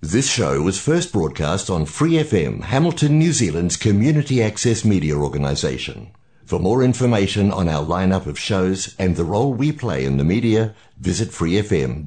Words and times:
This 0.00 0.30
show 0.30 0.62
was 0.62 0.78
first 0.78 1.12
broadcast 1.12 1.68
on 1.68 1.84
Free 1.84 2.22
FM, 2.22 2.62
Hamilton, 2.62 3.18
New 3.18 3.32
Zealand's 3.32 3.76
community 3.76 4.40
access 4.40 4.84
media 4.84 5.16
organisation. 5.16 6.12
For 6.44 6.60
more 6.60 6.84
information 6.84 7.50
on 7.50 7.68
our 7.68 7.84
lineup 7.84 8.26
of 8.26 8.38
shows 8.38 8.94
and 8.96 9.16
the 9.16 9.24
role 9.24 9.52
we 9.52 9.72
play 9.72 10.04
in 10.04 10.16
the 10.16 10.22
media, 10.22 10.76
visit 11.00 11.30
freefm.org.nz. 11.30 12.06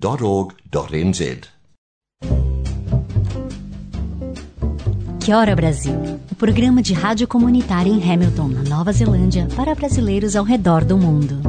Que 5.20 5.34
Hora 5.34 5.54
Brasil, 5.54 6.18
o 6.32 6.36
programa 6.36 6.82
de 6.82 6.94
rádio 6.94 7.28
comunitária 7.28 7.92
em 7.92 8.02
Hamilton, 8.02 8.48
na 8.48 8.64
Nova 8.64 8.94
Zelândia, 8.94 9.50
para 9.54 9.76
brasileiros 9.76 10.38
ao 10.38 10.46
redor 10.46 10.86
do 10.86 10.98
mundo. 10.98 11.42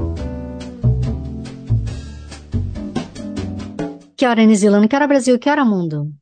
Que 4.17 4.27
hora 4.27 4.45
New 4.45 4.57
Zealand, 4.57 4.89
que 4.89 4.97
hora 4.97 5.07
Brasil, 5.07 5.39
que 5.39 5.49
hora 5.49 5.65
mundo? 5.65 6.13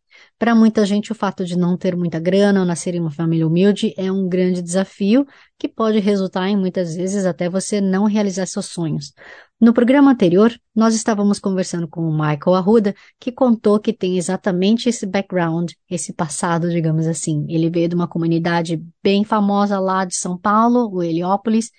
Para 0.41 0.55
muita 0.55 0.87
gente, 0.87 1.13
o 1.13 1.15
fato 1.15 1.45
de 1.45 1.55
não 1.55 1.77
ter 1.77 1.95
muita 1.95 2.19
grana 2.19 2.61
ou 2.61 2.67
nascer 2.67 2.95
em 2.95 3.01
uma 3.01 3.11
família 3.11 3.47
humilde 3.47 3.93
é 3.95 4.11
um 4.11 4.27
grande 4.27 4.63
desafio 4.63 5.27
que 5.59 5.69
pode 5.69 5.99
resultar 5.99 6.49
em 6.49 6.57
muitas 6.57 6.97
vezes 6.97 7.27
até 7.27 7.47
você 7.47 7.79
não 7.79 8.05
realizar 8.05 8.47
seus 8.47 8.65
sonhos. 8.65 9.13
No 9.61 9.75
programa 9.75 10.13
anterior, 10.13 10.51
nós 10.75 10.95
estávamos 10.95 11.39
conversando 11.39 11.87
com 11.87 12.01
o 12.01 12.11
Michael 12.11 12.55
Arruda, 12.55 12.95
que 13.19 13.31
contou 13.31 13.79
que 13.79 13.93
tem 13.93 14.17
exatamente 14.17 14.89
esse 14.89 15.05
background, 15.05 15.73
esse 15.91 16.15
passado, 16.15 16.71
digamos 16.71 17.07
assim. 17.07 17.45
Ele 17.47 17.69
veio 17.69 17.91
de 17.91 17.95
uma 17.95 18.09
comunidade 18.09 18.83
bem 19.03 19.25
famosa 19.25 19.79
lá 19.79 20.07
de 20.07 20.17
São 20.17 20.39
Paulo, 20.39 20.91
o 20.91 21.03
Heliópolis, 21.03 21.71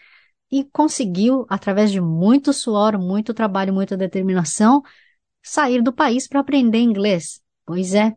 e 0.51 0.63
conseguiu, 0.65 1.47
através 1.49 1.91
de 1.91 1.99
muito 1.99 2.53
suor, 2.53 2.99
muito 2.99 3.33
trabalho, 3.33 3.73
muita 3.73 3.97
determinação, 3.97 4.83
sair 5.41 5.81
do 5.81 5.91
país 5.91 6.27
para 6.27 6.41
aprender 6.41 6.77
inglês. 6.77 7.41
Pois 7.65 7.95
é. 7.95 8.13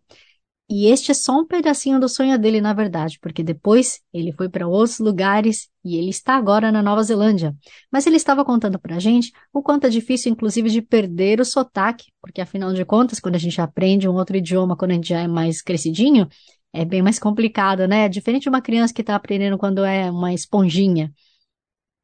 E 0.69 0.87
este 0.87 1.11
é 1.11 1.15
só 1.15 1.41
um 1.41 1.47
pedacinho 1.47 2.01
do 2.01 2.09
sonho 2.09 2.39
dele, 2.39 2.59
na 2.59 2.73
verdade, 2.73 3.19
porque 3.21 3.43
depois 3.43 4.01
ele 4.13 4.33
foi 4.33 4.49
para 4.49 4.67
outros 4.67 4.99
lugares 4.99 5.69
e 5.85 5.97
ele 5.97 6.09
está 6.09 6.37
agora 6.37 6.73
na 6.73 6.83
Nova 6.83 7.03
Zelândia. 7.03 7.55
Mas 7.93 8.07
ele 8.07 8.17
estava 8.17 8.45
contando 8.45 8.79
para 8.79 8.97
a 8.97 8.99
gente 8.99 9.31
o 9.53 9.63
quanto 9.63 9.87
é 9.87 9.91
difícil, 9.91 10.33
inclusive, 10.33 10.71
de 10.71 10.81
perder 10.81 11.39
o 11.39 11.45
sotaque, 11.45 12.07
porque 12.21 12.41
afinal 12.41 12.73
de 12.73 12.83
contas, 12.85 13.21
quando 13.21 13.35
a 13.35 13.39
gente 13.39 13.61
aprende 13.61 14.09
um 14.09 14.15
outro 14.15 14.37
idioma, 14.39 14.77
quando 14.77 14.93
a 14.93 14.95
gente 14.95 15.09
já 15.09 15.21
é 15.21 15.29
mais 15.29 15.61
crescidinho, 15.61 16.27
é 16.73 16.83
bem 16.85 17.03
mais 17.03 17.19
complicado, 17.19 17.87
né? 17.87 18.07
É 18.07 18.09
diferente 18.09 18.45
de 18.45 18.49
uma 18.49 18.63
criança 18.63 18.95
que 18.95 19.03
está 19.03 19.15
aprendendo 19.15 19.59
quando 19.59 19.85
é 19.85 20.11
uma 20.11 20.33
esponjinha. 20.33 21.13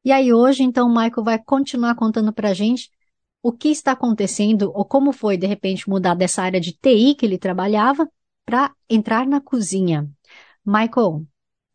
E 0.05 0.11
aí 0.11 0.31
hoje, 0.31 0.61
então, 0.63 0.87
o 0.87 0.89
Michael 0.89 1.23
vai 1.23 1.39
continuar 1.39 1.95
contando 1.95 2.31
para 2.31 2.49
a 2.49 2.53
gente 2.53 2.91
o 3.41 3.51
que 3.51 3.69
está 3.69 3.93
acontecendo 3.93 4.71
ou 4.73 4.85
como 4.85 5.11
foi, 5.11 5.35
de 5.35 5.47
repente, 5.47 5.89
mudar 5.89 6.13
dessa 6.13 6.43
área 6.43 6.59
de 6.59 6.73
TI 6.73 7.15
que 7.15 7.25
ele 7.25 7.39
trabalhava 7.39 8.07
para 8.45 8.73
entrar 8.89 9.25
na 9.25 9.41
cozinha. 9.41 10.09
Michael, 10.65 11.25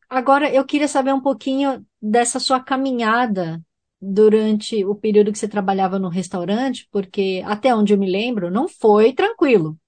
agora 0.09 0.53
eu 0.53 0.65
queria 0.65 0.89
saber 0.89 1.13
um 1.13 1.21
pouquinho 1.21 1.85
dessa 2.01 2.39
sua 2.39 2.61
caminhada 2.61 3.63
durante 4.01 4.85
o 4.85 4.95
período 4.95 5.33
que 5.33 5.39
você 5.39 5.49
trabalhava 5.49 5.99
no 5.99 6.09
restaurante, 6.09 6.87
porque 6.91 7.43
até 7.47 7.75
onde 7.75 7.95
eu 7.95 7.99
me 7.99 8.11
lembro, 8.11 8.51
não 8.51 8.69
foi 8.69 9.13
tranquilo, 9.13 9.79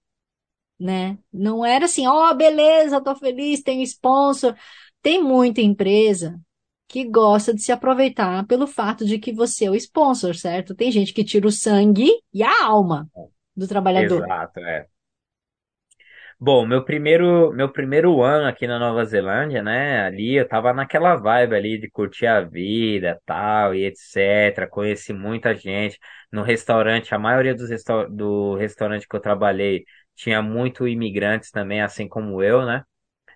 né? 0.78 1.18
Não 1.32 1.64
era 1.64 1.84
assim, 1.84 2.06
ó, 2.06 2.30
oh, 2.30 2.34
beleza, 2.34 3.00
tô 3.00 3.14
feliz, 3.14 3.62
tenho 3.62 3.82
sponsor. 3.82 4.54
Tem 5.02 5.22
muita 5.22 5.60
empresa 5.60 6.40
que 6.88 7.04
gosta 7.04 7.52
de 7.52 7.62
se 7.62 7.70
aproveitar 7.70 8.46
pelo 8.46 8.66
fato 8.66 9.04
de 9.04 9.18
que 9.18 9.32
você 9.32 9.66
é 9.66 9.70
o 9.70 9.74
sponsor, 9.74 10.34
certo? 10.34 10.74
Tem 10.74 10.90
gente 10.90 11.12
que 11.12 11.22
tira 11.22 11.46
o 11.46 11.52
sangue 11.52 12.10
e 12.32 12.42
a 12.42 12.64
alma 12.64 13.08
do 13.54 13.68
trabalhador. 13.68 14.24
Exato, 14.24 14.60
é. 14.60 14.86
Bom, 16.40 16.64
meu 16.64 16.84
primeiro, 16.84 17.52
meu 17.52 17.68
primeiro 17.72 18.22
ano 18.22 18.46
aqui 18.46 18.64
na 18.66 18.78
Nova 18.78 19.04
Zelândia, 19.04 19.60
né? 19.62 20.02
Ali 20.06 20.36
eu 20.36 20.46
tava 20.46 20.72
naquela 20.72 21.16
vibe 21.16 21.54
ali 21.56 21.78
de 21.80 21.90
curtir 21.90 22.26
a 22.26 22.40
vida, 22.42 23.20
tal, 23.26 23.74
e 23.74 23.84
etc. 23.84 24.68
Conheci 24.68 25.12
muita 25.12 25.52
gente 25.54 25.98
no 26.30 26.42
restaurante. 26.42 27.12
A 27.12 27.18
maioria 27.18 27.54
dos 27.56 27.68
resta 27.68 28.08
do 28.08 28.54
restaurante 28.56 29.06
que 29.08 29.16
eu 29.16 29.20
trabalhei 29.20 29.84
tinha 30.14 30.40
muito 30.40 30.86
imigrantes 30.86 31.50
também, 31.50 31.80
assim 31.82 32.06
como 32.08 32.40
eu, 32.42 32.64
né? 32.64 32.84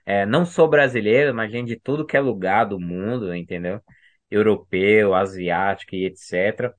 É, 0.06 0.26
não 0.26 0.44
sou 0.46 0.68
brasileiro, 0.68 1.34
mas 1.34 1.50
gente 1.52 1.68
de 1.68 1.80
tudo 1.80 2.06
que 2.06 2.16
é 2.16 2.20
lugar 2.20 2.64
do 2.66 2.80
mundo, 2.80 3.34
entendeu? 3.34 3.80
Europeu, 4.30 5.14
asiático 5.14 5.94
e 5.94 6.06
etc. 6.06 6.74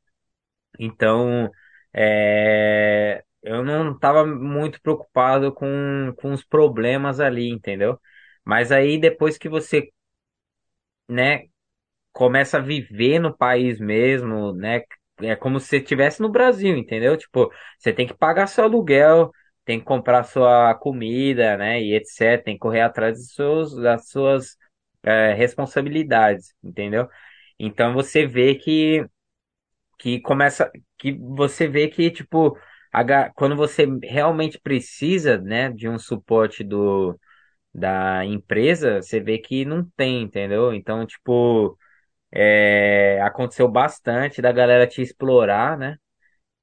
Então, 0.80 1.50
é, 1.94 3.24
eu 3.44 3.64
não 3.64 3.94
estava 3.94 4.26
muito 4.26 4.82
preocupado 4.82 5.54
com, 5.54 6.14
com 6.18 6.32
os 6.34 6.44
problemas 6.44 7.20
ali, 7.20 7.50
entendeu? 7.50 8.00
Mas 8.46 8.72
aí 8.72 9.00
depois 9.00 9.38
que 9.38 9.50
você, 9.50 9.90
né, 11.08 11.46
começa 12.14 12.58
a 12.60 12.62
viver 12.62 13.20
no 13.20 13.36
país 13.38 13.80
mesmo, 13.80 14.54
né, 14.54 14.82
é 15.22 15.36
como 15.38 15.60
se 15.60 15.68
você 15.68 15.78
estivesse 15.80 16.22
no 16.22 16.30
Brasil, 16.30 16.78
entendeu? 16.78 17.18
Tipo, 17.18 17.52
você 17.80 17.94
tem 17.94 18.08
que 18.08 18.14
pagar 18.16 18.48
seu 18.48 18.66
aluguel, 18.66 19.32
tem 19.66 19.80
que 19.80 19.86
comprar 19.86 20.24
sua 20.24 20.76
comida, 20.76 21.58
né, 21.58 21.82
e 21.82 21.96
etc. 21.96 22.44
Tem 22.46 22.56
que 22.56 22.60
correr 22.62 22.82
atrás 22.82 23.34
seus, 23.34 23.76
das 23.76 24.10
suas 24.10 24.58
é, 25.04 25.34
responsabilidades, 25.34 26.56
entendeu? 26.64 27.10
Então 27.60 27.94
você 27.94 28.28
vê 28.28 28.56
que 28.56 29.06
que 30.00 30.20
começa 30.22 30.72
que 30.98 31.14
você 31.14 31.68
vê 31.68 31.88
que 31.88 32.12
tipo 32.12 32.58
quando 33.36 33.56
você 33.56 33.86
realmente 34.04 34.60
precisa, 34.60 35.38
né, 35.40 35.70
de 35.72 35.90
um 35.90 35.98
suporte 36.00 36.64
do, 36.64 37.20
da 37.74 38.26
empresa, 38.26 39.02
você 39.02 39.20
vê 39.22 39.38
que 39.40 39.66
não 39.66 39.86
tem, 39.98 40.24
entendeu? 40.24 40.74
Então, 40.74 41.06
tipo, 41.08 41.78
é, 42.32 43.22
aconteceu 43.24 43.68
bastante 43.70 44.42
da 44.42 44.52
galera 44.52 44.88
te 44.88 45.02
explorar, 45.02 45.78
né? 45.78 45.98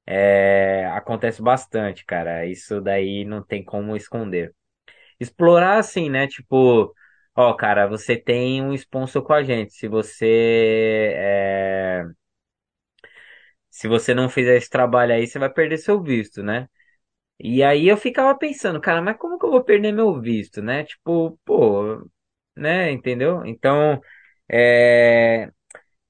É, 0.05 0.85
acontece 0.93 1.41
bastante, 1.41 2.05
cara. 2.05 2.45
Isso 2.45 2.81
daí 2.81 3.23
não 3.25 3.43
tem 3.43 3.63
como 3.63 3.95
esconder. 3.95 4.53
Explorar 5.19 5.79
assim, 5.79 6.09
né? 6.09 6.27
Tipo, 6.27 6.93
ó, 7.35 7.53
cara, 7.53 7.87
você 7.87 8.17
tem 8.17 8.61
um 8.63 8.73
sponsor 8.73 9.23
com 9.23 9.33
a 9.33 9.43
gente. 9.43 9.73
Se 9.73 9.87
você 9.87 11.13
é, 11.15 12.05
se 13.81 13.87
você 13.87 14.13
não 14.13 14.29
fizer 14.29 14.57
esse 14.57 14.69
trabalho 14.69 15.13
aí, 15.13 15.27
você 15.27 15.39
vai 15.39 15.49
perder 15.51 15.77
seu 15.77 16.01
visto, 16.01 16.43
né? 16.43 16.67
E 17.39 17.63
aí 17.63 17.87
eu 17.87 17.97
ficava 17.97 18.37
pensando, 18.37 18.79
cara, 18.81 19.01
mas 19.01 19.17
como 19.17 19.39
que 19.39 19.45
eu 19.45 19.51
vou 19.51 19.63
perder 19.63 19.91
meu 19.91 20.19
visto, 20.21 20.61
né? 20.61 20.83
Tipo, 20.85 21.39
pô, 21.45 22.07
né? 22.55 22.91
Entendeu? 22.91 23.45
Então, 23.45 24.01
é... 24.49 25.51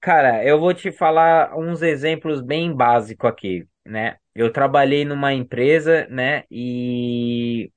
cara, 0.01 0.45
eu 0.45 0.59
vou 0.59 0.73
te 0.73 0.91
falar 0.91 1.57
uns 1.57 1.81
exemplos 1.83 2.41
bem 2.41 2.73
básicos 2.75 3.29
aqui, 3.29 3.67
né? 3.85 4.17
Eu 4.35 4.51
trabalhei 4.53 5.05
numa 5.05 5.33
empresa, 5.33 6.07
né? 6.09 6.43
E 6.51 7.71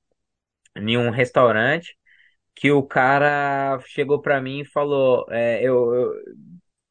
em 0.75 0.97
um 0.97 1.09
restaurante 1.09 1.97
que 2.55 2.71
o 2.71 2.83
cara 2.83 3.79
chegou 3.87 4.21
para 4.21 4.41
mim 4.41 4.61
e 4.61 4.65
falou, 4.65 5.25
é, 5.31 5.61
eu, 5.63 5.93
eu, 5.95 6.13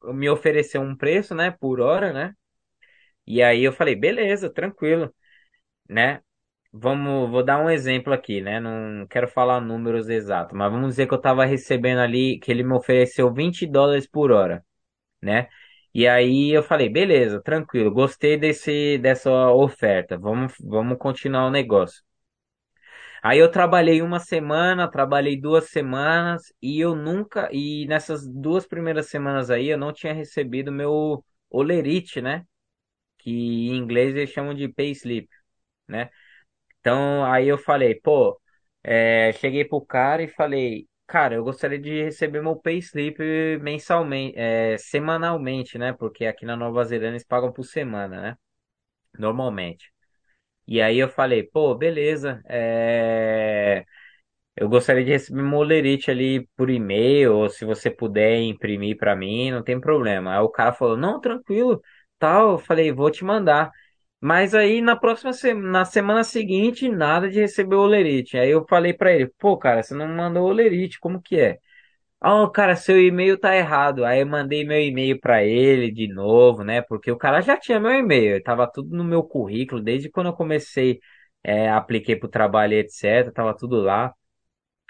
eu 0.05 0.13
me 0.13 0.29
ofereceu 0.29 0.81
um 0.81 0.95
preço, 0.95 1.35
né? 1.35 1.51
Por 1.51 1.79
hora, 1.81 2.13
né? 2.13 2.33
E 3.27 3.41
aí 3.41 3.63
eu 3.63 3.73
falei, 3.73 3.95
beleza, 3.95 4.49
tranquilo, 4.49 5.13
né? 5.89 6.21
Vamos, 6.73 7.29
vou 7.31 7.43
dar 7.43 7.59
um 7.63 7.69
exemplo 7.69 8.13
aqui, 8.13 8.41
né? 8.41 8.59
Não 8.59 9.07
quero 9.07 9.27
falar 9.27 9.61
números 9.61 10.09
exatos, 10.09 10.57
mas 10.57 10.71
vamos 10.71 10.89
dizer 10.91 11.07
que 11.07 11.13
eu 11.13 11.17
estava 11.17 11.45
recebendo 11.45 11.99
ali, 11.99 12.39
que 12.39 12.51
ele 12.51 12.63
me 12.63 12.73
ofereceu 12.73 13.33
20 13.33 13.65
dólares 13.67 14.07
por 14.07 14.31
hora, 14.31 14.65
né? 15.21 15.49
E 15.93 16.07
aí 16.07 16.51
eu 16.51 16.63
falei, 16.63 16.89
beleza, 16.89 17.41
tranquilo, 17.41 17.91
gostei 17.91 18.37
desse, 18.37 18.97
dessa 18.99 19.31
oferta, 19.51 20.17
vamos, 20.17 20.53
vamos 20.61 20.97
continuar 20.99 21.47
o 21.47 21.51
negócio. 21.51 22.03
Aí 23.21 23.39
eu 23.39 23.49
trabalhei 23.51 24.01
uma 24.01 24.19
semana, 24.19 24.89
trabalhei 24.89 25.39
duas 25.39 25.69
semanas 25.69 26.53
e 26.61 26.79
eu 26.79 26.95
nunca, 26.95 27.49
e 27.51 27.85
nessas 27.87 28.27
duas 28.27 28.67
primeiras 28.67 29.07
semanas 29.07 29.49
aí 29.49 29.67
eu 29.69 29.77
não 29.77 29.91
tinha 29.93 30.13
recebido 30.13 30.71
meu 30.71 31.23
olerite, 31.49 32.21
né? 32.21 32.45
Que 33.25 33.31
em 33.71 33.77
inglês 33.77 34.15
eles 34.15 34.31
chamam 34.31 34.55
de 34.55 34.69
payslip, 34.69 35.29
né? 35.87 36.09
Então, 36.79 37.25
aí 37.25 37.47
eu 37.47 37.57
falei, 37.57 37.95
pô, 37.95 38.39
é, 38.83 39.33
cheguei 39.33 39.65
pro 39.65 39.81
cara 39.85 40.23
e 40.23 40.27
falei, 40.27 40.87
cara, 41.07 41.35
eu 41.35 41.43
gostaria 41.43 41.79
de 41.79 42.03
receber 42.03 42.41
meu 42.41 42.55
payslip 42.55 43.19
mensalmente, 43.61 44.37
é, 44.37 44.77
semanalmente, 44.77 45.77
né? 45.77 45.93
Porque 45.93 46.25
aqui 46.25 46.45
na 46.45 46.55
Nova 46.55 46.83
Zelândia 46.85 47.09
eles 47.11 47.25
pagam 47.25 47.51
por 47.51 47.63
semana, 47.63 48.21
né? 48.21 48.37
Normalmente. 49.17 49.91
E 50.67 50.81
aí 50.81 50.97
eu 50.99 51.09
falei, 51.09 51.43
pô, 51.43 51.75
beleza, 51.75 52.41
é... 52.47 53.85
eu 54.55 54.69
gostaria 54.69 55.03
de 55.05 55.11
receber 55.11 55.43
meu 55.43 55.61
lerite 55.63 56.11
ali 56.11 56.47
por 56.57 56.69
e-mail, 56.69 57.35
ou 57.35 57.49
se 57.49 57.65
você 57.65 57.91
puder 57.91 58.41
imprimir 58.41 58.97
para 58.97 59.15
mim, 59.15 59.51
não 59.51 59.63
tem 59.63 59.79
problema. 59.79 60.33
Aí 60.35 60.39
o 60.41 60.49
cara 60.49 60.73
falou, 60.73 60.97
não, 60.97 61.21
tranquilo, 61.21 61.81
tal. 62.19 62.51
Eu 62.53 62.57
falei, 62.59 62.91
vou 62.91 63.09
te 63.11 63.23
mandar. 63.23 63.71
Mas 64.21 64.53
aí 64.55 64.81
na 64.81 64.95
próxima 64.95 65.33
se- 65.33 65.53
na 65.53 65.85
semana 65.85 66.23
seguinte, 66.23 66.89
nada 66.89 67.29
de 67.29 67.39
receber 67.39 67.75
o 67.75 67.81
olerite. 67.81 68.37
Aí 68.37 68.49
eu 68.49 68.65
falei 68.67 68.93
pra 68.93 69.13
ele, 69.13 69.27
pô, 69.39 69.57
cara, 69.57 69.83
você 69.83 69.93
não 69.93 70.07
mandou 70.07 70.43
o 70.45 70.47
olerite, 70.49 70.99
como 70.99 71.21
que 71.21 71.39
é? 71.39 71.59
Ah, 72.19 72.49
cara, 72.49 72.75
seu 72.75 72.99
e-mail 73.01 73.37
tá 73.39 73.55
errado. 73.55 74.03
Aí 74.05 74.21
eu 74.21 74.25
mandei 74.27 74.65
meu 74.65 74.79
e-mail 74.81 75.19
pra 75.19 75.43
ele 75.43 75.91
de 75.91 76.07
novo, 76.07 76.63
né? 76.63 76.81
Porque 76.81 77.11
o 77.11 77.17
cara 77.17 77.41
já 77.41 77.55
tinha 77.57 77.79
meu 77.79 77.91
e-mail, 77.93 78.41
tava 78.43 78.67
tudo 78.71 78.95
no 78.95 79.03
meu 79.03 79.23
currículo, 79.23 79.81
desde 79.81 80.09
quando 80.09 80.27
eu 80.27 80.33
comecei, 80.33 80.99
é, 81.43 81.69
apliquei 81.69 82.15
pro 82.15 82.27
trabalho, 82.29 82.73
etc, 82.73 83.31
tava 83.33 83.55
tudo 83.55 83.81
lá, 83.81 84.13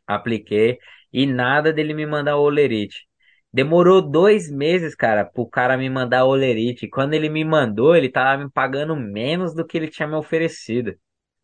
apliquei, 0.08 0.80
e 1.14 1.26
nada 1.26 1.74
dele 1.74 1.94
me 1.94 2.06
mandar 2.06 2.38
o 2.38 2.42
olerite. 2.44 3.08
Demorou 3.56 4.02
dois 4.02 4.52
meses, 4.52 4.94
cara, 4.96 5.24
pro 5.24 5.48
cara 5.48 5.78
me 5.78 5.90
mandar 5.90 6.26
o 6.26 6.30
olerite. 6.30 6.90
Quando 6.90 7.14
ele 7.14 7.30
me 7.30 7.46
mandou, 7.46 7.96
ele 7.96 8.10
tava 8.10 8.44
me 8.44 8.52
pagando 8.52 8.96
menos 8.98 9.56
do 9.56 9.66
que 9.66 9.78
ele 9.78 9.88
tinha 9.90 10.08
me 10.08 10.16
oferecido. 10.16 10.94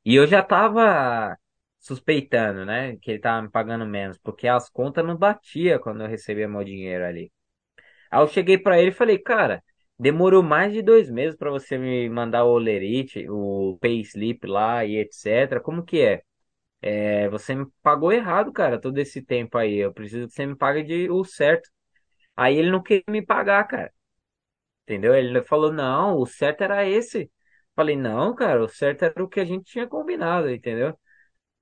E 0.05 0.15
eu 0.15 0.27
já 0.27 0.43
tava 0.43 1.37
suspeitando, 1.79 2.65
né, 2.65 2.97
que 2.97 3.11
ele 3.11 3.19
tava 3.19 3.41
me 3.43 3.49
pagando 3.49 3.85
menos, 3.85 4.17
porque 4.19 4.47
as 4.47 4.69
contas 4.69 5.05
não 5.05 5.15
batia 5.17 5.79
quando 5.79 6.01
eu 6.03 6.07
recebia 6.09 6.49
meu 6.49 6.63
dinheiro 6.65 7.05
ali. 7.05 7.31
Aí 8.11 8.21
eu 8.21 8.27
cheguei 8.27 8.57
pra 8.57 8.79
ele 8.79 8.89
e 8.91 8.93
falei, 8.93 9.17
cara, 9.19 9.63
demorou 9.99 10.43
mais 10.43 10.73
de 10.73 10.81
dois 10.81 11.09
meses 11.09 11.37
pra 11.37 11.51
você 11.51 11.77
me 11.77 12.09
mandar 12.09 12.45
o 12.45 12.51
olerite, 12.51 13.25
o 13.29 13.77
payslip 13.81 14.47
lá 14.47 14.85
e 14.85 14.97
etc. 14.97 15.61
Como 15.61 15.83
que 15.83 16.01
é? 16.01 16.23
É, 16.81 17.29
você 17.29 17.55
me 17.55 17.65
pagou 17.83 18.11
errado, 18.11 18.51
cara, 18.51 18.79
todo 18.79 18.97
esse 18.99 19.21
tempo 19.21 19.57
aí. 19.57 19.77
Eu 19.77 19.93
preciso 19.93 20.27
que 20.27 20.33
você 20.33 20.45
me 20.45 20.55
pague 20.57 20.83
de 20.83 21.09
o 21.09 21.23
certo. 21.23 21.69
Aí 22.41 22.57
ele 22.57 22.71
não 22.71 22.81
queria 22.83 23.03
me 23.09 23.21
pagar, 23.25 23.65
cara. 23.67 23.91
Entendeu? 24.83 25.15
Ele 25.15 25.41
falou, 25.43 25.71
não, 25.71 26.17
o 26.17 26.25
certo 26.25 26.61
era 26.63 26.88
esse. 26.88 27.31
Falei, 27.75 27.95
não, 27.95 28.35
cara, 28.35 28.63
o 28.63 28.67
certo 28.67 29.03
era 29.05 29.23
o 29.23 29.27
que 29.29 29.39
a 29.39 29.45
gente 29.45 29.65
tinha 29.65 29.88
combinado, 29.88 30.49
entendeu? 30.49 30.97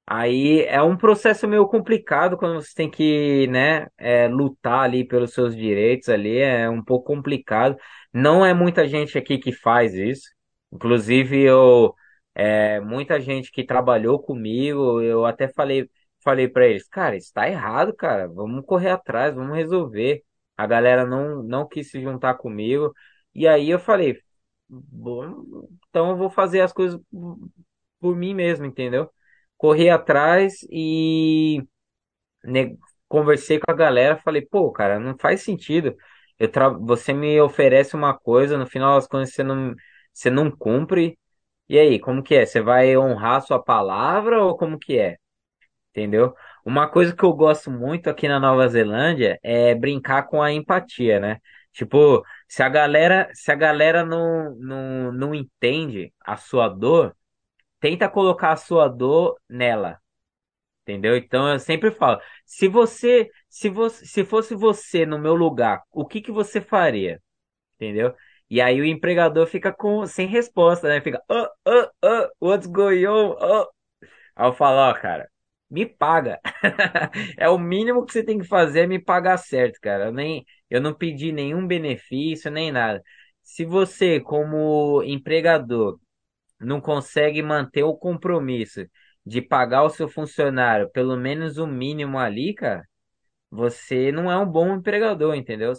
Aí 0.08 0.64
é 0.66 0.82
um 0.82 0.98
processo 0.98 1.48
meio 1.48 1.68
complicado 1.68 2.38
quando 2.38 2.62
você 2.62 2.74
tem 2.76 2.90
que, 2.90 3.48
né, 3.48 3.88
é, 3.98 4.28
lutar 4.28 4.82
ali 4.82 5.06
pelos 5.08 5.34
seus 5.34 5.56
direitos 5.56 6.10
ali, 6.10 6.40
é 6.40 6.70
um 6.70 6.84
pouco 6.84 7.06
complicado. 7.14 7.78
Não 8.14 8.46
é 8.46 8.54
muita 8.54 8.88
gente 8.88 9.18
aqui 9.18 9.38
que 9.38 9.52
faz 9.54 9.94
isso. 9.94 10.24
Inclusive, 10.72 11.42
eu, 11.44 11.94
é, 12.36 12.80
muita 12.82 13.20
gente 13.22 13.52
que 13.52 13.64
trabalhou 13.64 14.20
comigo, 14.22 15.02
eu 15.02 15.26
até 15.26 15.48
falei, 15.48 15.90
falei 16.24 16.48
para 16.48 16.68
eles, 16.68 16.88
cara, 16.88 17.16
isso 17.16 17.32
tá 17.34 17.48
errado, 17.50 17.96
cara, 17.96 18.28
vamos 18.28 18.66
correr 18.66 18.90
atrás, 18.92 19.36
vamos 19.36 19.56
resolver. 19.56 20.24
A 20.60 20.68
galera 20.68 21.06
não, 21.06 21.44
não 21.44 21.68
quis 21.68 21.90
se 21.92 22.02
juntar 22.02 22.36
comigo. 22.36 22.94
E 23.34 23.48
aí 23.48 23.70
eu 23.70 23.80
falei, 23.80 24.20
bom, 24.70 25.44
então 25.90 26.12
eu 26.12 26.18
vou 26.18 26.30
fazer 26.30 26.62
as 26.62 26.74
coisas 26.74 27.00
por 28.00 28.16
mim 28.16 28.34
mesmo, 28.34 28.66
entendeu? 28.66 29.10
corri 29.58 29.90
atrás 29.90 30.60
e 30.72 31.62
né, 32.44 32.76
conversei 33.08 33.60
com 33.60 33.72
a 33.72 33.76
galera, 33.76 34.18
falei, 34.18 34.42
pô, 34.46 34.72
cara, 34.72 35.00
não 35.00 35.18
faz 35.18 35.44
sentido. 35.44 35.96
Eu 36.40 36.50
tra... 36.52 36.70
Você 36.70 37.14
me 37.14 37.40
oferece 37.42 37.96
uma 37.96 38.18
coisa, 38.18 38.58
no 38.58 38.68
final 38.68 38.96
das 38.98 39.08
contas 39.08 39.34
você 39.34 39.44
não, 39.44 39.76
você 40.14 40.30
não 40.32 40.52
cumpre. 40.52 41.20
E 41.70 41.80
aí, 41.80 42.00
como 42.00 42.24
que 42.24 42.36
é? 42.36 42.46
Você 42.46 42.62
vai 42.62 42.98
honrar 42.98 43.42
sua 43.44 43.64
palavra 43.64 44.44
ou 44.44 44.58
como 44.58 44.80
que 44.80 44.98
é? 45.00 45.18
Entendeu? 45.92 46.36
Uma 46.70 46.88
coisa 46.88 47.16
que 47.16 47.24
eu 47.24 47.34
gosto 47.34 47.72
muito 47.72 48.12
aqui 48.12 48.28
na 48.28 48.40
Nova 48.40 48.68
Zelândia 48.68 49.40
é 49.42 49.74
brincar 49.74 50.28
com 50.28 50.40
a 50.40 50.54
empatia, 50.54 51.20
né? 51.20 51.42
Tipo, 51.74 52.24
se 52.48 52.62
a 52.62 52.70
galera, 52.70 53.28
se 53.34 53.52
a 53.52 53.56
galera 53.56 54.06
não, 54.06 54.56
não, 54.56 55.12
não 55.12 55.34
entende 55.36 56.14
a 56.24 56.38
sua 56.38 56.70
dor, 56.70 57.16
tenta 57.80 58.08
colocar 58.08 58.52
a 58.52 58.56
sua 58.56 58.88
dor 58.88 59.40
nela. 59.50 60.00
Entendeu? 60.84 61.18
Então 61.18 61.50
eu 61.52 61.60
sempre 61.60 61.90
falo, 61.90 62.22
se 62.46 62.68
você, 62.68 63.32
se 63.50 63.68
você, 63.68 64.06
se 64.06 64.24
fosse 64.24 64.54
você 64.54 65.08
no 65.08 65.18
meu 65.18 65.34
lugar, 65.34 65.82
o 65.92 66.06
que 66.06 66.22
que 66.22 66.32
você 66.32 66.62
faria? 66.62 67.20
Entendeu? 67.78 68.14
E 68.48 68.62
aí 68.62 68.80
o 68.80 68.86
empregador 68.86 69.48
fica 69.48 69.74
com 69.74 70.06
sem 70.06 70.28
resposta, 70.28 70.88
né? 70.88 71.02
Fica, 71.02 71.20
oh, 71.30 71.48
oh, 71.66 71.88
oh, 72.04 72.30
what's 72.50 72.68
going 72.68 73.08
on? 73.08 73.36
Oh. 73.42 73.68
Aí 74.36 74.48
eu 74.48 74.54
falo, 74.54 74.78
ó, 74.78 74.94
cara, 74.94 75.30
me 75.70 75.86
paga. 75.86 76.40
É 77.38 77.50
o 77.50 77.58
mínimo 77.58 78.06
que 78.06 78.14
você 78.14 78.24
tem 78.24 78.40
que 78.40 78.46
fazer 78.48 78.82
é 78.82 78.88
me 78.88 79.00
pagar 79.00 79.38
certo, 79.38 79.80
cara. 79.82 80.06
Eu 80.06 80.12
nem, 80.14 80.46
eu 80.70 80.82
não 80.82 80.94
pedi 80.94 81.32
nenhum 81.32 81.66
benefício, 81.68 82.52
nem 82.52 82.72
nada. 82.72 83.02
Se 83.44 83.66
você, 83.66 84.20
como 84.20 85.02
empregador, 85.04 86.00
não 86.60 86.82
consegue 86.82 87.42
manter 87.44 87.84
o 87.84 87.96
compromisso 87.98 88.86
de 89.26 89.42
pagar 89.42 89.84
o 89.84 89.90
seu 89.90 90.08
funcionário 90.10 90.90
pelo 90.92 91.18
menos 91.18 91.58
o 91.58 91.68
mínimo 91.68 92.18
ali, 92.20 92.54
cara, 92.54 92.88
você 93.52 94.12
não 94.12 94.32
é 94.32 94.38
um 94.38 94.46
bom 94.48 94.76
empregador, 94.76 95.36
entendeu? 95.36 95.74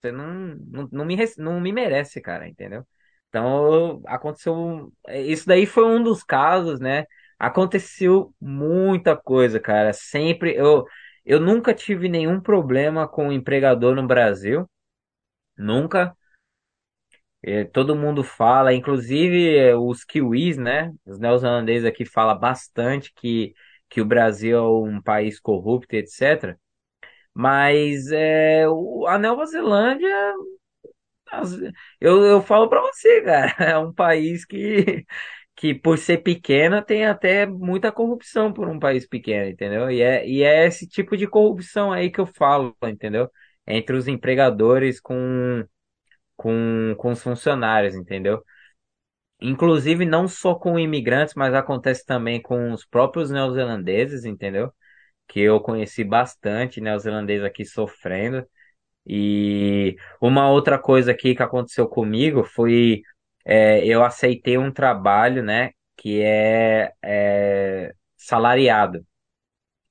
Você 0.00 0.12
não, 0.12 0.26
não, 0.66 0.88
não 0.92 1.04
me, 1.04 1.16
não 1.38 1.60
me 1.60 1.72
merece, 1.72 2.20
cara, 2.20 2.48
entendeu? 2.48 2.86
Então, 3.28 4.02
aconteceu. 4.06 4.92
Isso 5.08 5.46
daí 5.46 5.66
foi 5.66 5.84
um 5.84 6.02
dos 6.02 6.22
casos, 6.24 6.80
né? 6.80 7.04
Aconteceu 7.40 8.34
muita 8.40 9.16
coisa, 9.16 9.60
cara. 9.60 9.92
Sempre. 9.94 10.54
Eu, 10.56 10.86
eu 11.26 11.40
nunca 11.40 11.74
tive 11.74 12.08
nenhum 12.10 12.40
problema 12.40 13.08
com 13.08 13.28
o 13.30 13.32
empregador 13.32 13.96
no 13.96 14.06
Brasil. 14.06 14.70
Nunca. 15.58 16.16
É, 17.42 17.64
todo 17.64 17.96
mundo 17.96 18.22
fala, 18.22 18.74
inclusive 18.74 19.56
é, 19.56 19.74
os 19.76 20.04
kiwis, 20.04 20.58
né? 20.58 20.92
Os 21.06 21.18
neozelandeses 21.18 21.86
aqui 21.86 22.04
falam 22.04 22.38
bastante 22.38 23.12
que, 23.14 23.54
que 23.88 24.00
o 24.00 24.04
Brasil 24.04 24.58
é 24.58 24.62
um 24.62 25.00
país 25.02 25.40
corrupto, 25.40 25.96
etc. 25.96 26.58
Mas 27.34 28.10
é, 28.12 28.68
o- 28.68 29.06
a 29.08 29.18
Nova 29.18 29.46
Zelândia, 29.46 30.10
eu, 32.00 32.24
eu 32.24 32.42
falo 32.42 32.68
pra 32.68 32.80
você, 32.80 33.22
cara, 33.22 33.54
é 33.64 33.78
um 33.78 33.92
país 33.92 34.44
que, 34.44 35.04
que 35.56 35.74
por 35.74 35.98
ser 35.98 36.18
pequeno 36.18 36.82
tem 36.82 37.06
até 37.06 37.46
muita 37.46 37.92
corrupção 37.92 38.52
por 38.52 38.68
um 38.68 38.78
país 38.78 39.06
pequeno, 39.06 39.50
entendeu? 39.50 39.90
E 39.90 40.00
é, 40.00 40.26
e 40.26 40.42
é 40.42 40.66
esse 40.66 40.86
tipo 40.88 41.16
de 41.16 41.26
corrupção 41.26 41.92
aí 41.92 42.10
que 42.10 42.20
eu 42.20 42.26
falo, 42.26 42.74
entendeu? 42.84 43.30
Entre 43.66 43.94
os 43.96 44.08
empregadores 44.08 45.00
com, 45.00 45.64
com, 46.36 46.94
com 46.98 47.10
os 47.12 47.22
funcionários, 47.22 47.94
entendeu? 47.94 48.42
Inclusive, 49.42 50.04
não 50.04 50.28
só 50.28 50.54
com 50.54 50.78
imigrantes, 50.78 51.34
mas 51.34 51.54
acontece 51.54 52.04
também 52.04 52.40
com 52.42 52.72
os 52.72 52.84
próprios 52.84 53.30
neozelandeses, 53.30 54.24
entendeu? 54.24 54.72
Que 55.28 55.40
eu 55.40 55.60
conheci 55.60 56.04
bastante 56.04 56.80
neozelandês 56.80 57.42
aqui 57.44 57.64
sofrendo. 57.64 58.46
E 59.06 59.96
uma 60.20 60.50
outra 60.50 60.78
coisa 60.78 61.12
aqui 61.12 61.34
que 61.34 61.42
aconteceu 61.42 61.88
comigo 61.88 62.44
foi 62.44 63.02
é, 63.50 63.84
eu 63.86 64.04
aceitei 64.04 64.58
um 64.58 64.72
trabalho, 64.72 65.42
né? 65.42 65.72
Que 65.96 66.22
é, 66.22 66.92
é 67.02 67.92
salariado 68.16 69.04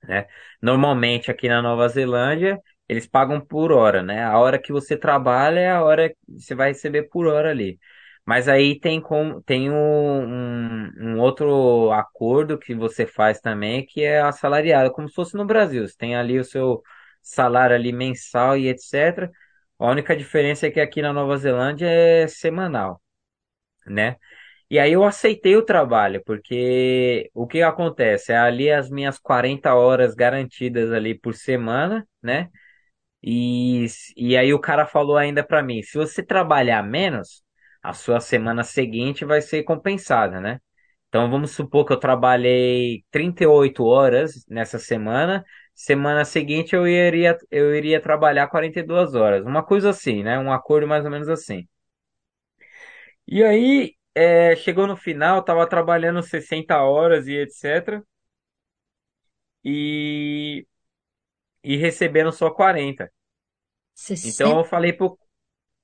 né? 0.04 0.28
Normalmente 0.62 1.30
aqui 1.32 1.48
na 1.50 1.62
Nova 1.62 1.88
Zelândia, 1.90 2.60
eles 2.88 3.08
pagam 3.08 3.40
por 3.42 3.72
hora, 3.72 4.02
né? 4.04 4.24
A 4.24 4.38
hora 4.40 4.60
que 4.60 4.72
você 4.72 4.98
trabalha 4.98 5.60
é 5.60 5.70
a 5.72 5.84
hora 5.84 6.10
que 6.10 6.18
você 6.28 6.56
vai 6.56 6.70
receber 6.70 7.04
por 7.04 7.28
hora 7.28 7.50
ali. 7.52 7.80
Mas 8.26 8.48
aí 8.48 8.80
tem 8.80 9.02
como 9.02 9.42
tem 9.42 9.72
um, 9.72 9.76
um, 9.76 10.92
um 11.16 11.20
outro 11.20 11.92
acordo 11.92 12.58
que 12.60 12.76
você 12.76 13.06
faz 13.06 13.40
também, 13.40 13.86
que 13.86 14.04
é 14.04 14.22
assalariado, 14.22 14.92
como 14.92 15.08
se 15.10 15.16
fosse 15.16 15.36
no 15.36 15.46
Brasil. 15.46 15.88
Você 15.88 15.96
tem 15.98 16.16
ali 16.16 16.40
o 16.40 16.44
seu 16.44 16.82
salário 17.22 17.76
ali 17.76 17.92
mensal 17.92 18.58
e 18.58 18.68
etc. 18.68 19.32
A 19.80 19.88
única 19.90 20.16
diferença 20.16 20.68
é 20.68 20.72
que 20.72 20.80
aqui 20.80 21.02
na 21.02 21.14
Nova 21.14 21.38
Zelândia 21.38 21.88
é 21.88 22.28
semanal, 22.28 23.02
né? 23.90 24.16
E 24.70 24.80
aí 24.80 24.94
eu 24.94 25.04
aceitei 25.04 25.56
o 25.58 25.66
trabalho, 25.66 26.24
porque 26.26 27.30
o 27.34 27.48
que 27.48 27.62
acontece? 27.64 28.32
É 28.34 28.38
ali 28.38 28.72
as 28.72 28.90
minhas 28.90 29.20
40 29.20 29.74
horas 29.76 30.16
garantidas 30.16 30.92
ali 30.92 31.18
por 31.20 31.34
semana, 31.36 32.08
né? 32.24 32.50
E, 33.22 33.86
e 34.16 34.38
aí 34.38 34.54
o 34.54 34.60
cara 34.60 34.86
falou 34.86 35.18
ainda 35.18 35.44
pra 35.46 35.62
mim, 35.62 35.82
se 35.84 35.98
você 35.98 36.24
trabalhar 36.24 36.82
menos, 36.84 37.44
a 37.84 37.94
sua 37.94 38.20
semana 38.22 38.64
seguinte 38.64 39.26
vai 39.26 39.42
ser 39.42 39.64
compensada, 39.64 40.40
né? 40.40 40.60
Então 41.10 41.30
vamos 41.30 41.52
supor 41.52 41.86
que 41.86 41.92
eu 41.94 41.98
trabalhei 42.00 43.04
38 43.12 43.84
horas 43.86 44.46
nessa 44.48 44.78
semana, 44.80 45.44
semana 45.74 46.24
seguinte 46.24 46.76
eu 46.76 46.88
iria, 46.88 47.38
eu 47.52 47.76
iria 47.76 48.00
trabalhar 48.02 48.48
42 48.48 49.16
horas, 49.16 49.46
uma 49.46 49.64
coisa 49.64 49.90
assim, 49.90 50.24
né? 50.24 50.40
Um 50.40 50.52
acordo 50.54 50.88
mais 50.88 51.04
ou 51.06 51.12
menos 51.12 51.28
assim. 51.30 51.68
E 53.32 53.44
aí, 53.44 53.96
é, 54.16 54.56
chegou 54.58 54.88
no 54.88 54.98
final, 54.98 55.44
tava 55.44 55.68
trabalhando 55.68 56.22
60 56.24 56.82
horas 56.82 57.28
e 57.28 57.34
etc. 57.34 58.04
E, 59.64 60.66
e 61.64 61.78
recebendo 61.78 62.32
só 62.32 62.52
40. 62.52 63.12
Então 64.24 64.58
60? 64.58 64.60
eu 64.60 64.66
falei 64.66 64.94
pro. 64.94 65.18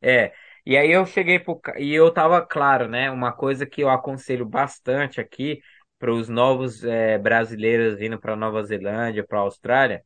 É. 0.01 0.33
E 0.65 0.77
aí 0.77 0.91
eu 0.91 1.05
cheguei 1.05 1.39
pro, 1.39 1.59
ca- 1.59 1.79
e 1.79 1.93
eu 1.93 2.11
tava 2.13 2.45
claro, 2.45 2.87
né? 2.89 3.11
Uma 3.11 3.33
coisa 3.33 3.65
que 3.65 3.81
eu 3.81 3.89
aconselho 3.89 4.45
bastante 4.47 5.21
aqui 5.21 5.61
para 5.99 6.13
os 6.13 6.29
novos 6.29 6.83
eh, 6.83 7.17
brasileiros 7.19 7.97
vindo 7.99 8.19
para 8.19 8.35
Nova 8.35 8.63
Zelândia, 8.63 9.25
para 9.27 9.39
Austrália, 9.39 10.03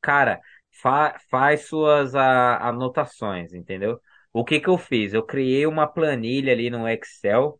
cara, 0.00 0.40
fa 0.82 1.18
faz 1.30 1.62
suas 1.66 2.14
a- 2.14 2.58
anotações, 2.68 3.54
entendeu? 3.54 4.00
O 4.32 4.44
que 4.44 4.60
que 4.60 4.68
eu 4.68 4.76
fiz? 4.78 5.14
Eu 5.14 5.22
criei 5.24 5.66
uma 5.66 5.86
planilha 5.86 6.52
ali 6.52 6.68
no 6.70 6.86
Excel 6.88 7.58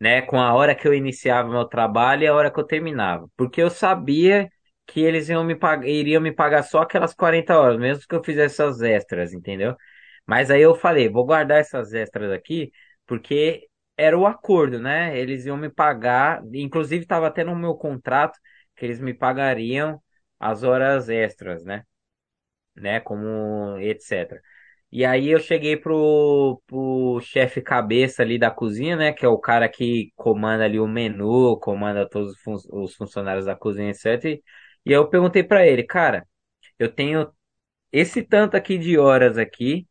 né, 0.00 0.22
com 0.22 0.38
a 0.40 0.52
hora 0.54 0.74
que 0.74 0.86
eu 0.86 0.94
iniciava 0.94 1.48
meu 1.48 1.64
trabalho 1.64 2.22
e 2.24 2.26
a 2.26 2.34
hora 2.34 2.50
que 2.50 2.58
eu 2.60 2.64
terminava, 2.66 3.28
porque 3.36 3.60
eu 3.62 3.70
sabia 3.70 4.48
que 4.86 5.00
eles 5.00 5.28
iam 5.28 5.44
me 5.44 5.56
iriam 5.84 6.20
me 6.20 6.32
pagar 6.32 6.62
só 6.64 6.80
aquelas 6.82 7.14
40 7.14 7.58
horas, 7.58 7.78
mesmo 7.78 8.04
que 8.08 8.14
eu 8.14 8.22
fizesse 8.24 8.54
essas 8.60 8.80
extras, 8.82 9.32
entendeu? 9.32 9.76
Mas 10.26 10.50
aí 10.50 10.62
eu 10.62 10.74
falei, 10.74 11.08
vou 11.08 11.24
guardar 11.24 11.60
essas 11.60 11.92
extras 11.94 12.30
aqui, 12.32 12.70
porque 13.06 13.68
era 13.96 14.16
o 14.18 14.26
acordo, 14.26 14.78
né? 14.80 15.16
Eles 15.18 15.46
iam 15.46 15.56
me 15.56 15.70
pagar, 15.70 16.42
inclusive 16.52 17.02
estava 17.04 17.26
até 17.28 17.44
no 17.44 17.54
meu 17.56 17.74
contrato 17.74 18.38
que 18.76 18.84
eles 18.84 19.00
me 19.00 19.14
pagariam 19.14 20.00
as 20.38 20.62
horas 20.62 21.08
extras, 21.08 21.64
né? 21.64 21.84
Né? 22.74 23.00
Como 23.00 23.76
etc. 23.78 24.40
E 24.92 25.06
aí 25.06 25.30
eu 25.30 25.40
cheguei 25.40 25.74
pro, 25.76 26.62
pro 26.66 27.18
chefe 27.22 27.62
cabeça 27.62 28.22
ali 28.22 28.38
da 28.38 28.50
cozinha, 28.50 28.94
né? 28.94 29.12
Que 29.12 29.24
é 29.24 29.28
o 29.28 29.38
cara 29.38 29.66
que 29.68 30.12
comanda 30.14 30.64
ali 30.64 30.78
o 30.78 30.86
menu, 30.86 31.58
comanda 31.58 32.06
todos 32.08 32.32
os, 32.32 32.40
fun 32.42 32.56
os 32.72 32.94
funcionários 32.94 33.46
da 33.46 33.56
cozinha, 33.56 33.90
etc. 33.90 34.24
E, 34.26 34.42
e 34.84 34.90
aí 34.90 34.94
eu 34.94 35.08
perguntei 35.08 35.42
pra 35.42 35.66
ele, 35.66 35.82
cara, 35.82 36.26
eu 36.78 36.92
tenho 36.92 37.32
esse 37.92 38.22
tanto 38.22 38.56
aqui 38.56 38.78
de 38.78 38.98
horas 38.98 39.38
aqui 39.38 39.86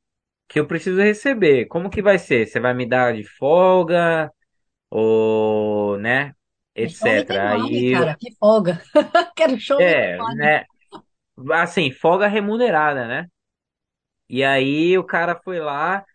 que 0.48 0.60
eu 0.60 0.68
preciso 0.68 1.02
receber. 1.02 1.66
Como 1.68 1.90
que 1.90 2.02
vai 2.02 2.20
ser? 2.20 2.46
Você 2.46 2.60
vai 2.60 2.74
me 2.74 2.88
dar 2.88 3.14
de 3.16 3.24
folga? 3.24 4.32
Ou, 4.90 5.98
né? 5.98 6.36
Me 6.76 6.84
Etc. 6.84 7.30
Aí, 7.32 7.94
cara. 7.94 8.18
Que 8.20 8.36
folga. 8.38 8.82
Quero 9.36 9.60
show 9.60 9.82
é, 9.82 10.18
né? 10.36 10.66
Assim, 11.54 11.92
folga 11.92 12.28
remunerada, 12.28 13.08
né? 13.08 13.28
E 14.32 14.44
aí 14.46 14.98
o 14.98 15.04
cara 15.04 15.36
foi 15.44 15.60
lá. 15.60 16.06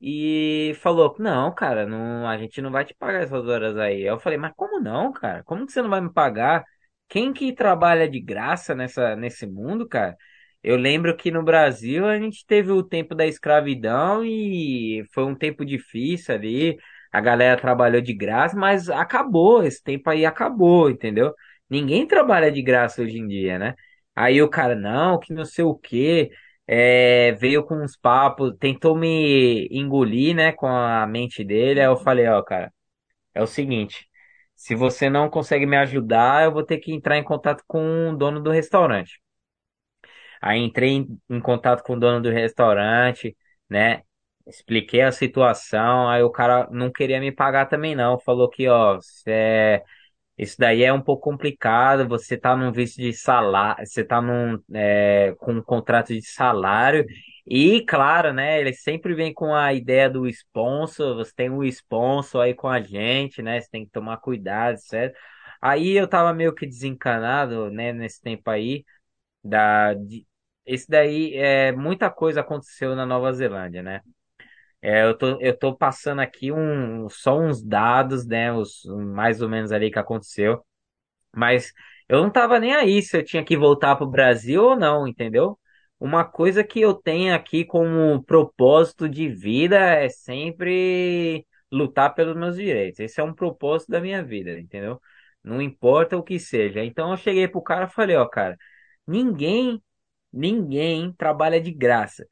E 0.00 0.74
falou: 0.82 1.16
Não, 1.18 1.54
cara, 1.54 1.86
não, 1.86 2.28
a 2.28 2.36
gente 2.38 2.60
não 2.62 2.70
vai 2.70 2.84
te 2.84 2.94
pagar 2.94 3.22
essas 3.22 3.46
horas 3.48 3.76
aí. 3.78 4.02
Eu 4.02 4.20
falei: 4.20 4.38
Mas 4.38 4.52
como 4.56 4.80
não, 4.80 5.12
cara? 5.12 5.42
Como 5.44 5.66
que 5.66 5.72
você 5.72 5.82
não 5.82 5.90
vai 5.90 6.00
me 6.02 6.12
pagar? 6.12 6.64
Quem 7.08 7.32
que 7.32 7.52
trabalha 7.54 8.08
de 8.08 8.20
graça 8.20 8.74
nessa, 8.74 9.16
nesse 9.16 9.46
mundo, 9.46 9.88
cara? 9.88 10.16
Eu 10.62 10.76
lembro 10.76 11.16
que 11.16 11.30
no 11.30 11.42
Brasil 11.42 12.06
a 12.06 12.18
gente 12.18 12.46
teve 12.46 12.72
o 12.72 12.82
tempo 12.82 13.14
da 13.14 13.26
escravidão 13.26 14.24
e 14.24 15.04
foi 15.12 15.24
um 15.24 15.34
tempo 15.34 15.64
difícil 15.64 16.34
ali. 16.34 16.78
A 17.12 17.20
galera 17.20 17.60
trabalhou 17.60 18.00
de 18.02 18.12
graça, 18.14 18.56
mas 18.56 18.88
acabou, 18.90 19.62
esse 19.64 19.82
tempo 19.82 20.10
aí 20.10 20.26
acabou, 20.26 20.90
entendeu? 20.90 21.34
Ninguém 21.70 22.06
trabalha 22.06 22.50
de 22.52 22.62
graça 22.62 23.02
hoje 23.02 23.18
em 23.18 23.26
dia, 23.28 23.58
né? 23.58 23.74
Aí 24.14 24.40
o 24.42 24.48
cara, 24.48 24.74
não, 24.74 25.18
que 25.18 25.32
não 25.32 25.44
sei 25.44 25.64
o 25.64 25.74
quê 25.74 26.30
é, 26.66 27.32
veio 27.32 27.64
com 27.64 27.76
uns 27.82 27.96
papos, 27.96 28.54
tentou 28.58 28.96
me 28.96 29.68
engolir, 29.70 30.34
né, 30.34 30.52
com 30.52 30.66
a 30.66 31.06
mente 31.06 31.44
dele. 31.44 31.80
Aí 31.80 31.86
eu 31.86 31.96
falei, 31.96 32.26
ó, 32.28 32.42
cara, 32.42 32.72
é 33.34 33.42
o 33.42 33.46
seguinte, 33.46 34.08
se 34.56 34.74
você 34.74 35.10
não 35.10 35.30
consegue 35.30 35.66
me 35.66 35.76
ajudar, 35.78 36.44
eu 36.44 36.52
vou 36.52 36.64
ter 36.64 36.78
que 36.78 36.92
entrar 36.92 37.18
em 37.18 37.24
contato 37.24 37.64
com 37.66 38.10
o 38.10 38.16
dono 38.16 38.40
do 38.42 38.50
restaurante. 38.50 39.20
Aí 40.40 40.58
entrei 40.60 40.90
em, 40.90 41.20
em 41.30 41.40
contato 41.40 41.82
com 41.82 41.94
o 41.94 42.00
dono 42.00 42.20
do 42.20 42.30
restaurante, 42.30 43.36
né? 43.68 44.02
Expliquei 44.46 45.00
a 45.02 45.10
situação, 45.12 46.08
aí 46.08 46.22
o 46.22 46.30
cara 46.30 46.68
não 46.70 46.92
queria 46.92 47.18
me 47.20 47.32
pagar 47.32 47.66
também 47.66 47.94
não, 47.94 48.18
falou 48.20 48.48
que, 48.50 48.68
ó, 48.68 48.98
cê 49.00 49.82
isso 50.36 50.56
daí 50.58 50.82
é 50.82 50.92
um 50.92 51.00
pouco 51.00 51.22
complicado. 51.22 52.08
Você 52.08 52.36
tá 52.36 52.56
num 52.56 52.72
visto 52.72 52.96
de 52.96 53.12
salário, 53.12 53.86
você 53.86 54.04
tá 54.04 54.20
num, 54.20 54.58
é, 54.74 55.34
com 55.38 55.52
um 55.54 55.62
contrato 55.62 56.12
de 56.12 56.22
salário. 56.22 57.06
E, 57.46 57.84
claro, 57.86 58.32
né? 58.32 58.60
Ele 58.60 58.72
sempre 58.72 59.14
vem 59.14 59.32
com 59.32 59.54
a 59.54 59.72
ideia 59.72 60.08
do 60.10 60.26
sponsor. 60.28 61.14
Você 61.16 61.32
tem 61.34 61.50
um 61.50 61.62
sponsor 61.64 62.42
aí 62.42 62.54
com 62.54 62.68
a 62.68 62.80
gente, 62.80 63.42
né? 63.42 63.60
Você 63.60 63.68
tem 63.70 63.84
que 63.84 63.92
tomar 63.92 64.16
cuidado, 64.18 64.76
certo? 64.78 65.16
Aí 65.60 65.92
eu 65.92 66.08
tava 66.08 66.32
meio 66.34 66.54
que 66.54 66.66
desencanado, 66.66 67.70
né? 67.70 67.92
Nesse 67.92 68.20
tempo 68.20 68.50
aí. 68.50 68.84
Da, 69.44 69.94
esse 70.66 70.88
daí, 70.88 71.34
é, 71.36 71.72
muita 71.72 72.10
coisa 72.10 72.40
aconteceu 72.40 72.96
na 72.96 73.06
Nova 73.06 73.32
Zelândia, 73.32 73.82
né? 73.82 74.00
É, 74.86 75.02
eu 75.04 75.16
tô, 75.16 75.40
eu 75.40 75.56
tô 75.58 75.74
passando 75.74 76.20
aqui 76.20 76.52
um, 76.52 77.08
só 77.08 77.38
uns 77.38 77.62
dados, 77.62 78.26
né? 78.26 78.52
Os, 78.52 78.84
mais 79.14 79.40
ou 79.40 79.48
menos 79.48 79.72
ali 79.72 79.90
que 79.90 79.98
aconteceu. 79.98 80.62
Mas 81.34 81.72
eu 82.08 82.22
não 82.22 82.30
tava 82.30 82.58
nem 82.60 82.74
aí 82.74 83.02
se 83.02 83.16
eu 83.16 83.24
tinha 83.24 83.44
que 83.44 83.56
voltar 83.56 83.96
pro 83.96 84.06
Brasil 84.06 84.62
ou 84.64 84.76
não, 84.76 85.08
entendeu? 85.08 85.58
Uma 86.00 86.24
coisa 86.24 86.64
que 86.64 86.80
eu 86.80 86.94
tenho 86.94 87.34
aqui 87.34 87.64
como 87.64 88.22
propósito 88.24 89.08
de 89.08 89.28
vida 89.28 89.76
é 89.78 90.08
sempre 90.08 91.46
lutar 91.72 92.14
pelos 92.14 92.36
meus 92.36 92.56
direitos. 92.56 93.00
Esse 93.00 93.20
é 93.20 93.24
um 93.24 93.34
propósito 93.34 93.90
da 93.92 94.00
minha 94.00 94.22
vida, 94.24 94.58
entendeu? 94.58 95.00
Não 95.42 95.62
importa 95.62 96.16
o 96.16 96.22
que 96.22 96.38
seja. 96.38 96.84
Então 96.84 97.10
eu 97.10 97.16
cheguei 97.16 97.48
pro 97.48 97.62
cara 97.62 97.86
e 97.86 97.90
falei, 97.90 98.16
ó, 98.16 98.26
cara, 98.28 98.56
ninguém, 99.06 99.82
ninguém 100.34 101.12
trabalha 101.14 101.60
de 101.60 101.70
graça. 101.72 102.26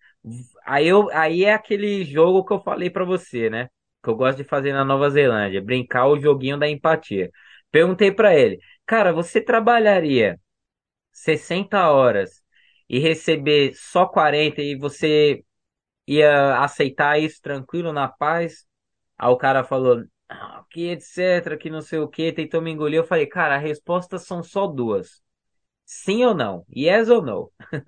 Aí, 0.64 0.86
eu, 0.86 1.10
aí 1.12 1.44
é 1.44 1.52
aquele 1.54 2.04
jogo 2.04 2.44
que 2.44 2.52
eu 2.52 2.60
falei 2.60 2.90
pra 2.90 3.04
você, 3.04 3.50
né? 3.50 3.68
Que 4.02 4.10
eu 4.10 4.16
gosto 4.16 4.38
de 4.38 4.44
fazer 4.44 4.72
na 4.72 4.84
Nova 4.84 5.08
Zelândia, 5.10 5.62
brincar 5.62 6.06
o 6.08 6.20
joguinho 6.20 6.58
da 6.58 6.68
empatia. 6.68 7.30
Perguntei 7.70 8.12
pra 8.12 8.34
ele. 8.34 8.58
Cara, 8.86 9.12
você 9.12 9.40
trabalharia 9.40 10.38
60 11.12 11.90
horas 11.90 12.42
e 12.88 12.98
receber 12.98 13.74
só 13.74 14.06
40 14.06 14.62
e 14.62 14.76
você 14.76 15.44
ia 16.06 16.58
aceitar 16.62 17.18
isso 17.20 17.40
tranquilo, 17.42 17.92
na 17.92 18.08
paz? 18.08 18.66
Aí 19.18 19.28
o 19.30 19.36
cara 19.36 19.64
falou, 19.64 20.04
ah, 20.28 20.64
que 20.70 20.88
etc, 20.90 21.58
que 21.58 21.70
não 21.70 21.82
sei 21.82 21.98
o 22.00 22.08
que, 22.08 22.32
tentou 22.32 22.62
me 22.62 22.70
engolir. 22.72 22.98
Eu 23.00 23.04
falei, 23.04 23.26
cara, 23.26 23.56
as 23.56 23.62
respostas 23.62 24.26
são 24.26 24.42
só 24.42 24.66
duas. 24.66 25.22
Sim 25.84 26.24
ou 26.24 26.34
não? 26.34 26.64
Yes 26.74 27.08
ou 27.08 27.22
no? 27.22 27.52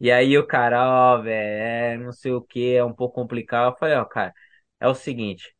E 0.00 0.10
aí 0.10 0.36
o 0.36 0.46
cara, 0.46 0.84
ó, 1.16 1.22
velho, 1.22 1.62
é, 1.62 1.96
não 1.98 2.12
sei 2.12 2.32
o 2.32 2.42
que, 2.42 2.74
é 2.74 2.84
um 2.84 2.92
pouco 2.94 3.14
complicado. 3.14 3.72
Eu 3.72 3.78
falei, 3.78 3.94
ó, 3.96 4.04
cara, 4.04 4.32
é 4.80 4.88
o 4.88 4.94
seguinte, 4.94 5.54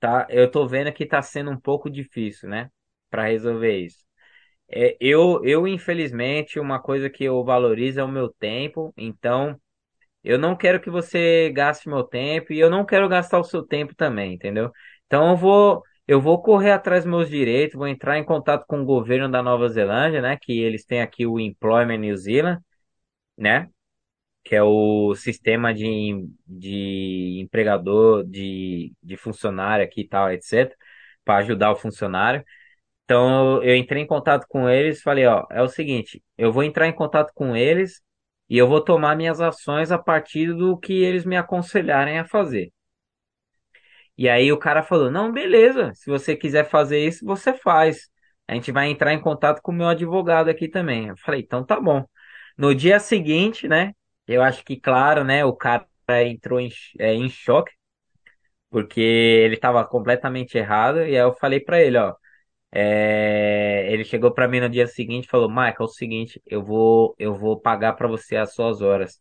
tá? 0.00 0.26
Eu 0.30 0.50
tô 0.50 0.66
vendo 0.68 0.92
que 0.92 1.06
tá 1.06 1.22
sendo 1.22 1.50
um 1.50 1.60
pouco 1.60 1.90
difícil, 1.90 2.48
né? 2.48 2.70
Pra 3.10 3.24
resolver 3.28 3.78
isso. 3.80 4.04
É, 4.70 4.96
eu, 5.00 5.44
eu, 5.44 5.68
infelizmente, 5.68 6.60
uma 6.60 6.80
coisa 6.80 7.10
que 7.10 7.24
eu 7.24 7.44
valorizo 7.44 8.00
é 8.00 8.04
o 8.04 8.08
meu 8.08 8.30
tempo, 8.30 8.92
então 8.96 9.60
eu 10.24 10.38
não 10.38 10.56
quero 10.56 10.80
que 10.80 10.90
você 10.90 11.50
gaste 11.52 11.88
meu 11.88 12.02
tempo 12.04 12.52
e 12.52 12.58
eu 12.60 12.70
não 12.70 12.84
quero 12.84 13.08
gastar 13.08 13.38
o 13.38 13.44
seu 13.44 13.62
tempo 13.64 13.94
também, 13.94 14.34
entendeu? 14.34 14.70
Então 15.06 15.30
eu 15.30 15.36
vou, 15.36 15.82
eu 16.06 16.20
vou 16.20 16.40
correr 16.42 16.70
atrás 16.72 17.04
dos 17.04 17.10
meus 17.10 17.28
direitos, 17.28 17.76
vou 17.76 17.88
entrar 17.88 18.18
em 18.18 18.24
contato 18.24 18.64
com 18.66 18.80
o 18.82 18.84
governo 18.84 19.30
da 19.30 19.42
Nova 19.42 19.68
Zelândia, 19.68 20.22
né? 20.22 20.38
Que 20.40 20.60
eles 20.60 20.84
têm 20.84 21.02
aqui 21.02 21.26
o 21.26 21.40
Employment 21.40 21.98
New 21.98 22.16
Zealand, 22.16 22.60
né? 23.38 23.70
Que 24.44 24.56
é 24.56 24.62
o 24.62 25.14
sistema 25.16 25.74
de, 25.74 26.28
de 26.46 27.40
empregador, 27.40 28.24
de, 28.24 28.94
de 29.02 29.16
funcionário 29.16 29.84
aqui 29.84 30.02
e 30.02 30.08
tal, 30.08 30.30
etc., 30.32 30.76
para 31.24 31.38
ajudar 31.38 31.72
o 31.72 31.76
funcionário. 31.76 32.44
Então 33.04 33.62
eu 33.62 33.76
entrei 33.76 34.02
em 34.02 34.06
contato 34.06 34.46
com 34.48 34.68
eles, 34.68 35.02
falei, 35.02 35.26
ó, 35.26 35.46
é 35.50 35.62
o 35.62 35.68
seguinte, 35.68 36.22
eu 36.38 36.52
vou 36.52 36.64
entrar 36.64 36.88
em 36.88 36.94
contato 36.94 37.32
com 37.34 37.56
eles 37.56 38.02
e 38.48 38.58
eu 38.58 38.68
vou 38.68 38.82
tomar 38.82 39.16
minhas 39.16 39.40
ações 39.40 39.92
a 39.92 39.98
partir 39.98 40.54
do 40.54 40.78
que 40.78 40.92
eles 41.04 41.24
me 41.24 41.36
aconselharem 41.36 42.18
a 42.18 42.26
fazer. 42.26 42.72
E 44.18 44.28
aí 44.28 44.50
o 44.52 44.58
cara 44.58 44.82
falou, 44.82 45.10
não, 45.10 45.30
beleza, 45.32 45.92
se 45.94 46.06
você 46.10 46.36
quiser 46.36 46.68
fazer 46.68 47.06
isso, 47.06 47.24
você 47.24 47.52
faz. 47.54 48.08
A 48.48 48.54
gente 48.54 48.72
vai 48.72 48.88
entrar 48.90 49.12
em 49.12 49.20
contato 49.20 49.60
com 49.62 49.72
o 49.72 49.74
meu 49.74 49.88
advogado 49.88 50.48
aqui 50.48 50.68
também. 50.68 51.08
Eu 51.08 51.16
falei, 51.18 51.40
então 51.42 51.64
tá 51.64 51.80
bom. 51.80 52.04
No 52.56 52.74
dia 52.74 52.98
seguinte, 52.98 53.68
né, 53.68 53.92
eu 54.26 54.42
acho 54.42 54.64
que, 54.64 54.76
claro, 54.80 55.24
né, 55.24 55.44
o 55.44 55.52
cara 55.54 55.86
entrou 56.24 56.58
em, 56.60 56.70
é, 56.98 57.12
em 57.14 57.28
choque, 57.28 57.72
porque 58.70 59.00
ele 59.00 59.54
estava 59.54 59.84
completamente 59.86 60.56
errado, 60.58 60.98
e 61.00 61.04
aí 61.04 61.14
eu 61.16 61.34
falei 61.34 61.60
pra 61.60 61.80
ele, 61.80 61.98
ó, 61.98 62.14
é, 62.72 63.88
ele 63.92 64.04
chegou 64.04 64.32
pra 64.32 64.48
mim 64.48 64.60
no 64.60 64.68
dia 64.70 64.86
seguinte 64.86 65.26
e 65.26 65.28
falou: 65.28 65.48
Michael, 65.50 65.76
é 65.80 65.84
o 65.84 65.88
seguinte, 65.88 66.42
eu 66.46 66.62
vou, 66.64 67.14
eu 67.18 67.34
vou 67.34 67.60
pagar 67.60 67.94
pra 67.94 68.08
você 68.08 68.36
as 68.36 68.54
suas 68.54 68.82
horas. 68.82 69.20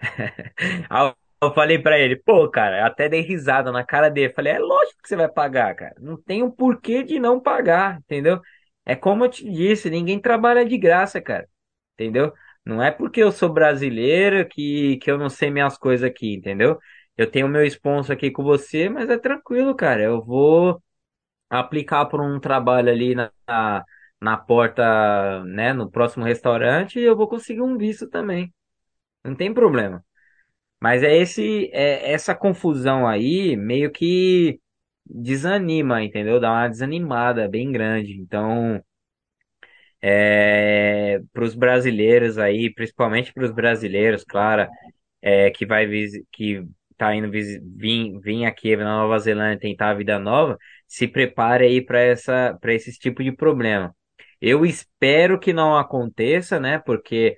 Eu 1.42 1.52
falei 1.54 1.78
pra 1.78 1.98
ele: 1.98 2.16
Pô, 2.16 2.48
cara, 2.50 2.86
até 2.86 3.08
dei 3.08 3.20
risada 3.20 3.70
na 3.72 3.84
cara 3.84 4.08
dele. 4.10 4.32
Falei: 4.32 4.54
É 4.54 4.58
lógico 4.58 5.00
que 5.02 5.08
você 5.08 5.16
vai 5.16 5.28
pagar, 5.28 5.74
cara. 5.74 5.94
Não 6.00 6.16
tem 6.20 6.42
um 6.42 6.50
porquê 6.50 7.02
de 7.02 7.18
não 7.18 7.40
pagar, 7.40 7.98
entendeu? 7.98 8.40
É 8.84 8.96
como 8.96 9.24
eu 9.24 9.28
te 9.30 9.44
disse: 9.50 9.90
ninguém 9.90 10.20
trabalha 10.20 10.64
de 10.64 10.76
graça, 10.78 11.20
cara, 11.20 11.48
entendeu? 11.94 12.32
Não 12.64 12.82
é 12.82 12.90
porque 12.90 13.22
eu 13.22 13.32
sou 13.32 13.48
brasileiro 13.52 14.46
que, 14.48 14.98
que 14.98 15.10
eu 15.10 15.16
não 15.18 15.28
sei 15.30 15.50
minhas 15.50 15.78
coisas 15.78 16.08
aqui, 16.08 16.34
entendeu? 16.34 16.78
eu 17.16 17.28
tenho 17.30 17.48
meu 17.48 17.64
sponsor 17.66 18.14
aqui 18.14 18.30
com 18.30 18.44
você, 18.44 18.88
mas 18.88 19.10
é 19.10 19.18
tranquilo, 19.18 19.74
cara. 19.74 20.00
Eu 20.02 20.22
vou 20.24 20.80
aplicar 21.50 22.06
por 22.06 22.20
um 22.20 22.40
trabalho 22.40 22.90
ali 22.90 23.14
na, 23.14 23.30
na 24.20 24.36
porta, 24.36 25.44
né, 25.44 25.72
no 25.72 25.90
próximo 25.90 26.24
restaurante 26.24 26.98
e 26.98 27.04
eu 27.04 27.16
vou 27.16 27.28
conseguir 27.28 27.62
um 27.62 27.76
visto 27.78 28.08
também. 28.08 28.52
Não 29.24 29.34
tem 29.36 29.54
problema. 29.54 30.04
Mas 30.80 31.02
é 31.02 31.16
esse, 31.16 31.70
é 31.72 32.12
essa 32.12 32.34
confusão 32.34 33.06
aí 33.06 33.56
meio 33.56 33.90
que 33.90 34.60
desanima, 35.04 36.02
entendeu? 36.02 36.40
Dá 36.40 36.52
uma 36.52 36.68
desanimada 36.68 37.48
bem 37.48 37.72
grande. 37.72 38.12
Então, 38.20 38.82
é, 40.02 41.20
para 41.32 41.44
os 41.44 41.54
brasileiros 41.54 42.38
aí, 42.38 42.72
principalmente 42.72 43.32
para 43.32 43.44
os 43.44 43.50
brasileiros, 43.52 44.24
claro, 44.24 44.68
é, 45.22 45.50
que 45.50 45.66
vai 45.66 45.86
que 46.32 46.64
tá 46.96 47.14
indo 47.14 47.30
vir, 47.30 48.20
vir 48.20 48.44
aqui 48.46 48.76
na 48.76 48.84
Nova 48.84 49.18
Zelândia 49.18 49.58
tentar 49.60 49.90
a 49.90 49.94
vida 49.94 50.18
nova, 50.18 50.58
se 50.86 51.08
prepare 51.08 51.66
aí 51.66 51.82
para 51.84 52.00
essa 52.00 52.58
para 52.60 52.74
esse 52.74 52.92
tipo 52.98 53.22
de 53.24 53.32
problema. 53.32 53.94
Eu 54.40 54.64
espero 54.66 55.38
que 55.40 55.52
não 55.52 55.76
aconteça, 55.76 56.60
né? 56.60 56.78
Porque 56.80 57.36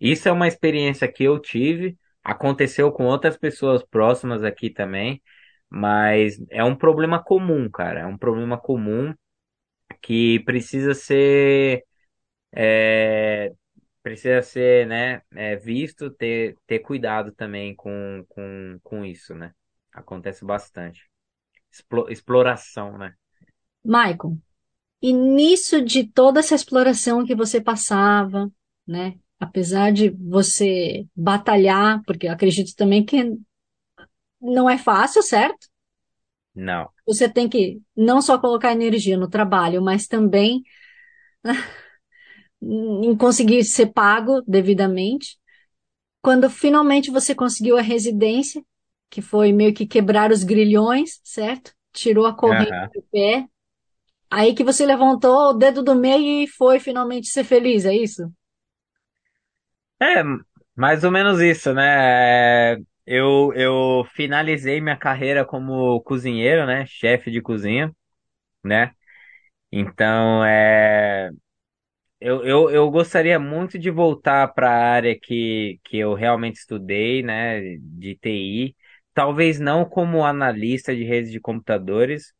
isso 0.00 0.28
é 0.28 0.32
uma 0.32 0.48
experiência 0.48 1.10
que 1.10 1.24
eu 1.24 1.40
tive, 1.40 1.96
aconteceu 2.24 2.92
com 2.92 3.04
outras 3.06 3.36
pessoas 3.38 3.84
próximas 3.84 4.42
aqui 4.44 4.70
também, 4.70 5.22
mas 5.70 6.38
é 6.50 6.64
um 6.64 6.76
problema 6.76 7.22
comum, 7.22 7.70
cara. 7.70 8.00
É 8.00 8.06
um 8.06 8.18
problema 8.18 8.58
comum 8.58 9.14
que 10.02 10.40
precisa 10.40 10.94
ser 10.94 11.84
é, 12.54 13.52
precisa 14.02 14.42
ser, 14.42 14.86
né, 14.86 15.22
é, 15.34 15.56
visto, 15.56 16.10
ter, 16.10 16.56
ter 16.66 16.80
cuidado 16.80 17.32
também 17.32 17.74
com, 17.76 18.24
com, 18.28 18.78
com 18.82 19.04
isso, 19.04 19.34
né? 19.34 19.52
Acontece 19.92 20.44
bastante. 20.44 21.08
Explo- 21.72 22.10
exploração, 22.10 22.98
né? 22.98 23.14
Michael, 23.84 24.38
nisso 25.02 25.82
de 25.84 26.04
toda 26.06 26.40
essa 26.40 26.54
exploração 26.54 27.24
que 27.26 27.34
você 27.36 27.60
passava, 27.60 28.50
né? 28.86 29.18
Apesar 29.40 29.92
de 29.92 30.10
você 30.10 31.06
batalhar, 31.14 32.02
porque 32.06 32.26
eu 32.26 32.32
acredito 32.32 32.74
também 32.76 33.04
que 33.04 33.36
não 34.40 34.68
é 34.70 34.78
fácil, 34.78 35.22
certo? 35.22 35.66
Não. 36.54 36.92
Você 37.06 37.28
tem 37.28 37.48
que 37.48 37.80
não 37.96 38.22
só 38.22 38.38
colocar 38.38 38.72
energia 38.72 39.16
no 39.16 39.28
trabalho, 39.28 39.82
mas 39.82 40.06
também 40.06 40.62
em 42.62 43.16
conseguir 43.16 43.64
ser 43.64 43.86
pago 43.92 44.42
devidamente. 44.46 45.38
Quando 46.22 46.50
finalmente 46.50 47.10
você 47.10 47.34
conseguiu 47.34 47.78
a 47.78 47.82
residência, 47.82 48.64
que 49.10 49.22
foi 49.22 49.52
meio 49.52 49.74
que 49.74 49.86
quebrar 49.86 50.32
os 50.32 50.44
grilhões, 50.44 51.20
certo? 51.24 51.72
Tirou 51.92 52.26
a 52.26 52.34
corrente 52.36 52.74
Aham. 52.74 52.90
do 52.94 53.02
pé, 53.12 53.46
aí 54.30 54.54
que 54.54 54.64
você 54.64 54.86
levantou 54.86 55.50
o 55.50 55.54
dedo 55.54 55.82
do 55.82 55.94
meio 55.94 56.44
e 56.44 56.48
foi 56.48 56.80
finalmente 56.80 57.28
ser 57.28 57.44
feliz, 57.44 57.84
é 57.86 57.94
isso? 57.96 58.32
É, 60.00 60.22
mais 60.76 61.04
ou 61.04 61.10
menos 61.10 61.40
isso, 61.40 61.72
né? 61.72 62.74
É, 62.74 62.78
Eu, 63.06 63.52
eu 63.54 64.04
finalizei 64.14 64.80
minha 64.80 64.96
carreira 64.96 65.44
como 65.44 66.00
cozinheiro, 66.02 66.66
né? 66.66 66.84
Chefe 66.86 67.30
de 67.30 67.40
cozinha, 67.42 67.94
né? 68.64 68.92
Então, 69.72 70.44
é, 70.44 71.30
eu, 72.20 72.44
eu, 72.46 72.70
eu 72.70 72.90
gostaria 72.90 73.38
muito 73.40 73.78
de 73.78 73.90
voltar 73.90 74.48
para 74.54 74.70
a 74.70 74.74
área 74.94 75.18
que, 75.20 75.80
que 75.84 75.98
eu 75.98 76.14
realmente 76.14 76.56
estudei, 76.58 77.22
né? 77.22 77.60
De 77.78 78.16
TI. 78.16 78.76
Talvez 79.14 79.60
não 79.60 79.84
como 79.84 80.24
analista 80.24 80.94
de 80.96 81.04
redes 81.04 81.30
de 81.32 81.40
computadores, 81.40 82.34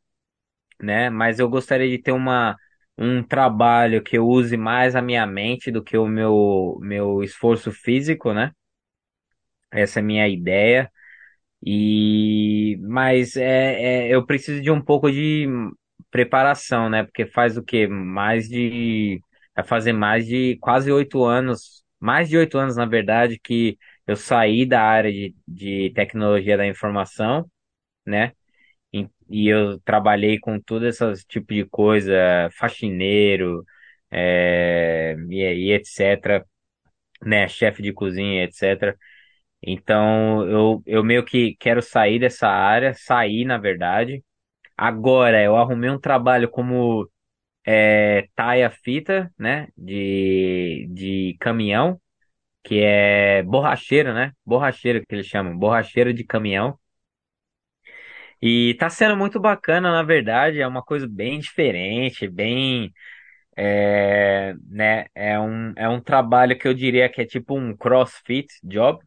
né? 0.80 1.10
Mas 1.10 1.38
eu 1.38 1.48
gostaria 1.48 1.88
de 1.88 1.98
ter 2.02 2.12
uma, 2.12 2.56
um 2.98 3.22
trabalho 3.22 4.02
que 4.02 4.16
eu 4.18 4.26
use 4.28 4.56
mais 4.56 4.94
a 4.96 5.02
minha 5.02 5.26
mente 5.26 5.70
do 5.70 5.82
que 5.82 5.96
o 5.98 6.06
meu, 6.06 6.78
meu 6.80 7.22
esforço 7.22 7.72
físico, 7.72 8.32
né? 8.32 8.52
Essa 9.72 10.00
é 10.00 10.02
a 10.02 10.04
minha 10.04 10.28
ideia. 10.28 10.90
E 11.64 12.78
mas 12.82 13.36
é, 13.36 14.08
é, 14.10 14.14
eu 14.14 14.26
preciso 14.26 14.62
de 14.62 14.70
um 14.70 14.82
pouco 14.82 15.10
de 15.12 15.48
preparação, 16.10 16.90
né? 16.90 17.04
Porque 17.04 17.26
faz 17.26 17.56
o 17.58 17.64
quê? 17.64 17.86
Mais 17.88 18.48
de 18.48 19.20
vai 19.56 19.64
fazer 19.66 19.92
mais 19.92 20.26
de 20.26 20.56
quase 20.60 20.92
oito 20.92 21.24
anos, 21.24 21.84
mais 22.00 22.28
de 22.28 22.36
oito 22.38 22.58
anos, 22.58 22.76
na 22.76 22.86
verdade, 22.86 23.38
que 23.42 23.78
eu 24.06 24.16
saí 24.16 24.66
da 24.66 24.82
área 24.82 25.12
de, 25.12 25.34
de 25.48 25.92
tecnologia 25.94 26.56
da 26.56 26.66
informação, 26.66 27.50
né? 28.06 28.32
E, 29.28 29.48
eu 29.48 29.80
trabalhei 29.80 30.38
com 30.38 30.60
todo 30.60 30.86
esse 30.86 31.04
tipo 31.26 31.52
de 31.54 31.64
coisa, 31.66 32.12
faxineiro, 32.58 33.64
é, 34.10 35.16
e, 35.30 35.36
e 35.42 35.72
etc, 35.72 36.44
né? 37.22 37.48
Chefe 37.48 37.82
de 37.82 37.92
cozinha, 37.92 38.44
etc. 38.44 38.96
Então, 39.62 40.46
eu, 40.48 40.82
eu 40.86 41.04
meio 41.04 41.24
que 41.24 41.56
quero 41.58 41.82
sair 41.82 42.18
dessa 42.18 42.48
área, 42.48 42.94
sair, 42.94 43.44
na 43.44 43.58
verdade. 43.58 44.22
Agora, 44.76 45.42
eu 45.42 45.56
arrumei 45.56 45.90
um 45.90 46.00
trabalho 46.00 46.48
como 46.50 47.08
é, 47.66 48.28
taia-fita, 48.36 49.32
né? 49.38 49.68
De, 49.76 50.86
de 50.90 51.36
caminhão, 51.40 52.00
que 52.64 52.80
é 52.82 53.42
borracheiro, 53.44 54.14
né? 54.14 54.32
Borracheiro 54.46 55.04
que 55.06 55.14
eles 55.14 55.26
chamam, 55.26 55.56
borracheiro 55.58 56.12
de 56.14 56.24
caminhão. 56.24 56.78
E 58.46 58.74
tá 58.78 58.90
sendo 58.90 59.16
muito 59.16 59.40
bacana, 59.40 59.90
na 59.90 60.02
verdade, 60.02 60.60
é 60.60 60.66
uma 60.66 60.82
coisa 60.82 61.08
bem 61.08 61.40
diferente, 61.40 62.28
bem, 62.28 62.92
é, 63.56 64.54
né? 64.68 65.06
É 65.14 65.38
um, 65.40 65.72
é 65.76 65.88
um 65.88 66.00
trabalho 66.00 66.58
que 66.58 66.68
eu 66.68 66.74
diria 66.74 67.08
que 67.08 67.22
é 67.22 67.26
tipo 67.26 67.58
um 67.58 67.76
CrossFit 67.76 68.48
job. 68.64 69.00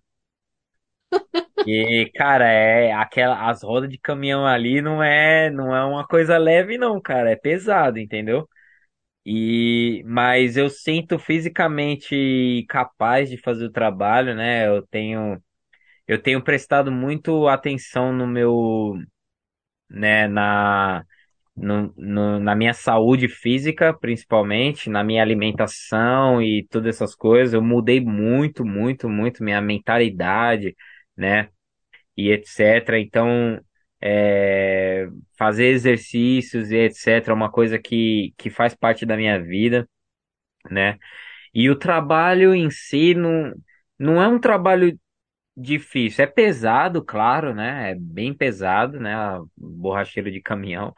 E, 1.65 2.09
cara, 2.15 2.45
é 2.47 2.93
aquela, 2.93 3.49
as 3.49 3.61
rodas 3.63 3.89
de 3.89 3.97
caminhão 3.97 4.45
ali 4.45 4.81
não 4.81 5.03
é, 5.03 5.49
não 5.49 5.75
é 5.75 5.83
uma 5.83 6.07
coisa 6.07 6.37
leve, 6.37 6.77
não, 6.77 7.01
cara, 7.01 7.29
é 7.31 7.35
pesado, 7.35 7.99
entendeu? 7.99 8.47
E, 9.25 10.03
mas 10.05 10.57
eu 10.57 10.69
sinto 10.69 11.19
fisicamente 11.19 12.65
capaz 12.69 13.29
de 13.29 13.37
fazer 13.37 13.65
o 13.65 13.71
trabalho, 13.71 14.35
né? 14.35 14.67
Eu 14.67 14.85
tenho, 14.87 15.41
eu 16.07 16.21
tenho 16.21 16.43
prestado 16.43 16.91
muito 16.91 17.47
atenção 17.47 18.13
no 18.13 18.27
meu, 18.27 18.95
né, 19.89 20.27
na, 20.27 21.03
no, 21.55 21.93
no- 21.97 22.39
na 22.39 22.55
minha 22.55 22.73
saúde 22.73 23.27
física, 23.27 23.93
principalmente, 23.93 24.89
na 24.89 25.03
minha 25.03 25.21
alimentação 25.23 26.41
e 26.41 26.65
todas 26.69 26.95
essas 26.95 27.15
coisas. 27.15 27.53
Eu 27.53 27.61
mudei 27.63 27.99
muito, 28.01 28.65
muito, 28.65 29.09
muito 29.09 29.43
minha 29.43 29.61
mentalidade, 29.61 30.75
né? 31.17 31.49
e 32.15 32.31
etc. 32.31 32.99
Então, 32.99 33.59
é, 34.01 35.07
fazer 35.37 35.67
exercícios 35.67 36.71
e 36.71 36.77
etc. 36.77 37.31
é 37.31 37.35
uma 37.35 37.51
coisa 37.51 37.79
que, 37.79 38.33
que 38.37 38.49
faz 38.49 38.75
parte 38.75 39.05
da 39.05 39.15
minha 39.17 39.41
vida, 39.41 39.87
né? 40.69 40.97
E 41.53 41.69
o 41.69 41.77
trabalho 41.77 42.55
em 42.55 42.69
si 42.71 43.13
não, 43.15 43.53
não 43.99 44.21
é 44.21 44.27
um 44.27 44.39
trabalho 44.39 44.97
difícil. 45.57 46.23
É 46.23 46.27
pesado, 46.27 47.03
claro, 47.03 47.53
né? 47.53 47.91
É 47.91 47.95
bem 47.95 48.33
pesado, 48.33 48.99
né? 48.99 49.13
Borracheiro 49.57 50.31
de 50.31 50.41
caminhão. 50.41 50.93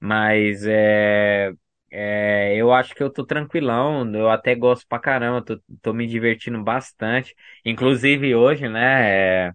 Mas 0.00 0.66
é, 0.66 1.52
é, 1.90 2.56
eu 2.56 2.72
acho 2.72 2.94
que 2.94 3.02
eu 3.02 3.10
tô 3.10 3.24
tranquilão. 3.26 4.10
Eu 4.14 4.30
até 4.30 4.54
gosto 4.54 4.86
pra 4.88 4.98
caramba. 5.00 5.44
Tô, 5.44 5.60
tô 5.82 5.92
me 5.94 6.06
divertindo 6.06 6.62
bastante. 6.62 7.34
Inclusive 7.64 8.34
hoje, 8.34 8.68
né? 8.68 9.48
é, 9.48 9.52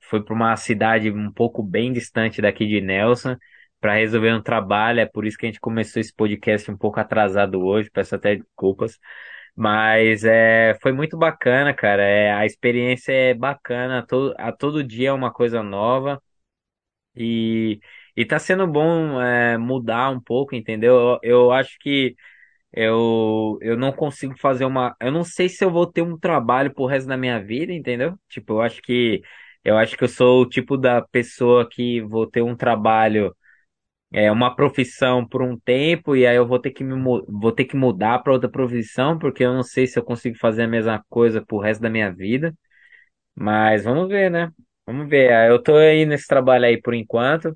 foi 0.00 0.24
para 0.24 0.34
uma 0.34 0.56
cidade 0.56 1.10
um 1.10 1.32
pouco 1.32 1.62
bem 1.62 1.92
distante 1.92 2.40
daqui 2.42 2.66
de 2.66 2.80
Nelson 2.80 3.36
para 3.80 3.94
resolver 3.94 4.32
um 4.34 4.42
trabalho. 4.42 5.00
É 5.00 5.06
por 5.06 5.26
isso 5.26 5.36
que 5.38 5.46
a 5.46 5.48
gente 5.48 5.60
começou 5.60 6.00
esse 6.00 6.14
podcast 6.14 6.70
um 6.70 6.76
pouco 6.76 7.00
atrasado 7.00 7.60
hoje. 7.62 7.90
Peço 7.90 8.14
até 8.14 8.36
desculpas. 8.36 8.98
Mas 9.60 10.24
é, 10.24 10.78
foi 10.82 10.92
muito 10.92 11.18
bacana, 11.18 11.74
cara. 11.74 12.02
É, 12.02 12.32
a 12.32 12.46
experiência 12.46 13.12
é 13.12 13.34
bacana. 13.34 13.98
A 14.00 14.02
todo, 14.06 14.34
a 14.38 14.52
todo 14.52 14.84
dia 14.84 15.08
é 15.10 15.12
uma 15.12 15.32
coisa 15.32 15.62
nova. 15.62 16.22
E, 17.16 17.80
e 18.16 18.24
tá 18.24 18.38
sendo 18.38 18.66
bom 18.66 19.20
é, 19.20 19.58
mudar 19.58 20.10
um 20.10 20.20
pouco, 20.20 20.54
entendeu? 20.54 20.96
Eu, 20.96 21.20
eu 21.22 21.52
acho 21.52 21.78
que 21.80 22.14
eu, 22.72 23.58
eu 23.62 23.76
não 23.76 23.92
consigo 23.92 24.36
fazer 24.38 24.64
uma. 24.66 24.96
Eu 25.00 25.12
não 25.12 25.24
sei 25.24 25.48
se 25.48 25.64
eu 25.64 25.70
vou 25.70 25.86
ter 25.86 26.02
um 26.02 26.18
trabalho 26.18 26.74
pro 26.74 26.86
resto 26.86 27.08
da 27.08 27.16
minha 27.16 27.42
vida, 27.42 27.72
entendeu? 27.72 28.18
Tipo, 28.28 28.54
eu 28.54 28.62
acho 28.62 28.82
que 28.82 29.22
eu 29.64 29.76
acho 29.78 29.96
que 29.96 30.04
eu 30.04 30.08
sou 30.08 30.42
o 30.42 30.48
tipo 30.48 30.76
da 30.76 31.02
pessoa 31.02 31.68
que 31.68 32.00
vou 32.02 32.26
ter 32.26 32.42
um 32.42 32.56
trabalho, 32.56 33.36
é, 34.12 34.30
uma 34.32 34.54
profissão 34.54 35.26
por 35.26 35.42
um 35.42 35.58
tempo, 35.58 36.16
e 36.16 36.26
aí 36.26 36.36
eu 36.36 36.46
vou 36.46 36.58
ter 36.60 36.70
que 36.72 36.84
me, 36.84 36.94
vou 37.28 37.52
ter 37.52 37.64
que 37.66 37.76
mudar 37.76 38.20
para 38.20 38.32
outra 38.32 38.48
profissão, 38.50 39.18
porque 39.18 39.44
eu 39.44 39.52
não 39.54 39.62
sei 39.62 39.86
se 39.86 39.98
eu 39.98 40.04
consigo 40.04 40.36
fazer 40.38 40.62
a 40.64 40.68
mesma 40.68 41.04
coisa 41.08 41.44
pro 41.44 41.58
resto 41.58 41.80
da 41.82 41.90
minha 41.90 42.12
vida. 42.12 42.54
Mas 43.34 43.84
vamos 43.84 44.08
ver, 44.08 44.30
né? 44.30 44.50
Vamos 44.86 45.08
ver. 45.08 45.32
ah, 45.32 45.46
Eu 45.46 45.62
tô 45.62 45.76
aí 45.76 46.06
nesse 46.06 46.26
trabalho 46.26 46.66
aí 46.66 46.80
por 46.80 46.94
enquanto. 46.94 47.52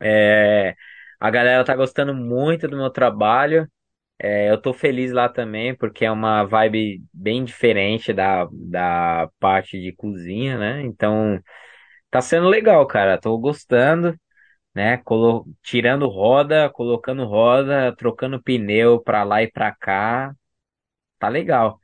É, 0.00 0.74
a 1.20 1.30
galera 1.30 1.64
tá 1.64 1.74
gostando 1.76 2.14
muito 2.14 2.68
do 2.68 2.76
meu 2.76 2.90
trabalho. 2.90 3.68
É, 4.20 4.50
eu 4.50 4.60
tô 4.60 4.72
feliz 4.74 5.12
lá 5.12 5.28
também, 5.28 5.76
porque 5.76 6.04
é 6.04 6.10
uma 6.10 6.44
vibe 6.44 7.02
bem 7.12 7.44
diferente 7.44 8.12
da, 8.12 8.48
da 8.52 9.28
parte 9.40 9.80
de 9.80 9.92
cozinha, 9.94 10.58
né? 10.58 10.82
Então, 10.82 11.40
tá 12.10 12.20
sendo 12.22 12.48
legal, 12.48 12.86
cara. 12.86 13.18
Tô 13.20 13.38
gostando, 13.38 14.16
né? 14.74 14.98
Colo- 14.98 15.46
tirando 15.62 16.08
roda, 16.08 16.68
colocando 16.70 17.24
roda, 17.26 17.94
trocando 17.96 18.42
pneu 18.42 19.00
pra 19.02 19.24
lá 19.24 19.42
e 19.42 19.50
pra 19.50 19.74
cá. 19.74 20.34
Tá 21.18 21.28
legal. 21.28 21.80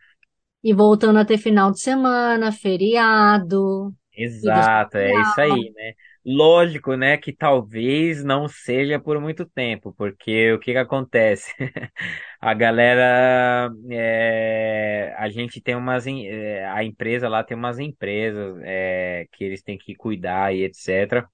E 0.68 0.72
voltando 0.72 1.18
a 1.18 1.24
ter 1.26 1.36
final 1.38 1.70
de 1.70 1.80
semana, 1.80 2.50
feriado, 2.52 3.94
Exato, 4.12 4.96
é 4.98 5.16
isso 5.16 5.40
aí, 5.40 5.70
né? 5.74 5.92
Lógico, 6.24 6.94
né, 6.96 7.16
que 7.16 7.32
talvez 7.32 8.22
não 8.24 8.48
seja 8.48 8.98
por 9.00 9.18
muito 9.20 9.46
tempo, 9.46 9.94
porque 9.96 10.52
o 10.52 10.58
que 10.58 10.72
que 10.72 10.78
acontece? 10.78 11.54
A 12.40 12.52
galera, 12.54 13.70
é, 13.90 15.14
a 15.18 15.28
gente 15.30 15.60
tem 15.60 15.74
umas, 15.76 16.06
é, 16.06 16.66
a 16.68 16.82
empresa 16.84 17.28
lá 17.28 17.44
tem 17.44 17.56
umas 17.56 17.78
empresas 17.78 18.56
é, 18.62 19.26
que 19.32 19.44
eles 19.44 19.62
têm 19.62 19.76
que 19.78 19.94
cuidar 19.94 20.54
e 20.54 20.64
etc. 20.64 21.28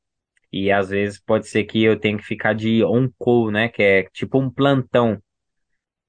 E 0.53 0.71
às 0.71 0.89
vezes 0.91 1.21
pode 1.21 1.49
ser 1.49 1.65
que 1.65 1.83
eu 1.83 1.99
tenha 1.99 2.17
que 2.17 2.25
ficar 2.25 2.55
de 2.55 2.85
on-call, 2.85 3.51
né, 3.51 3.69
que 3.69 3.83
é 3.83 4.03
tipo 4.13 4.39
um 4.41 4.51
plantão. 4.51 5.21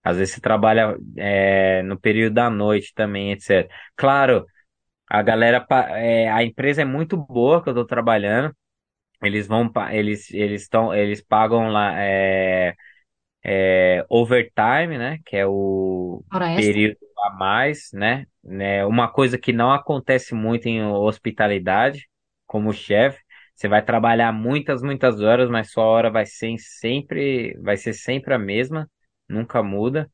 Às 0.04 0.18
vezes 0.18 0.36
você 0.36 0.42
trabalha 0.42 0.98
é, 1.18 1.84
no 1.84 2.00
período 2.00 2.34
da 2.36 2.50
noite 2.50 2.94
também, 2.96 3.32
etc. 3.32 3.70
Claro. 3.96 4.46
A 5.10 5.22
galera, 5.22 5.66
é, 5.92 6.30
a 6.32 6.44
empresa 6.44 6.82
é 6.82 6.86
muito 6.86 7.18
boa 7.18 7.64
que 7.64 7.70
eu 7.70 7.74
tô 7.76 7.86
trabalhando. 7.86 8.56
Eles 9.24 9.48
vão, 9.48 9.72
eles, 9.92 10.32
eles 10.34 10.64
estão, 10.64 10.94
eles 10.94 11.22
pagam 11.22 11.70
lá 11.70 11.94
é, 12.00 12.76
é, 13.44 14.06
overtime, 14.10 14.98
né? 14.98 15.20
Que 15.26 15.38
é 15.38 15.48
o 15.48 16.24
período 16.56 16.98
a 17.26 17.32
mais, 17.32 17.90
né? 17.94 18.26
Né, 18.44 18.86
Uma 18.86 19.10
coisa 19.12 19.38
que 19.38 19.52
não 19.54 19.72
acontece 19.72 20.34
muito 20.36 20.68
em 20.68 20.84
hospitalidade, 20.86 22.08
como 22.46 22.74
chefe. 22.74 23.20
Você 23.58 23.70
vai 23.70 23.84
trabalhar 23.86 24.34
muitas, 24.34 24.84
muitas 24.84 25.22
horas, 25.22 25.50
mas 25.50 25.72
sua 25.72 25.86
hora 25.86 26.12
vai 26.12 26.26
ser 26.28 26.58
sempre, 26.60 27.58
vai 27.62 27.78
ser 27.78 27.94
sempre 27.94 28.34
a 28.36 28.40
mesma, 28.40 28.90
nunca 29.30 29.64
muda. 29.64 30.12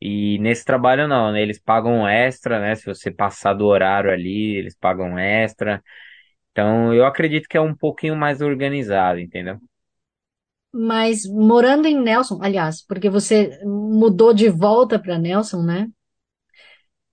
E 0.00 0.38
nesse 0.40 0.64
trabalho 0.64 1.08
não, 1.08 1.32
né? 1.32 1.42
Eles 1.42 1.60
pagam 1.60 2.06
extra, 2.08 2.60
né? 2.60 2.74
Se 2.74 2.86
você 2.86 3.10
passar 3.10 3.54
do 3.54 3.66
horário 3.66 4.10
ali, 4.12 4.56
eles 4.56 4.76
pagam 4.76 5.18
extra. 5.18 5.82
Então, 6.52 6.94
eu 6.94 7.06
acredito 7.06 7.48
que 7.48 7.56
é 7.56 7.60
um 7.60 7.76
pouquinho 7.76 8.16
mais 8.16 8.40
organizado, 8.42 9.20
entendeu? 9.20 9.58
Mas 10.72 11.26
morando 11.26 11.86
em 11.88 11.98
Nelson, 12.00 12.38
aliás, 12.42 12.82
porque 12.82 13.08
você 13.10 13.58
mudou 13.64 14.32
de 14.34 14.48
volta 14.48 14.98
para 14.98 15.18
Nelson, 15.18 15.62
né? 15.62 15.90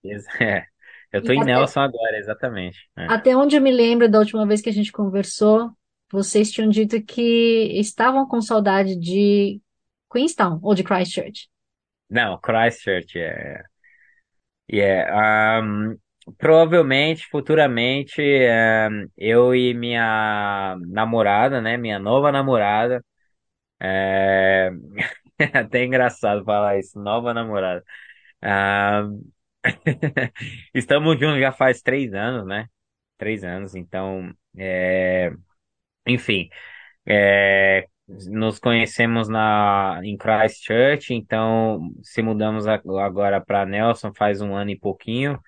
É. 0.39 0.72
Eu 1.13 1.21
E 1.21 1.25
tô 1.25 1.31
em 1.33 1.39
até, 1.39 1.45
Nelson 1.45 1.81
agora, 1.81 2.17
exatamente. 2.17 2.89
É. 2.97 3.05
até 3.07 3.35
onde 3.35 3.55
eu 3.55 3.61
me 3.61 3.71
lembro 3.71 4.09
da 4.09 4.19
última 4.19 4.45
vez 4.47 4.61
que 4.61 4.69
a 4.69 4.73
gente 4.73 4.91
conversou, 4.91 5.71
vocês 6.11 6.51
tinham 6.51 6.69
dito 6.69 7.01
que 7.03 7.21
estavam 7.79 8.27
com 8.27 8.41
saudade 8.41 8.95
de 8.95 9.61
Queenstown 10.11 10.59
ou 10.61 10.73
de 10.75 10.83
Christchurch. 10.83 11.49
Não, 12.09 12.39
Christchurch 12.39 13.17
é. 13.19 13.63
E 14.69 14.79
é. 14.79 15.09
ahn, 15.11 15.95
provavelmente, 16.37 17.27
futuramente, 17.29 18.21
ahn, 18.21 19.07
eu 19.17 19.53
e 19.55 19.73
minha 19.73 20.77
namorada, 20.87 21.61
né? 21.61 21.77
Minha 21.77 21.99
nova 21.99 22.31
namorada. 22.31 23.03
É... 23.81 24.71
é 25.39 25.59
Até 25.59 25.85
engraçado 25.85 26.43
falar 26.45 26.79
isso, 26.79 26.99
nova 26.99 27.33
namorada. 27.33 27.83
Ah, 28.41 29.03
Estamos 30.73 31.19
juntos 31.19 31.39
já 31.39 31.51
faz 31.51 31.81
três 31.81 32.13
anos, 32.13 32.45
né? 32.45 32.67
Três 33.17 33.43
anos, 33.43 33.75
então, 33.75 34.33
é, 34.57 35.31
enfim, 36.07 36.49
é, 37.07 37.87
nos 38.07 38.59
conhecemos 38.59 39.29
na 39.29 40.01
em 40.03 40.17
Christchurch, 40.17 41.13
então 41.13 41.91
se 42.03 42.21
mudamos 42.21 42.67
agora 42.67 43.41
para 43.41 43.65
Nelson 43.65 44.13
faz 44.15 44.41
um 44.41 44.55
ano 44.55 44.71
e 44.71 44.79
pouquinho 44.79 45.39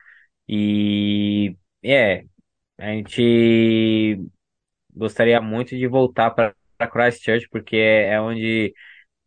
e 0.48 1.56
é, 1.84 2.26
a 2.80 2.88
gente 2.94 4.20
gostaria 4.96 5.42
muito 5.42 5.78
de 5.78 5.88
voltar 5.88 6.32
para 6.32 6.56
Christchurch 6.92 7.48
porque 7.50 7.78
é, 7.78 8.14
é 8.14 8.22
onde 8.22 8.74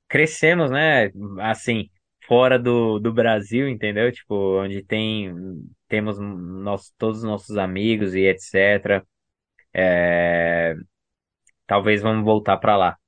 crescemos, 0.09 0.71
né? 0.71 1.11
Assim, 1.41 1.91
fora 2.29 2.59
do, 2.61 3.01
do 3.01 3.13
Brasil, 3.15 3.69
entendeu? 3.69 4.13
Tipo, 4.13 4.63
onde 4.63 4.85
tem 4.85 5.35
temos 5.89 6.19
nós, 6.21 6.93
todos 6.99 7.19
os 7.21 7.25
nossos 7.25 7.59
amigos 7.59 8.15
e 8.15 8.23
etc. 8.23 9.05
É, 9.75 10.77
talvez 11.67 12.03
vamos 12.03 12.25
voltar 12.25 12.59
para 12.59 12.77
lá, 12.77 12.99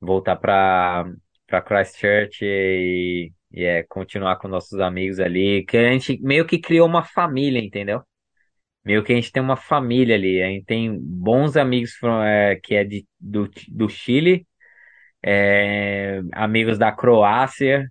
voltar 0.00 0.36
para 0.36 1.06
para 1.46 1.62
Christchurch 1.62 2.44
e, 2.44 3.32
e 3.52 3.64
é, 3.64 3.82
continuar 3.84 4.36
com 4.36 4.48
nossos 4.48 4.80
amigos 4.80 5.20
ali, 5.20 5.64
que 5.66 5.76
a 5.78 5.92
gente 5.92 6.20
meio 6.22 6.46
que 6.46 6.58
criou 6.58 6.86
uma 6.88 7.02
família, 7.04 7.60
entendeu? 7.60 8.02
Meio 8.84 9.04
que 9.04 9.12
a 9.12 9.16
gente 9.16 9.32
tem 9.32 9.42
uma 9.42 9.56
família 9.56 10.14
ali, 10.16 10.42
a 10.42 10.48
gente 10.48 10.64
tem 10.66 10.98
bons 11.00 11.56
amigos 11.56 11.92
from- 11.94 12.22
é, 12.22 12.56
que 12.56 12.74
é 12.74 12.84
de, 12.84 13.06
do, 13.20 13.50
do 13.68 13.88
Chile, 13.88 14.46
é, 15.22 16.20
amigos 16.32 16.78
da 16.78 16.92
Croácia, 16.92 17.90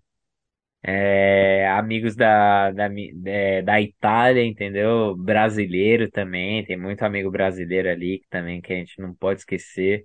É, 0.84 1.68
amigos 1.70 2.16
da, 2.16 2.72
da, 2.72 2.88
mi- 2.90 3.12
é, 3.26 3.62
da 3.62 3.82
Itália, 3.82 4.46
entendeu? 4.46 5.16
Brasileiro 5.18 6.10
também, 6.10 6.63
tem 6.66 6.78
muito 6.78 7.04
amigo 7.04 7.30
brasileiro 7.32 7.90
ali 7.90 8.20
que 8.20 8.28
também 8.30 8.62
que 8.62 8.72
a 8.74 8.76
gente 8.78 9.02
não 9.02 9.13
pode 9.13 9.42
esquecer. 9.42 10.04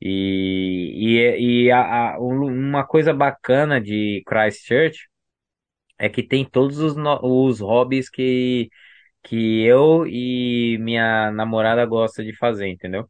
E, 0.00 0.92
e, 1.38 1.66
e 1.66 1.72
a, 1.72 2.14
a- 2.16 2.20
um- 2.20 2.46
uma 2.46 2.84
coisa 2.86 3.12
bacana 3.14 3.80
de 3.80 4.22
Christchurch 4.26 5.08
é 5.98 6.08
que 6.08 6.22
tem 6.22 6.44
todos 6.48 6.78
os, 6.78 6.96
no- 6.96 7.20
os 7.22 7.60
hobbies 7.60 8.10
que, 8.10 8.70
que 9.24 9.62
eu 9.64 10.06
e 10.06 10.78
minha 10.80 11.30
namorada 11.32 11.86
gosta 11.86 12.24
de 12.24 12.36
fazer, 12.36 12.68
entendeu? 12.68 13.08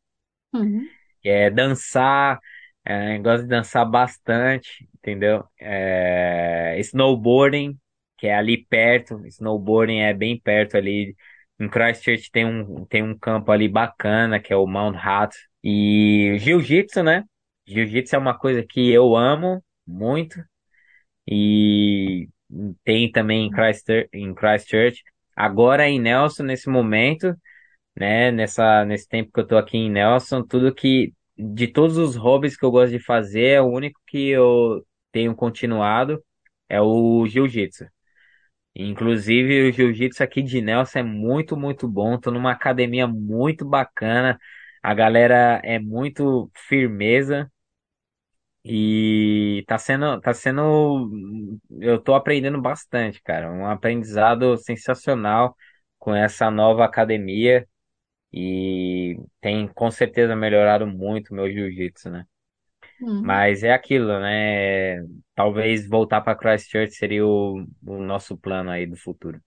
Uhum. 0.54 0.90
é, 1.24 1.50
dançar, 1.50 2.38
é, 2.84 3.18
gosto 3.18 3.42
de 3.42 3.48
dançar 3.48 3.88
bastante, 3.88 4.88
entendeu? 5.00 5.44
É, 5.58 6.76
snowboarding, 6.80 7.78
que 8.18 8.26
é 8.26 8.34
ali 8.34 8.64
perto, 8.66 9.24
snowboarding 9.26 9.98
é 10.00 10.14
bem 10.14 10.38
perto 10.40 10.76
ali. 10.76 11.16
Em 11.58 11.68
Christchurch 11.68 12.30
tem 12.30 12.46
um, 12.46 12.84
tem 12.86 13.02
um 13.02 13.18
campo 13.18 13.52
ali 13.52 13.68
bacana, 13.68 14.40
que 14.40 14.52
é 14.52 14.56
o 14.56 14.66
Mount 14.66 14.96
Hat. 14.96 15.36
E 15.62 16.36
jiu-jitsu, 16.38 17.02
né? 17.02 17.24
Jiu-jitsu 17.66 18.16
é 18.16 18.18
uma 18.18 18.38
coisa 18.38 18.64
que 18.66 18.90
eu 18.90 19.16
amo 19.16 19.62
muito. 19.86 20.42
E 21.26 22.28
tem 22.84 23.10
também 23.10 23.46
em 23.46 23.50
Christchurch, 23.50 24.08
em 24.12 24.34
Christchurch. 24.34 25.02
Agora 25.36 25.88
em 25.88 26.00
Nelson, 26.00 26.44
nesse 26.44 26.68
momento 26.68 27.36
né? 27.96 28.30
Nessa, 28.30 28.84
nesse 28.84 29.08
tempo 29.08 29.30
que 29.32 29.40
eu 29.40 29.46
tô 29.46 29.56
aqui 29.56 29.76
em 29.76 29.90
Nelson, 29.90 30.42
tudo 30.42 30.74
que, 30.74 31.12
de 31.36 31.68
todos 31.68 31.96
os 31.98 32.16
hobbies 32.16 32.56
que 32.56 32.64
eu 32.64 32.70
gosto 32.70 32.92
de 32.92 32.98
fazer, 33.04 33.46
é 33.46 33.60
o 33.60 33.66
único 33.66 34.00
que 34.06 34.28
eu 34.28 34.84
tenho 35.12 35.34
continuado 35.34 36.22
é 36.68 36.80
o 36.80 37.26
jiu-jitsu. 37.26 37.86
Inclusive, 38.74 39.68
o 39.70 39.72
jiu-jitsu 39.72 40.22
aqui 40.22 40.42
de 40.42 40.60
Nelson 40.62 41.00
é 41.00 41.02
muito, 41.02 41.56
muito 41.56 41.88
bom. 41.88 42.18
Tô 42.18 42.30
numa 42.30 42.52
academia 42.52 43.06
muito 43.06 43.64
bacana. 43.66 44.38
A 44.82 44.94
galera 44.94 45.60
é 45.64 45.78
muito 45.78 46.50
firmeza 46.68 47.50
e 48.64 49.64
tá 49.66 49.78
sendo, 49.78 50.20
tá 50.20 50.34
sendo, 50.34 51.10
eu 51.80 52.00
tô 52.00 52.14
aprendendo 52.14 52.60
bastante, 52.60 53.22
cara. 53.22 53.50
Um 53.50 53.66
aprendizado 53.66 54.56
sensacional 54.58 55.56
com 55.98 56.14
essa 56.14 56.50
nova 56.50 56.84
academia. 56.84 57.66
E 58.32 59.18
tem 59.40 59.68
com 59.68 59.90
certeza 59.90 60.36
melhorado 60.36 60.86
muito 60.86 61.30
o 61.32 61.34
meu 61.36 61.50
jiu-jitsu, 61.50 62.10
né? 62.10 62.26
Uhum. 63.00 63.22
Mas 63.22 63.62
é 63.62 63.72
aquilo, 63.72 64.18
né? 64.20 65.02
Talvez 65.34 65.88
voltar 65.88 66.20
para 66.20 66.36
Christchurch 66.36 66.94
seria 66.94 67.26
o, 67.26 67.64
o 67.86 68.02
nosso 68.02 68.36
plano 68.36 68.70
aí 68.70 68.86
do 68.86 68.96
futuro. 68.96 69.40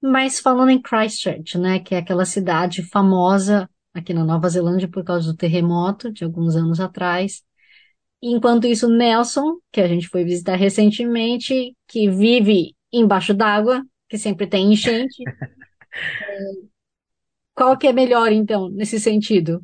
Mas 0.00 0.38
falando 0.38 0.70
em 0.70 0.80
Christchurch, 0.80 1.56
né, 1.58 1.78
que 1.78 1.94
é 1.94 1.98
aquela 1.98 2.26
cidade 2.26 2.82
famosa 2.82 3.68
aqui 3.94 4.12
na 4.12 4.24
Nova 4.24 4.48
Zelândia 4.48 4.88
por 4.88 5.02
causa 5.02 5.32
do 5.32 5.36
terremoto 5.36 6.12
de 6.12 6.24
alguns 6.24 6.56
anos 6.56 6.78
atrás. 6.78 7.42
Enquanto 8.22 8.66
isso, 8.66 8.88
Nelson, 8.88 9.58
que 9.72 9.80
a 9.80 9.88
gente 9.88 10.08
foi 10.08 10.24
visitar 10.24 10.56
recentemente, 10.56 11.74
que 11.88 12.10
vive 12.10 12.74
embaixo 12.92 13.34
d'água, 13.34 13.82
que 14.08 14.18
sempre 14.18 14.46
tem 14.46 14.72
enchente, 14.72 15.22
Qual 17.54 17.78
que 17.78 17.86
é 17.86 17.92
melhor, 17.92 18.32
então, 18.32 18.68
nesse 18.68 18.98
sentido? 18.98 19.62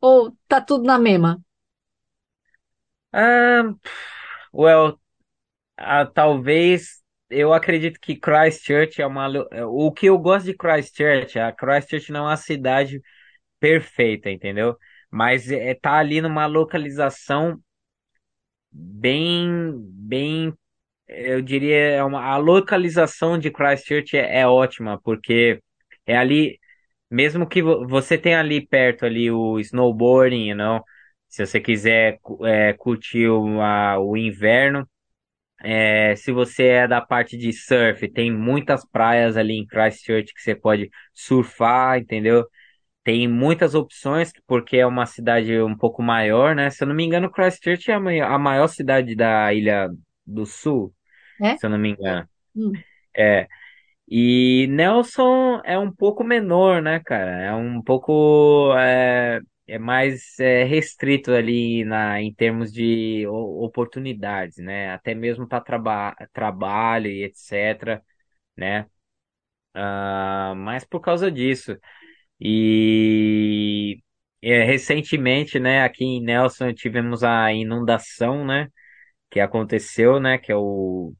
Ou 0.00 0.36
tá 0.48 0.60
tudo 0.60 0.84
na 0.84 0.98
mesma? 0.98 1.40
Ah, 3.16 3.72
well, 4.52 5.00
ah, 5.78 6.06
talvez 6.06 7.02
eu 7.30 7.52
acredito 7.54 8.00
que 8.00 8.16
Christchurch 8.16 9.02
é 9.02 9.06
uma. 9.06 9.26
lo- 9.28 9.48
O 9.68 9.92
que 9.92 10.06
eu 10.06 10.18
gosto 10.18 10.46
de 10.46 10.54
Christchurch, 10.56 11.38
a 11.38 11.52
Christchurch 11.52 12.12
não 12.12 12.22
é 12.26 12.30
uma 12.30 12.36
cidade 12.38 13.02
perfeita, 13.60 14.30
entendeu? 14.30 14.76
Mas 15.10 15.50
é, 15.50 15.74
tá 15.74 15.94
ali 15.98 16.20
numa 16.22 16.46
localização 16.46 17.60
bem, 18.70 19.72
bem, 19.92 20.52
eu 21.08 21.42
diria, 21.42 21.76
é 21.76 22.04
uma, 22.04 22.22
a 22.22 22.36
localização 22.38 23.38
de 23.38 23.50
Christchurch 23.50 24.16
é, 24.16 24.40
é 24.40 24.48
ótima, 24.48 25.00
porque 25.02 25.62
é 26.06 26.16
ali, 26.18 26.60
mesmo 27.10 27.48
que 27.48 27.62
vo- 27.62 27.86
você 27.88 28.18
tenha 28.18 28.40
ali 28.40 28.66
perto 28.66 29.06
ali 29.06 29.30
o 29.30 29.58
snowboarding, 29.60 30.48
you 30.50 30.56
know, 30.56 30.82
se 31.36 31.46
você 31.46 31.60
quiser 31.60 32.18
é, 32.44 32.72
curtir 32.74 33.28
o, 33.28 33.60
a- 33.60 33.98
o 34.00 34.16
inverno, 34.16 34.88
é, 35.62 36.14
se 36.16 36.32
você 36.32 36.64
é 36.68 36.88
da 36.88 37.00
parte 37.00 37.36
de 37.36 37.52
surf, 37.52 38.08
tem 38.12 38.32
muitas 38.32 38.84
praias 38.88 39.36
ali 39.36 39.54
em 39.54 39.66
Christchurch 39.66 40.32
que 40.34 40.40
você 40.42 40.54
pode 40.54 40.90
surfar, 41.14 41.98
entendeu? 41.98 42.46
Tem 43.04 43.28
muitas 43.28 43.74
opções, 43.74 44.32
porque 44.46 44.78
é 44.78 44.86
uma 44.86 45.06
cidade 45.06 45.60
um 45.62 45.76
pouco 45.76 46.02
maior, 46.02 46.54
né? 46.56 46.70
Se 46.70 46.84
eu 46.84 46.88
não 46.88 46.94
me 46.96 47.04
engano, 47.04 47.30
Christchurch 47.30 47.90
é 47.90 47.94
a 48.22 48.38
maior 48.38 48.68
cidade 48.68 49.16
da 49.16 49.52
Ilha 49.54 49.90
do 50.26 50.46
Sul, 50.46 50.94
É? 51.40 51.56
se 51.56 51.66
eu 51.66 51.70
não 51.70 51.78
me 51.78 51.90
engano. 51.90 52.28
Hum. 52.54 52.72
É. 53.16 53.48
E 54.08 54.66
Nelson 54.70 55.60
é 55.64 55.78
um 55.78 55.92
pouco 55.92 56.24
menor, 56.24 56.82
né, 56.82 57.00
cara? 57.00 57.42
É 57.44 57.54
um 57.54 57.82
pouco 57.82 58.74
é, 58.78 59.40
é 59.66 59.78
mais 59.78 60.38
é, 60.40 60.64
restrito 60.64 61.32
ali 61.32 61.84
na, 61.84 62.20
em 62.22 62.32
termos 62.34 62.72
de 62.72 63.26
oportunidades, 63.28 64.58
né? 64.58 64.90
Até 64.92 65.14
mesmo 65.14 65.46
para 65.48 65.60
traba 65.62 66.14
trabalho 66.32 67.08
e 67.10 67.24
etc, 67.24 68.02
né? 68.56 68.86
Ah, 69.74 70.54
mas 70.56 70.84
por 70.84 71.00
causa 71.00 71.30
disso. 71.30 71.78
E 72.40 74.00
é, 74.42 74.64
recentemente, 74.64 75.58
né, 75.60 75.82
aqui 75.84 76.04
em 76.04 76.22
Nelson 76.22 76.72
tivemos 76.74 77.24
a 77.24 77.52
inundação, 77.52 78.44
né, 78.46 78.68
que 79.30 79.40
aconteceu, 79.40 80.20
né, 80.20 80.38
que 80.38 80.52
é 80.52 80.56
o 80.56 81.14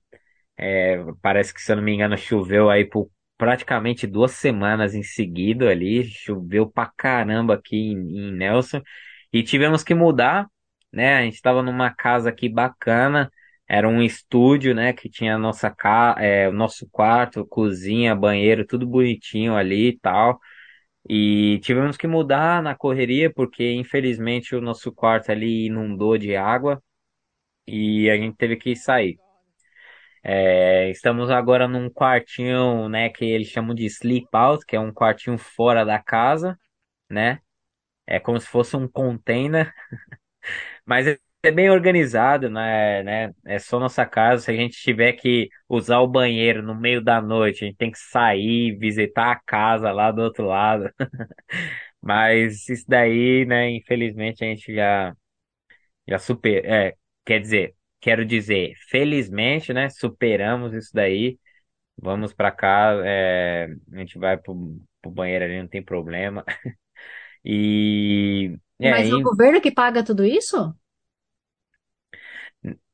é, 0.59 0.99
parece 1.23 1.55
que 1.55 1.61
se 1.63 1.73
eu 1.73 1.77
não 1.77 1.83
me 1.85 1.93
engano 1.95 2.17
choveu 2.19 2.71
aí 2.71 2.85
por 2.85 3.11
praticamente 3.37 4.07
duas 4.07 4.33
semanas 4.33 4.95
em 4.95 5.03
seguida 5.03 5.71
ali, 5.71 6.05
choveu 6.05 6.69
pra 6.71 6.91
caramba 6.97 7.55
aqui 7.55 7.77
em, 7.77 8.29
em 8.29 8.33
Nelson 8.33 8.83
e 9.33 9.43
tivemos 9.43 9.83
que 9.85 9.95
mudar, 9.95 10.49
né, 10.93 11.17
a 11.19 11.23
gente 11.23 11.35
estava 11.35 11.63
numa 11.63 11.91
casa 11.95 12.31
aqui 12.31 12.49
bacana, 12.49 13.31
era 13.69 13.89
um 13.89 14.03
estúdio, 14.03 14.75
né, 14.75 14.93
que 14.93 15.09
tinha 15.11 15.37
nossa 15.39 15.71
ca 15.71 16.17
é, 16.19 16.49
o 16.49 16.53
nosso 16.53 16.89
quarto, 16.91 17.47
cozinha, 17.47 18.15
banheiro, 18.15 18.67
tudo 18.67 18.87
bonitinho 18.87 19.57
ali 19.57 19.89
e 19.89 19.99
tal. 19.99 20.41
E 21.09 21.61
tivemos 21.63 21.97
que 21.97 22.07
mudar 22.07 22.63
na 22.63 22.75
correria 22.75 23.33
porque 23.33 23.73
infelizmente 23.73 24.55
o 24.57 24.61
nosso 24.61 24.93
quarto 24.93 25.31
ali 25.31 25.67
inundou 25.67 26.19
de 26.19 26.37
água 26.37 26.83
e 27.67 28.11
a 28.11 28.17
gente 28.17 28.37
teve 28.37 28.57
que 28.57 28.77
sair. 28.77 29.19
É, 30.29 30.91
estamos 30.91 31.31
agora 31.31 31.69
num 31.69 31.89
quartinho, 31.89 32.89
né, 32.89 33.09
que 33.11 33.25
eles 33.25 33.47
chamam 33.49 33.75
de 33.75 33.85
sleep 33.87 34.27
out, 34.33 34.65
que 34.67 34.75
é 34.75 34.81
um 34.81 34.93
quartinho 34.93 35.39
fora 35.39 35.85
da 35.85 36.01
casa, 36.01 36.59
né? 37.11 37.41
É 38.07 38.21
como 38.21 38.41
se 38.41 38.47
fosse 38.49 38.77
um 38.77 38.89
container, 38.89 39.73
mas 40.85 41.07
é 41.07 41.51
bem 41.51 41.71
organizado, 41.71 42.51
né, 42.51 43.03
né? 43.03 43.35
É 43.47 43.59
só 43.59 43.79
nossa 43.79 44.05
casa. 44.07 44.43
Se 44.45 44.51
a 44.51 44.55
gente 44.55 44.77
tiver 44.81 45.13
que 45.13 45.49
usar 45.69 46.01
o 46.01 46.09
banheiro 46.09 46.63
no 46.63 46.75
meio 46.75 47.03
da 47.03 47.21
noite, 47.21 47.65
a 47.65 47.69
gente 47.69 47.77
tem 47.77 47.91
que 47.91 47.99
sair, 47.99 48.77
visitar 48.79 49.33
a 49.33 49.41
casa 49.47 49.93
lá 49.93 50.11
do 50.11 50.23
outro 50.23 50.47
lado. 50.47 50.91
Mas 52.03 52.69
isso 52.69 52.85
daí, 52.89 53.45
né, 53.47 53.71
infelizmente 53.71 54.45
a 54.45 54.49
gente 54.49 54.75
já, 54.75 55.15
já 56.09 56.19
super, 56.19 56.65
é, 56.65 56.97
quer 57.25 57.41
dizer, 57.41 57.75
quero 58.07 58.25
dizer, 58.25 58.75
felizmente, 58.91 59.73
né, 59.73 59.91
superamos 59.91 60.75
isso 60.75 60.91
daí. 60.95 61.39
Vamos 61.99 62.35
pra 62.35 62.51
cá, 62.53 62.95
é, 63.05 63.69
a 63.93 63.99
gente 63.99 64.19
vai 64.19 64.37
pro, 64.39 64.81
pro 65.03 65.11
banheiro 65.13 65.45
ali, 65.47 65.61
não 65.61 65.69
tem 65.69 65.85
problema. 65.85 66.45
E, 67.45 68.59
e 68.81 68.89
Mas 68.91 69.11
é 69.11 69.15
o 69.15 69.21
aí, 69.21 69.31
governo 69.31 69.61
que 69.61 69.71
paga 69.71 70.03
tudo 70.05 70.25
isso? 70.25 70.75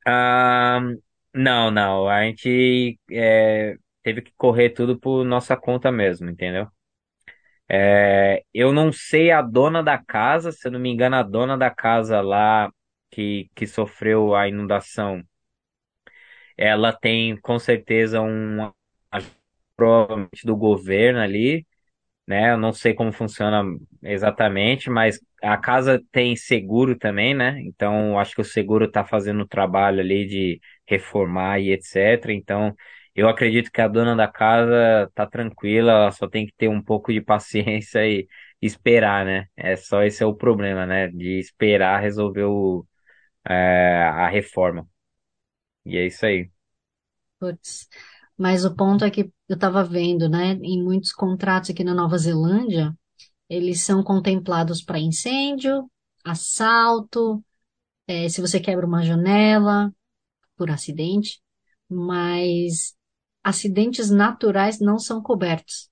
ah, 0.07 0.81
não, 1.35 1.71
não, 1.71 2.09
a 2.09 2.23
gente 2.25 2.99
é, 3.11 3.77
teve 4.03 4.23
que 4.23 4.33
correr 4.37 4.71
tudo 4.71 4.99
por 4.99 5.25
nossa 5.25 5.57
conta 5.57 5.91
mesmo, 5.93 6.29
entendeu? 6.31 6.69
É, 7.69 8.45
eu 8.53 8.73
não 8.73 8.93
sei 8.93 9.31
a 9.31 9.41
dona 9.43 9.83
da 9.83 9.97
casa, 9.99 10.53
se 10.53 10.67
eu 10.69 10.73
não 10.73 10.81
me 10.81 10.91
engano, 10.91 11.17
a 11.17 11.23
dona 11.23 11.57
da 11.57 11.71
casa 11.71 12.21
lá 12.21 12.71
que, 13.13 13.51
que 13.57 13.67
sofreu 13.69 14.35
a 14.37 14.49
inundação, 14.49 15.25
ela 16.57 16.93
tem 16.93 17.37
com 17.41 17.59
certeza 17.59 18.21
um 18.21 18.71
provavelmente 19.77 20.45
do 20.47 20.57
governo 20.57 21.21
ali, 21.21 21.67
né? 22.27 22.53
Eu 22.53 22.59
não 22.59 22.73
sei 22.73 22.95
como 22.95 23.13
funciona 23.13 23.65
exatamente, 24.03 24.91
mas 24.91 25.21
a 25.43 25.57
casa 25.59 26.03
tem 26.13 26.37
seguro 26.37 26.99
também, 26.99 27.35
né? 27.35 27.61
Então 27.63 28.19
acho 28.19 28.35
que 28.37 28.41
o 28.43 28.45
seguro 28.45 28.87
está 28.87 29.05
fazendo 29.05 29.43
o 29.43 29.49
trabalho 29.49 30.01
ali 30.01 30.27
de 30.27 30.61
reformar 30.87 31.61
e 31.61 31.73
etc. 31.73 32.33
Então 32.35 32.75
eu 33.17 33.29
acredito 33.29 33.71
que 33.73 33.81
a 33.81 33.89
dona 33.89 34.17
da 34.17 34.29
casa 34.29 35.11
tá 35.15 35.27
tranquila, 35.27 35.93
ela 35.93 36.13
só 36.13 36.29
tem 36.29 36.47
que 36.47 36.55
ter 36.57 36.69
um 36.69 36.83
pouco 36.83 37.13
de 37.13 37.21
paciência 37.23 38.07
e 38.09 38.29
esperar, 38.63 39.25
né? 39.27 39.47
É 39.57 39.77
só 39.77 40.03
esse 40.05 40.23
é 40.23 40.27
o 40.27 40.35
problema, 40.37 40.87
né? 40.87 41.09
De 41.09 41.39
esperar 41.41 42.01
resolver 42.03 42.45
o, 42.45 42.87
é, 43.49 44.03
a 44.05 44.29
reforma. 44.29 44.89
E 45.85 45.97
é 45.99 46.07
isso 46.07 46.27
aí. 46.27 46.51
Putz. 47.39 47.89
Mas 48.37 48.65
o 48.65 48.75
ponto 48.75 49.05
é 49.05 49.11
que 49.11 49.33
eu 49.49 49.55
estava 49.55 49.85
vendo, 49.85 50.29
né, 50.29 50.53
em 50.63 50.83
muitos 50.83 51.13
contratos 51.13 51.71
aqui 51.71 51.85
na 51.85 51.95
Nova 51.95 52.17
Zelândia, 52.19 52.97
eles 53.49 53.83
são 53.83 54.03
contemplados 54.03 54.83
para 54.83 54.99
incêndio, 54.99 55.91
assalto, 56.25 57.45
eh, 58.09 58.29
se 58.29 58.41
você 58.41 58.61
quebra 58.61 58.87
uma 58.87 59.05
janela 59.05 59.93
por 60.57 60.71
acidente, 60.71 61.41
mas 61.89 62.97
acidentes 63.45 64.11
naturais 64.11 64.81
não 64.81 64.99
são 64.99 65.23
cobertos. 65.23 65.91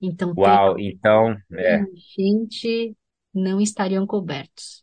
Então, 0.00 0.34
Uau, 0.36 0.78
então, 0.78 1.36
é, 1.52 1.84
teoricamente, 1.84 2.96
não 3.34 3.60
estariam 3.60 4.06
cobertos. 4.06 4.82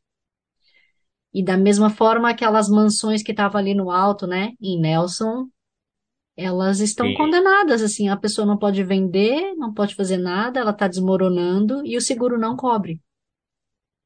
E 1.38 1.44
da 1.44 1.56
mesma 1.56 1.92
forma, 1.92 2.32
aquelas 2.32 2.68
mansões 2.68 3.22
que 3.22 3.30
estavam 3.30 3.62
ali 3.62 3.76
no 3.76 3.92
alto, 3.92 4.26
né, 4.26 4.54
em 4.60 4.82
Nelson, 4.82 5.48
elas 6.36 6.80
estão 6.80 7.06
sim. 7.06 7.14
condenadas, 7.14 7.84
assim, 7.84 8.10
a 8.10 8.18
pessoa 8.18 8.44
não 8.44 8.58
pode 8.58 8.84
vender, 8.84 9.54
não 9.56 9.72
pode 9.72 9.94
fazer 9.94 10.18
nada, 10.18 10.60
ela 10.60 10.72
está 10.72 10.88
desmoronando 10.88 11.86
e 11.86 11.96
o 11.96 12.02
seguro 12.02 12.40
não 12.40 12.56
cobre. 12.56 13.00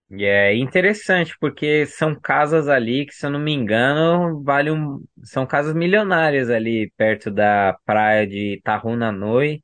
E 0.09 0.25
é 0.25 0.53
interessante, 0.57 1.33
porque 1.39 1.85
são 1.85 2.13
casas 2.13 2.67
ali 2.67 3.05
que, 3.05 3.13
se 3.13 3.25
eu 3.25 3.29
não 3.29 3.39
me 3.39 3.53
engano, 3.53 4.43
valem 4.43 4.73
um... 4.73 5.01
são 5.23 5.47
casas 5.47 5.73
milionárias 5.73 6.49
ali 6.49 6.91
perto 6.97 7.31
da 7.31 7.77
praia 7.85 8.27
de 8.27 8.59
Tahunanui, 8.61 9.63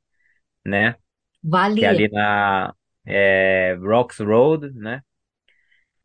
né? 0.64 0.94
Que 1.74 1.84
é 1.84 1.88
ali 1.90 2.08
na 2.08 2.74
é, 3.04 3.76
Rocks 3.78 4.20
Road, 4.20 4.72
né? 4.72 5.02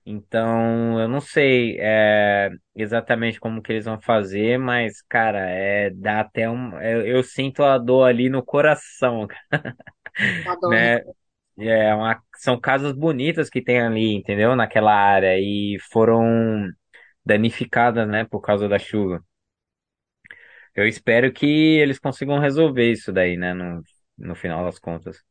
Então, 0.05 0.99
eu 0.99 1.07
não 1.07 1.21
sei 1.21 1.77
é, 1.79 2.49
exatamente 2.75 3.39
como 3.39 3.61
que 3.61 3.71
eles 3.71 3.85
vão 3.85 4.01
fazer, 4.01 4.57
mas, 4.59 5.01
cara, 5.03 5.39
é, 5.49 5.89
dá 5.91 6.19
até 6.21 6.49
um. 6.49 6.77
Eu, 6.81 7.05
eu 7.07 7.23
sinto 7.23 7.63
a 7.63 7.77
dor 7.77 8.03
ali 8.09 8.29
no 8.29 8.43
coração, 8.43 9.27
Adoro. 10.45 10.89
né? 10.89 10.99
É 11.59 11.93
uma, 11.95 12.21
são 12.37 12.59
casas 12.59 12.93
bonitas 12.93 13.49
que 13.49 13.61
tem 13.63 13.81
ali, 13.81 14.15
entendeu? 14.15 14.55
Naquela 14.55 14.93
área 14.93 15.37
e 15.39 15.77
foram 15.91 16.69
danificadas, 17.25 18.07
né, 18.09 18.25
por 18.25 18.41
causa 18.41 18.69
da 18.69 18.79
chuva. 18.79 19.23
Eu 20.75 20.87
espero 20.87 21.31
que 21.33 21.45
eles 21.79 21.99
consigam 21.99 22.39
resolver 22.39 22.91
isso 22.91 23.11
daí, 23.11 23.37
né, 23.37 23.53
no, 23.53 23.81
no 24.17 24.35
final 24.35 24.65
das 24.65 24.79
contas. 24.79 25.23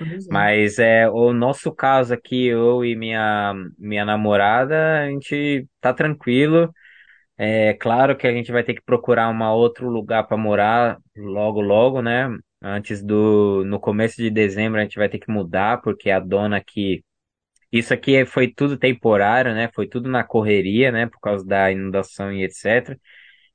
É. 0.00 0.04
Mas 0.30 0.78
é 0.78 1.08
o 1.08 1.32
nosso 1.32 1.72
caso 1.74 2.14
aqui, 2.14 2.46
eu 2.46 2.84
e 2.84 2.96
minha 2.96 3.54
minha 3.78 4.04
namorada, 4.04 5.00
a 5.00 5.08
gente 5.08 5.66
tá 5.80 5.92
tranquilo. 5.92 6.72
É 7.36 7.74
claro 7.74 8.16
que 8.16 8.26
a 8.26 8.32
gente 8.32 8.52
vai 8.52 8.62
ter 8.62 8.74
que 8.74 8.82
procurar 8.82 9.28
um 9.30 9.42
outro 9.50 9.88
lugar 9.88 10.26
para 10.26 10.36
morar 10.36 10.98
logo, 11.16 11.60
logo, 11.60 12.02
né? 12.02 12.28
Antes 12.60 13.02
do, 13.02 13.64
no 13.64 13.80
começo 13.80 14.16
de 14.16 14.30
dezembro 14.30 14.78
a 14.78 14.82
gente 14.84 14.96
vai 14.98 15.08
ter 15.08 15.18
que 15.18 15.30
mudar, 15.30 15.80
porque 15.82 16.10
a 16.10 16.20
dona 16.20 16.58
aqui, 16.58 17.04
isso 17.72 17.92
aqui 17.94 18.24
foi 18.26 18.48
tudo 18.52 18.76
temporário, 18.78 19.54
né? 19.54 19.70
Foi 19.74 19.88
tudo 19.88 20.08
na 20.08 20.24
correria, 20.24 20.92
né? 20.92 21.06
Por 21.06 21.20
causa 21.20 21.44
da 21.44 21.72
inundação 21.72 22.32
e 22.32 22.44
etc. 22.44 22.98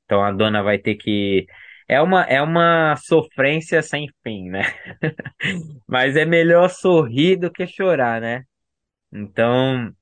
Então 0.04 0.22
a 0.22 0.32
dona 0.32 0.62
vai 0.62 0.78
ter 0.78 0.96
que, 0.96 1.46
é 1.88 2.00
uma, 2.00 2.22
é 2.24 2.42
uma 2.42 2.96
sofrência 2.96 3.82
sem 3.82 4.08
fim, 4.22 4.50
né? 4.50 4.62
Mas 5.86 6.16
é 6.16 6.24
melhor 6.24 6.68
sorrir 6.70 7.36
do 7.36 7.50
que 7.50 7.66
chorar, 7.66 8.20
né? 8.20 8.44
Então, 9.12 9.92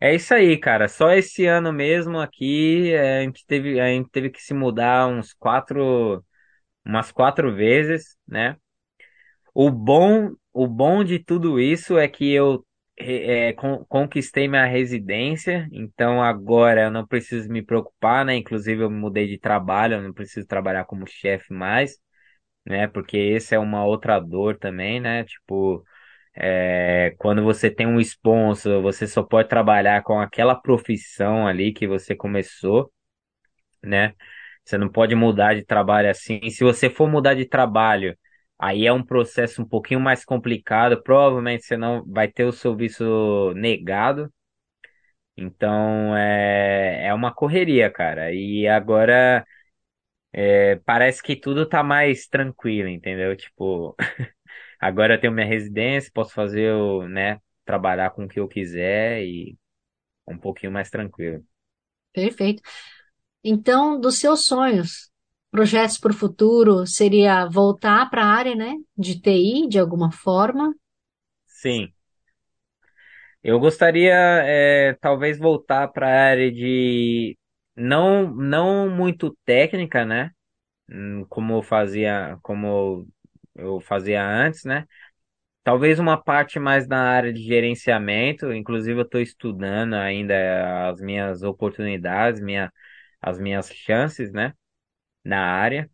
é 0.00 0.14
isso 0.14 0.34
aí, 0.34 0.58
cara. 0.58 0.88
Só 0.88 1.12
esse 1.12 1.46
ano 1.46 1.72
mesmo 1.72 2.18
aqui, 2.18 2.92
é, 2.92 3.20
a 3.20 3.22
gente 3.22 3.44
teve, 3.46 3.80
a 3.80 3.86
gente 3.88 4.10
teve 4.10 4.30
que 4.30 4.42
se 4.42 4.54
mudar 4.54 5.06
uns 5.08 5.32
quatro, 5.34 6.24
umas 6.84 7.12
quatro 7.12 7.54
vezes, 7.54 8.16
né? 8.26 8.56
O 9.54 9.70
bom, 9.70 10.32
o 10.52 10.66
bom 10.66 11.02
de 11.04 11.18
tudo 11.18 11.58
isso 11.60 11.98
é 11.98 12.08
que 12.08 12.30
eu 12.32 12.64
é, 12.98 13.52
con- 13.54 13.84
conquistei 13.88 14.48
minha 14.48 14.66
residência, 14.66 15.68
então 15.72 16.22
agora 16.22 16.82
eu 16.84 16.90
não 16.90 17.06
preciso 17.06 17.48
me 17.50 17.62
preocupar, 17.62 18.24
né? 18.24 18.36
Inclusive 18.36 18.82
eu 18.82 18.90
mudei 18.90 19.26
de 19.28 19.38
trabalho, 19.38 19.94
eu 19.96 20.02
não 20.02 20.12
preciso 20.12 20.46
trabalhar 20.46 20.84
como 20.84 21.06
chefe 21.06 21.52
mais, 21.52 21.98
né? 22.66 22.86
Porque 22.88 23.16
esse 23.18 23.54
é 23.54 23.58
uma 23.58 23.84
outra 23.84 24.20
dor 24.20 24.58
também, 24.58 25.00
né? 25.00 25.24
Tipo, 25.24 25.84
é, 26.36 27.14
quando 27.18 27.42
você 27.44 27.70
tem 27.70 27.86
um 27.86 28.00
sponsor, 28.00 28.82
você 28.82 29.06
só 29.08 29.22
pode 29.22 29.48
trabalhar 29.48 30.02
com 30.04 30.20
aquela 30.20 30.54
profissão 30.56 31.46
ali 31.48 31.72
que 31.72 31.86
você 31.88 32.14
começou, 32.16 32.92
né? 33.82 34.14
Você 34.64 34.78
não 34.78 34.88
pode 34.90 35.14
mudar 35.14 35.54
de 35.54 35.64
trabalho 35.64 36.10
assim. 36.10 36.50
Se 36.50 36.64
você 36.64 36.90
for 36.90 37.08
mudar 37.08 37.34
de 37.34 37.46
trabalho, 37.46 38.16
aí 38.58 38.86
é 38.86 38.92
um 38.92 39.02
processo 39.04 39.62
um 39.62 39.64
pouquinho 39.68 40.00
mais 40.00 40.24
complicado. 40.24 41.02
Provavelmente 41.02 41.64
você 41.64 41.76
não 41.76 42.04
vai 42.06 42.28
ter 42.28 42.44
o 42.44 42.52
seu 42.52 42.76
visto 42.76 43.52
negado. 43.54 44.32
Então 45.36 46.16
é, 46.16 47.06
é 47.08 47.14
uma 47.14 47.32
correria, 47.34 47.90
cara. 47.90 48.32
E 48.32 48.66
agora 48.66 49.44
é, 50.32 50.76
parece 50.84 51.22
que 51.22 51.36
tudo 51.36 51.68
tá 51.68 51.82
mais 51.82 52.26
tranquilo, 52.28 52.88
entendeu? 52.88 53.36
Tipo, 53.36 53.96
agora 54.80 55.14
eu 55.14 55.20
tenho 55.20 55.32
minha 55.32 55.46
residência, 55.46 56.10
posso 56.14 56.32
fazer 56.34 56.72
o, 56.74 57.08
né, 57.08 57.40
trabalhar 57.64 58.10
com 58.10 58.24
o 58.24 58.28
que 58.28 58.40
eu 58.40 58.48
quiser 58.48 59.22
e 59.24 59.58
um 60.28 60.38
pouquinho 60.38 60.72
mais 60.72 60.90
tranquilo. 60.90 61.44
Perfeito. 62.12 62.62
Então, 63.44 64.00
dos 64.00 64.18
seus 64.18 64.44
sonhos, 64.46 65.10
projetos 65.56 65.98
para 65.98 66.12
o 66.12 66.14
futuro, 66.14 66.86
seria 66.86 67.46
voltar 67.48 68.10
para 68.10 68.22
a 68.24 68.28
área, 68.28 68.54
né, 68.54 68.74
de 68.96 69.18
TI, 69.20 69.68
de 69.68 69.78
alguma 69.78 70.10
forma? 70.12 70.74
Sim. 71.46 71.92
Eu 73.42 73.60
gostaria, 73.60 74.12
é, 74.44 74.94
talvez, 75.00 75.38
voltar 75.38 75.88
para 75.88 76.08
a 76.08 76.30
área 76.30 76.50
de 76.50 77.38
não, 77.76 78.34
não 78.34 78.88
muito 78.90 79.36
técnica, 79.44 80.04
né? 80.04 80.30
Hum, 80.90 81.26
Como 81.28 81.54
eu 81.54 81.62
fazia, 81.62 82.38
como 82.42 83.08
eu 83.56 83.80
fazia 83.80 84.24
antes, 84.26 84.64
né? 84.64 84.86
Talvez 85.64 85.98
uma 86.00 86.16
parte 86.22 86.58
mais 86.60 86.88
na 86.88 87.00
área 87.10 87.32
de 87.32 87.42
gerenciamento. 87.42 88.52
Inclusive, 88.52 89.00
eu 89.00 89.04
estou 89.04 89.20
estudando 89.20 89.94
ainda 89.94 90.88
as 90.90 91.00
minhas 91.00 91.42
oportunidades, 91.42 92.40
minha, 92.42 92.72
as 93.22 93.38
minhas 93.40 93.68
chances, 93.70 94.32
né? 94.32 94.54
Na 95.26 95.40
área. 95.42 95.90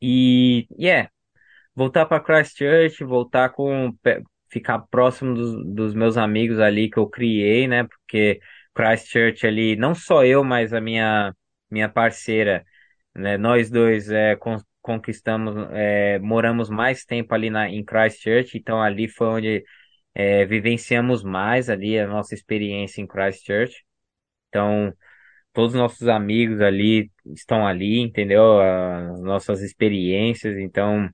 E, 0.00 0.66
e 0.78 0.88
é, 0.88 1.08
voltar 1.74 2.06
para 2.06 2.20
Christchurch, 2.22 3.04
voltar 3.04 3.50
com 3.50 3.94
ficar 4.50 4.80
próximo 4.80 5.34
dos, 5.34 5.74
dos 5.74 5.94
meus 5.94 6.16
amigos 6.16 6.58
ali 6.60 6.90
que 6.90 6.98
eu 6.98 7.08
criei, 7.08 7.68
né? 7.68 7.84
Porque 7.84 8.40
Christchurch 8.74 9.46
ali, 9.46 9.76
não 9.76 9.94
só 9.94 10.24
eu, 10.24 10.44
mas 10.44 10.72
a 10.74 10.80
minha 10.80 11.34
minha 11.70 11.88
parceira, 11.88 12.64
né? 13.14 13.38
Nós 13.38 13.70
dois 13.70 14.10
é, 14.10 14.36
con- 14.36 14.58
conquistamos, 14.82 15.54
é, 15.72 16.18
moramos 16.20 16.70
mais 16.70 17.04
tempo 17.04 17.34
ali 17.34 17.50
na, 17.50 17.68
em 17.68 17.84
Christchurch, 17.84 18.58
então 18.58 18.82
ali 18.82 19.08
foi 19.08 19.26
onde 19.28 19.64
é, 20.14 20.44
vivenciamos 20.46 21.22
mais 21.24 21.70
ali 21.70 21.98
a 21.98 22.06
nossa 22.08 22.34
experiência 22.34 23.00
em 23.02 23.06
Christchurch. 23.06 23.84
Então, 24.48 24.92
todos 25.52 25.74
os 25.74 25.80
nossos 25.80 26.08
amigos 26.08 26.60
ali 26.60 27.10
estão 27.26 27.66
ali, 27.66 28.00
entendeu? 28.00 28.60
As 28.60 29.20
nossas 29.22 29.60
experiências, 29.62 30.56
então 30.58 31.10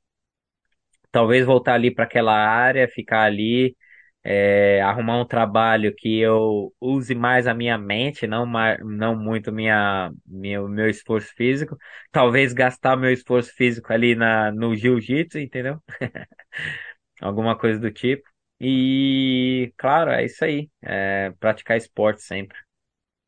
talvez 1.11 1.45
voltar 1.47 1.75
ali 1.75 1.91
para 1.95 2.05
aquela 2.05 2.35
área, 2.35 2.89
ficar 2.89 3.23
ali, 3.25 3.77
é, 4.25 4.81
arrumar 4.83 5.19
um 5.21 5.27
trabalho 5.27 5.95
que 5.97 6.19
eu 6.19 6.73
use 6.81 7.15
mais 7.15 7.47
a 7.47 7.55
minha 7.55 7.79
mente, 7.79 8.27
não, 8.27 8.45
não 8.85 9.17
muito 9.17 9.53
minha, 9.53 10.11
meu, 10.27 10.69
meu 10.69 10.89
esforço 10.89 11.33
físico. 11.35 11.77
Talvez 12.13 12.53
gastar 12.53 12.97
meu 12.97 13.13
esforço 13.13 13.53
físico 13.55 13.93
ali 13.93 14.15
na, 14.15 14.53
no 14.53 14.75
jiu-jitsu, 14.77 15.39
entendeu? 15.39 15.81
Alguma 17.21 17.57
coisa 17.59 17.79
do 17.81 17.91
tipo. 17.93 18.29
E, 18.61 19.73
claro, 19.77 20.11
é 20.11 20.25
isso 20.25 20.45
aí. 20.45 20.71
É, 20.83 21.31
praticar 21.41 21.77
esporte 21.77 22.23
sempre. 22.23 22.57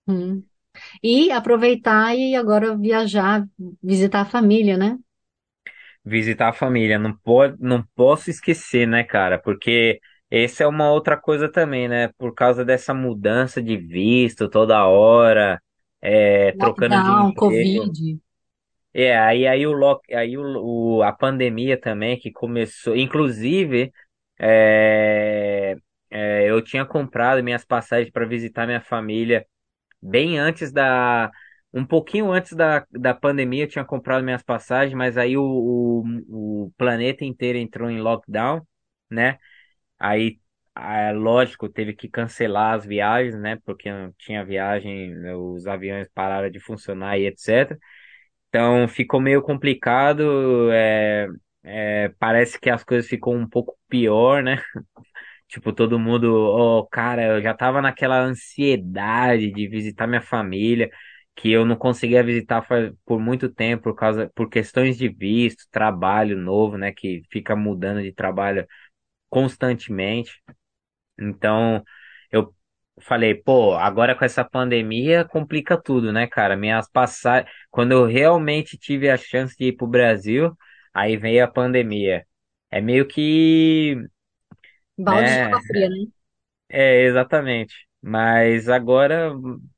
Hum. 0.07 0.50
E 1.03 1.31
aproveitar 1.33 2.15
e 2.17 2.35
agora 2.37 2.77
viajar, 2.77 3.47
visitar 3.83 4.23
a 4.23 4.25
família, 4.25 4.77
né? 4.77 4.99
Visitar 6.05 6.49
a 6.49 6.53
família, 6.53 6.99
não 6.99 7.15
pode, 7.17 7.57
não 7.61 7.85
posso 7.95 8.31
esquecer, 8.31 8.87
né, 8.87 9.05
cara? 9.05 9.39
Porque 9.39 10.01
essa 10.31 10.65
é 10.65 10.67
uma 10.67 10.91
outra 10.91 11.17
coisa 11.17 11.51
também, 11.51 11.89
né? 11.89 12.09
Por 12.19 12.35
causa 12.35 12.65
dessa 12.65 12.95
mudança 12.95 13.63
de 13.63 13.77
visto 13.77 14.49
toda 14.49 14.87
hora, 14.87 15.61
é, 16.01 16.53
trocando 16.53 16.99
de 17.03 17.13
Lockdown, 17.13 17.27
emprego. 17.27 17.35
Covid. 17.35 18.21
É, 18.93 19.17
aí, 19.19 19.47
aí, 19.47 19.67
o, 19.67 19.73
lock- 19.73 20.13
aí 20.15 20.37
o, 20.37 20.97
o- 20.99 21.03
a 21.03 21.13
pandemia 21.13 21.81
também 21.81 22.19
que 22.19 22.31
começou. 22.33 22.97
Inclusive, 22.97 23.93
é, 24.39 25.77
é, 26.11 26.51
eu 26.51 26.61
tinha 26.63 26.85
comprado 26.85 27.43
minhas 27.43 27.65
passagens 27.65 28.11
para 28.11 28.27
visitar 28.27 28.67
minha 28.67 28.81
família 28.81 29.47
bem 30.03 30.39
antes 30.39 30.73
da. 30.73 31.31
Um 31.73 31.87
pouquinho 31.87 32.33
antes 32.33 32.53
da, 32.55 32.85
da 32.91 33.15
pandemia, 33.15 33.65
eu 33.65 33.69
tinha 33.69 33.85
comprado 33.85 34.25
minhas 34.25 34.43
passagens, 34.43 34.95
mas 34.97 35.17
aí 35.17 35.37
o, 35.37 35.43
o, 35.45 36.65
o 36.67 36.73
planeta 36.77 37.25
inteiro 37.25 37.59
entrou 37.59 37.89
em 37.91 38.01
lockdown, 38.01 38.61
né? 39.11 39.39
Aí, 39.99 40.41
ah, 40.75 41.13
lógico, 41.13 41.69
teve 41.69 41.95
que 41.95 42.09
cancelar 42.09 42.75
as 42.75 42.87
viagens, 42.87 43.39
né? 43.41 43.57
Porque 43.65 43.91
não 43.93 44.13
tinha 44.19 44.45
viagem, 44.45 45.15
os 45.37 45.67
aviões 45.67 46.09
pararam 46.15 46.51
de 46.51 46.61
funcionar 46.61 47.19
e 47.19 47.27
etc. 47.27 47.79
Então 48.49 48.89
ficou 48.89 49.21
meio 49.21 49.43
complicado. 49.43 50.71
é, 50.73 51.29
é, 51.65 52.09
parece 52.19 52.59
que 52.61 52.71
as 52.71 52.83
coisas 52.85 53.09
ficou 53.09 53.35
um 53.37 53.49
pouco 53.49 53.77
pior, 53.89 54.43
né? 54.43 54.57
Tipo, 55.51 55.73
todo 55.73 55.99
mundo, 55.99 56.33
oh, 56.35 56.87
cara, 56.87 57.25
eu 57.39 57.43
já 57.43 57.53
tava 57.55 57.83
naquela 57.83 58.21
ansiedade 58.21 59.51
de 59.53 59.69
visitar 59.69 60.07
minha 60.07 60.23
família, 60.23 60.91
que 61.35 61.51
eu 61.51 61.65
não 61.67 61.77
conseguia 61.77 62.23
visitar 62.23 62.65
por 63.05 63.19
muito 63.21 63.49
tempo 63.53 63.83
por 63.85 63.95
causa, 63.97 64.31
por 64.35 64.49
questões 64.49 64.97
de 64.97 65.09
visto, 65.09 65.65
trabalho 65.71 66.37
novo, 66.39 66.79
né, 66.79 66.93
que 66.93 67.23
fica 67.31 67.57
mudando 67.57 68.03
de 68.03 68.13
trabalho 68.13 68.67
constantemente. 69.31 70.43
Então, 71.19 71.83
eu 72.31 72.55
falei, 73.03 73.35
pô, 73.35 73.75
agora 73.75 74.15
com 74.17 74.25
essa 74.25 74.45
pandemia 74.45 75.25
complica 75.25 75.81
tudo, 75.81 76.13
né, 76.13 76.27
cara? 76.27 76.57
Minhas 76.57 76.89
passagens, 76.91 77.51
quando 77.71 77.93
eu 77.93 78.07
realmente 78.07 78.79
tive 78.79 79.11
a 79.11 79.17
chance 79.17 79.57
de 79.57 79.67
ir 79.67 79.73
pro 79.77 79.87
Brasil, 79.87 80.57
aí 80.95 81.17
veio 81.17 81.45
a 81.45 81.49
pandemia. 81.49 82.27
É 82.71 82.81
meio 82.81 83.07
que, 83.07 83.97
Balde 85.05 85.33
de 85.35 85.41
né? 85.41 85.47
água 85.47 85.61
fria, 85.67 85.89
né? 85.89 86.07
É, 86.69 87.03
exatamente. 87.03 87.75
Mas 88.03 88.69
agora 88.69 89.33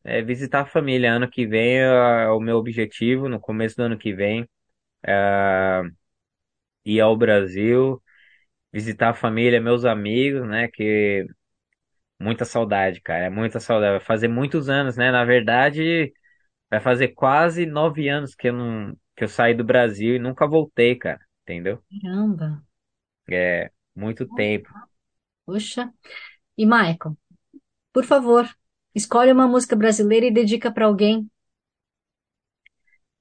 é 0.04 0.22
visitar 0.22 0.60
a 0.62 0.66
família. 0.66 1.12
Ano 1.14 1.28
que 1.30 1.46
vem 1.46 1.78
é 1.80 2.28
o 2.28 2.38
meu 2.40 2.56
objetivo, 2.58 3.28
no 3.28 3.40
começo 3.40 3.76
do 3.76 3.82
ano 3.84 3.98
que 3.98 4.12
vem, 4.14 4.48
é 5.06 5.82
ir 6.84 7.00
ao 7.00 7.16
Brasil, 7.16 8.02
visitar 8.72 9.10
a 9.10 9.14
família, 9.14 9.60
meus 9.60 9.84
amigos, 9.84 10.46
né? 10.48 10.68
Que 10.68 11.26
muita 12.20 12.44
saudade, 12.44 13.00
cara. 13.00 13.26
É 13.26 13.30
muita 13.30 13.60
saudade. 13.60 13.92
Vai 13.98 14.00
fazer 14.06 14.28
muitos 14.28 14.68
anos, 14.68 14.96
né? 14.96 15.10
Na 15.12 15.24
verdade, 15.24 16.12
vai 16.70 16.80
fazer 16.80 17.10
quase 17.10 17.66
nove 17.66 18.08
anos 18.08 18.34
que 18.34 18.48
eu 18.48 18.54
não, 18.54 18.96
que 19.16 19.24
eu 19.24 19.28
saí 19.28 19.54
do 19.54 19.64
Brasil 19.64 20.16
e 20.16 20.18
nunca 20.18 20.46
voltei, 20.48 20.96
cara. 20.96 21.20
Entendeu? 21.44 21.82
Caramba. 21.90 22.48
É 23.30 23.70
muito 23.94 24.26
tempo. 24.28 24.68
Poxa. 25.46 25.92
E 26.58 26.66
Michael, 26.66 27.16
por 27.92 28.04
favor, 28.06 28.46
escolhe 28.94 29.32
uma 29.32 29.48
música 29.48 29.76
brasileira 29.76 30.26
e 30.26 30.32
dedica 30.32 30.72
para 30.72 30.86
alguém. 30.86 31.30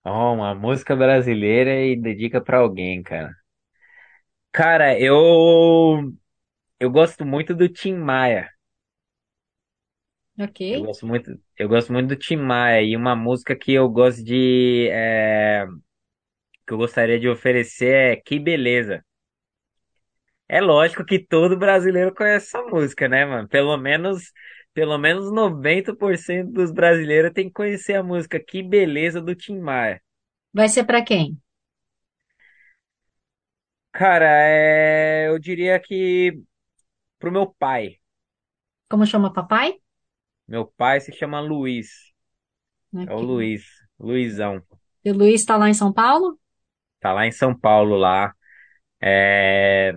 Ó, 0.06 0.34
uma 0.36 0.54
música 0.54 0.96
brasileira 0.96 1.74
e 1.84 1.96
dedica 2.00 2.40
pra 2.40 2.60
alguém, 2.60 3.02
cara. 3.02 3.36
Cara, 4.54 4.98
eu 5.00 6.14
eu 6.80 6.92
gosto 6.92 7.26
muito 7.26 7.56
do 7.56 7.70
Tim 7.70 7.96
Maia. 7.96 8.50
Eu 10.70 10.80
Ok. 10.80 10.86
gosto 10.86 11.06
muito, 11.06 11.32
eu 11.58 11.68
gosto 11.68 11.92
muito 11.92 12.10
do 12.10 12.16
Tim 12.16 12.38
Maia 12.38 12.82
e 12.82 12.96
uma 12.96 13.16
música 13.16 13.56
que 13.56 13.74
eu 13.74 13.90
gosto 13.90 14.24
de 14.24 14.88
é, 14.92 15.66
que 16.68 16.74
eu 16.74 16.78
gostaria 16.78 17.20
de 17.20 17.30
oferecer 17.30 17.94
é 17.94 18.16
Que 18.16 18.40
Beleza. 18.40 19.04
É 20.52 20.60
lógico 20.60 21.06
que 21.06 21.18
todo 21.18 21.58
brasileiro 21.58 22.14
conhece 22.14 22.48
essa 22.48 22.62
música, 22.62 23.08
né, 23.08 23.24
mano? 23.26 23.48
Pelo 23.48 23.78
menos 23.78 24.34
pelo 24.74 24.98
menos 24.98 25.32
90% 25.32 26.52
dos 26.52 26.74
brasileiros 26.74 27.32
tem 27.32 27.48
que 27.48 27.54
conhecer 27.54 27.94
a 27.94 28.04
música 28.04 28.38
Que 28.38 28.62
Beleza 28.62 29.22
do 29.22 29.34
Tim 29.34 29.60
Maia. 29.60 30.02
Vai 30.54 30.68
ser 30.68 30.84
pra 30.84 31.02
quem? 31.02 31.40
Cara, 33.94 34.26
é, 34.28 35.30
eu 35.30 35.40
diria 35.40 35.80
que 35.80 36.38
pro 37.18 37.32
meu 37.32 37.48
pai. 37.58 37.96
Como 38.90 39.06
chama 39.06 39.32
papai? 39.32 39.76
Meu 40.46 40.66
pai 40.66 41.00
se 41.00 41.14
chama 41.14 41.40
Luiz. 41.40 42.12
É 42.94 43.14
o. 43.14 43.22
Luiz, 43.22 43.64
Luizão. 43.98 44.62
E 45.06 45.12
o 45.12 45.14
Luiz 45.14 45.40
está 45.40 45.56
lá 45.56 45.70
em 45.70 45.74
São 45.74 45.94
Paulo? 45.94 46.38
Tá 47.00 47.14
lá 47.14 47.26
em 47.26 47.32
São 47.32 47.58
Paulo 47.58 47.96
lá. 47.96 48.34
É, 49.02 49.94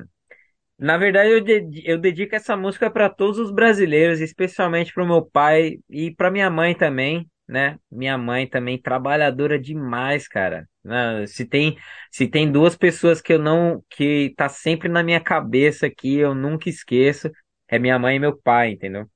Na 0.84 0.98
verdade, 0.98 1.30
eu, 1.30 1.40
de- 1.40 1.82
eu 1.86 1.98
dedico 1.98 2.34
essa 2.34 2.54
música 2.54 2.90
para 2.90 3.08
todos 3.08 3.38
os 3.38 3.50
brasileiros, 3.50 4.20
especialmente 4.20 4.92
para 4.92 5.02
o 5.02 5.06
meu 5.06 5.24
pai 5.24 5.78
e 5.88 6.14
para 6.14 6.30
minha 6.30 6.50
mãe 6.50 6.74
também, 6.74 7.26
né? 7.48 7.78
Minha 7.90 8.18
mãe 8.18 8.46
também 8.46 8.78
trabalhadora 8.78 9.58
demais, 9.58 10.28
cara. 10.28 10.68
Né? 10.84 11.26
Se 11.26 11.46
tem, 11.46 11.78
se 12.10 12.28
tem 12.28 12.52
duas 12.52 12.76
pessoas 12.76 13.22
que 13.22 13.32
eu 13.32 13.38
não, 13.38 13.82
que 13.88 14.34
tá 14.36 14.46
sempre 14.50 14.86
na 14.90 15.02
minha 15.02 15.20
cabeça 15.20 15.86
aqui, 15.86 16.16
eu 16.16 16.34
nunca 16.34 16.68
esqueço, 16.68 17.30
é 17.66 17.78
minha 17.78 17.98
mãe 17.98 18.16
e 18.16 18.18
meu 18.18 18.36
pai, 18.36 18.72
entendeu? 18.72 19.06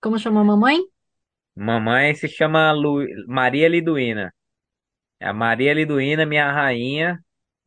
Como 0.00 0.18
chama 0.18 0.40
a 0.40 0.44
mamãe? 0.44 0.78
Mamãe 1.54 2.14
se 2.14 2.28
chama 2.28 2.72
Lu... 2.72 3.04
Maria 3.28 3.68
Liduína. 3.68 4.32
É 5.20 5.28
A 5.28 5.34
Maria 5.34 5.74
Liduína, 5.74 6.24
minha 6.24 6.50
rainha, 6.50 7.18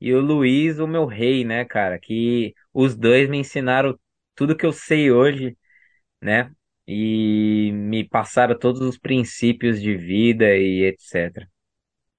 e 0.02 0.14
o 0.14 0.22
Luiz, 0.22 0.80
o 0.80 0.88
meu 0.88 1.06
rei, 1.06 1.44
né, 1.46 1.66
cara? 1.66 2.00
Que 2.00 2.54
os 2.74 2.96
dois 2.96 3.30
me 3.30 3.38
ensinaram 3.40 3.98
tudo 4.36 4.56
que 4.58 4.66
eu 4.66 4.74
sei 4.74 5.12
hoje, 5.12 5.58
né? 6.22 6.52
E 6.88 7.72
me 7.74 8.08
passaram 8.08 8.58
todos 8.60 8.82
os 8.82 8.98
princípios 8.98 9.82
de 9.82 9.96
vida 9.98 10.46
e 10.58 10.84
etc. 10.86 11.50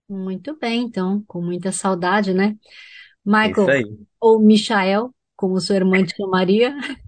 Muito 0.09 0.57
bem, 0.59 0.83
então, 0.83 1.23
com 1.27 1.41
muita 1.43 1.73
saudade, 1.73 2.35
né? 2.35 2.57
Isso 3.43 3.71
Michael, 3.71 3.71
aí. 3.71 3.85
ou 4.21 4.41
Michael, 4.41 5.15
como 5.37 5.61
sua 5.61 5.77
irmã 5.77 6.05
te 6.05 6.17
chamaria. 6.17 6.75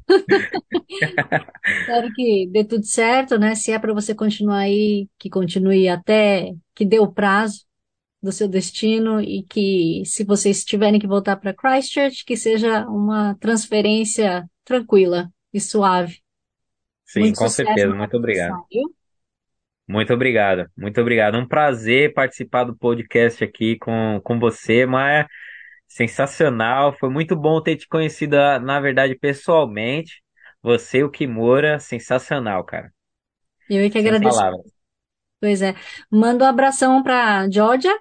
Espero 1.80 2.12
que 2.12 2.48
dê 2.50 2.64
tudo 2.64 2.84
certo, 2.84 3.38
né? 3.38 3.54
Se 3.54 3.72
é 3.72 3.78
para 3.78 3.92
você 3.94 4.14
continuar 4.14 4.58
aí, 4.60 5.08
que 5.18 5.30
continue 5.30 5.88
até 5.88 6.52
que 6.74 6.84
dê 6.84 6.98
o 6.98 7.12
prazo 7.12 7.64
do 8.26 8.32
seu 8.32 8.48
destino 8.48 9.20
e 9.20 9.44
que, 9.44 10.02
se 10.04 10.24
vocês 10.24 10.64
tiverem 10.64 10.98
que 10.98 11.06
voltar 11.06 11.36
para 11.36 11.54
Christchurch, 11.54 12.24
que 12.24 12.36
seja 12.36 12.84
uma 12.86 13.36
transferência 13.36 14.44
tranquila 14.64 15.30
e 15.54 15.60
suave. 15.60 16.18
Sim, 17.04 17.20
Muito 17.20 17.38
com 17.38 17.48
certeza. 17.48 17.94
Muito 17.94 18.16
obrigado. 18.16 18.64
Muito 19.88 20.12
obrigado. 20.12 20.68
Muito 20.76 21.00
obrigado. 21.00 21.38
Um 21.38 21.46
prazer 21.46 22.12
participar 22.12 22.64
do 22.64 22.76
podcast 22.76 23.44
aqui 23.44 23.78
com, 23.78 24.20
com 24.24 24.40
você, 24.40 24.84
Maia. 24.84 25.28
Sensacional. 25.86 26.92
Foi 26.98 27.08
muito 27.08 27.36
bom 27.36 27.62
ter 27.62 27.76
te 27.76 27.86
conhecido, 27.86 28.36
na 28.60 28.80
verdade, 28.80 29.14
pessoalmente. 29.14 30.20
Você, 30.60 31.04
o 31.04 31.10
Kimura, 31.10 31.78
sensacional, 31.78 32.64
cara. 32.64 32.92
Eu 33.70 33.84
é 33.84 33.86
que 33.86 33.92
Sem 33.92 34.00
agradeço. 34.00 34.36
palavras. 34.36 34.66
Pois 35.40 35.62
é. 35.62 35.76
Manda 36.10 36.44
um 36.44 36.48
abração 36.48 37.04
para 37.04 37.48
Georgia. 37.48 37.96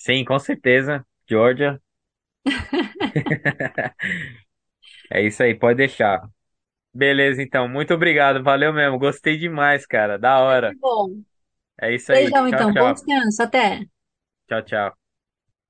Sim, 0.00 0.24
com 0.24 0.38
certeza. 0.38 1.04
Georgia, 1.28 1.80
é 5.10 5.26
isso 5.26 5.42
aí, 5.42 5.54
pode 5.54 5.76
deixar. 5.76 6.26
Beleza, 6.92 7.42
então. 7.42 7.68
Muito 7.68 7.94
obrigado. 7.94 8.42
Valeu 8.42 8.72
mesmo. 8.72 8.98
Gostei 8.98 9.36
demais, 9.36 9.86
cara. 9.86 10.18
Da 10.18 10.40
hora. 10.40 10.72
Bom. 10.80 11.20
É 11.80 11.94
isso 11.94 12.12
aí. 12.12 12.24
Beijão, 12.24 12.48
Tchau, 12.48 12.48
então. 12.48 12.66
Bom 12.68 12.80
tchau. 12.80 12.94
descanso. 12.94 13.42
Até. 13.42 13.80
Tchau, 14.48 14.62
tchau. 14.62 14.92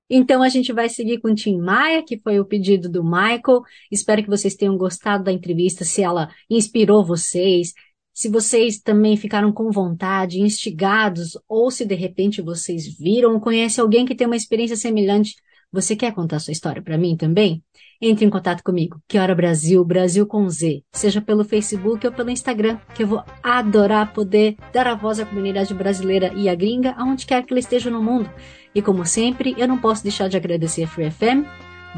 Então 0.09 0.43
a 0.43 0.49
gente 0.49 0.73
vai 0.73 0.89
seguir 0.89 1.21
com 1.21 1.29
o 1.29 1.35
Tim 1.35 1.59
Maia, 1.59 2.05
que 2.05 2.19
foi 2.19 2.41
o 2.41 2.45
pedido 2.45 2.89
do 2.89 3.05
Michael. 3.05 3.63
Espero 3.91 4.23
que 4.23 4.31
vocês 4.31 4.55
tenham 4.55 4.77
gostado 4.77 5.25
da 5.25 5.33
entrevista, 5.33 5.85
se 5.85 6.03
ela 6.03 6.29
inspirou 6.49 7.05
vocês, 7.05 7.73
se 8.21 8.29
vocês 8.29 8.79
também 8.79 9.17
ficaram 9.17 9.51
com 9.51 9.71
vontade, 9.71 10.43
instigados, 10.43 11.39
ou 11.49 11.71
se 11.71 11.87
de 11.87 11.95
repente 11.95 12.43
vocês 12.43 12.87
viram 12.99 13.33
ou 13.33 13.41
conhecem 13.41 13.81
alguém 13.81 14.05
que 14.05 14.15
tem 14.15 14.27
uma 14.27 14.37
experiência 14.37 14.77
semelhante. 14.77 15.37
Você 15.73 15.97
quer 15.97 16.13
contar 16.13 16.39
sua 16.39 16.53
história 16.53 16.83
para 16.83 16.99
mim 16.99 17.17
também? 17.17 17.65
Entre 17.99 18.27
em 18.27 18.29
contato 18.29 18.63
comigo, 18.63 19.01
Que 19.09 19.19
Hora 19.19 19.35
Brasil, 19.35 19.83
Brasil 19.87 20.27
com 20.27 20.47
Z, 20.51 20.83
seja 20.93 21.23
pelo 21.23 21.45
Facebook 21.45 22.07
ou 22.07 22.13
pelo 22.13 22.29
Instagram, 22.29 22.77
que 22.95 23.05
eu 23.05 23.07
vou 23.07 23.25
adorar 23.43 24.13
poder 24.13 24.55
dar 24.71 24.87
a 24.87 24.95
voz 24.95 25.19
à 25.19 25.25
comunidade 25.25 25.73
brasileira 25.73 26.31
e 26.37 26.47
à 26.47 26.55
gringa, 26.55 26.95
aonde 26.99 27.25
quer 27.25 27.43
que 27.43 27.55
ela 27.55 27.61
esteja 27.61 27.89
no 27.89 28.03
mundo. 28.03 28.29
E 28.75 28.83
como 28.83 29.07
sempre, 29.07 29.55
eu 29.57 29.67
não 29.67 29.79
posso 29.79 30.03
deixar 30.03 30.29
de 30.29 30.37
agradecer 30.37 30.83
a 30.83 30.89
Free 30.89 31.11
FM, 31.11 31.47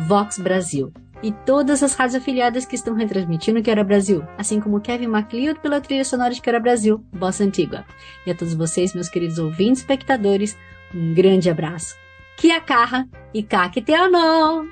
Vox 0.07 0.39
Brasil 0.39 0.93
e 1.23 1.33
todas 1.33 1.83
as 1.83 1.95
rádios 1.95 2.17
afiliadas 2.21 2.67
que 2.67 2.75
estão 2.75 2.95
retransmitindo 2.95 3.63
Quero 3.63 3.85
Brasil, 3.85 4.25
assim 4.37 4.61
como 4.61 4.81
Kevin 4.81 5.07
MacLeod 5.07 5.61
pela 5.61 5.81
trilha 5.81 6.05
sonora 6.05 6.35
de 6.35 6.41
Quero 6.41 6.61
Brasil, 6.61 7.05
Bossa 7.13 7.45
Antigua. 7.45 7.85
E 8.27 8.31
a 8.31 8.35
todos 8.35 8.55
vocês, 8.55 8.95
meus 8.95 9.09
queridos 9.09 9.39
ouvintes 9.39 9.81
e 9.81 9.85
espectadores, 9.85 10.57
um 10.95 11.15
grande 11.15 11.49
abraço. 11.49 11.95
Kia 12.37 12.61
carra 12.61 13.09
e 13.33 13.43
kakiteano! 13.43 14.67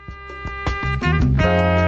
Que 1.38 1.79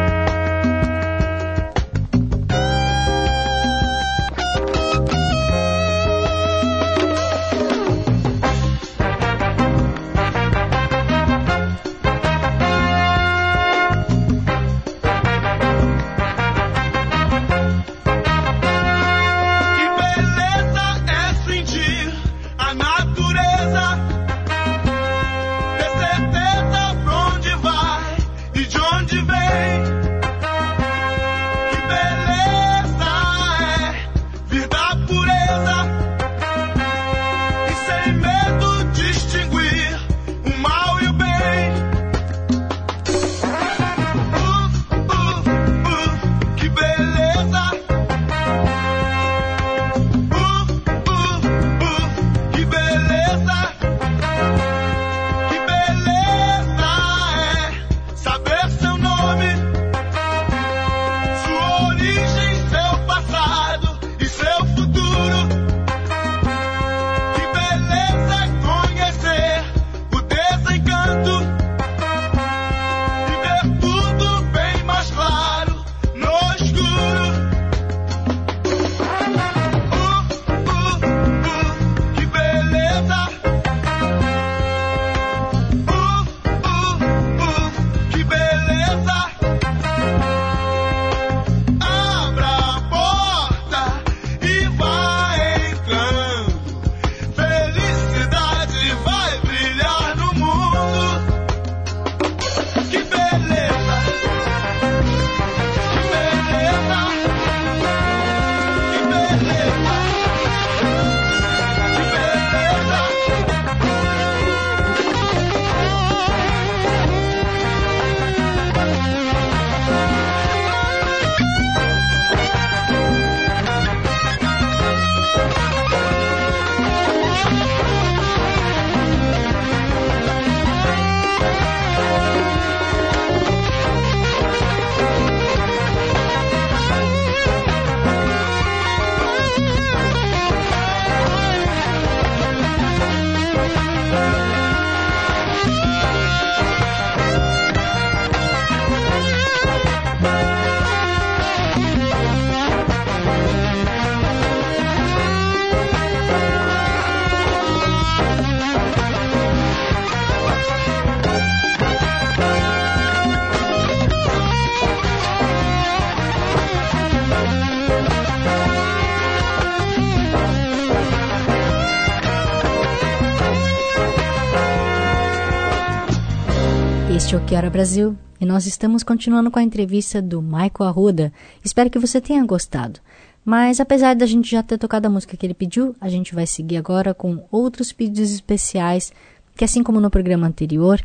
Que 177.52 177.56
Hora 177.56 177.68
Brasil 177.68 178.16
e 178.40 178.46
nós 178.46 178.64
estamos 178.64 179.02
continuando 179.02 179.50
com 179.50 179.58
a 179.58 179.62
entrevista 179.62 180.22
do 180.22 180.40
Michael 180.40 180.88
Arruda. 180.88 181.32
Espero 181.62 181.90
que 181.90 181.98
você 181.98 182.18
tenha 182.18 182.42
gostado. 182.46 182.98
Mas 183.44 183.78
apesar 183.78 184.16
da 184.16 184.24
gente 184.24 184.50
já 184.50 184.62
ter 184.62 184.78
tocado 184.78 185.06
a 185.06 185.10
música 185.10 185.36
que 185.36 185.44
ele 185.44 185.52
pediu, 185.52 185.94
a 186.00 186.08
gente 186.08 186.34
vai 186.34 186.46
seguir 186.46 186.78
agora 186.78 187.12
com 187.12 187.44
outros 187.50 187.92
pedidos 187.92 188.32
especiais, 188.32 189.12
que 189.54 189.66
assim 189.66 189.82
como 189.82 190.00
no 190.00 190.08
programa 190.08 190.46
anterior, 190.46 190.98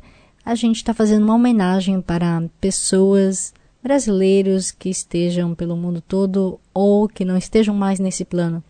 a 0.45 0.56
gente 0.56 0.78
está 0.78 0.93
fazendo 0.93 1.26
uma 1.26 1.36
homenagem 1.36 2.00
para 2.00 2.41
pessoas 2.62 3.54
brasileiros 3.84 4.72
que 4.72 4.88
estejam 4.88 5.54
pelo 5.54 5.76
mundo 5.76 6.00
todo 6.00 6.62
ou 6.74 7.10
que 7.10 7.26
não 7.26 7.36
estejam 7.36 7.76
mais 7.76 8.00
nesse 8.00 8.24
plano. 8.24 8.64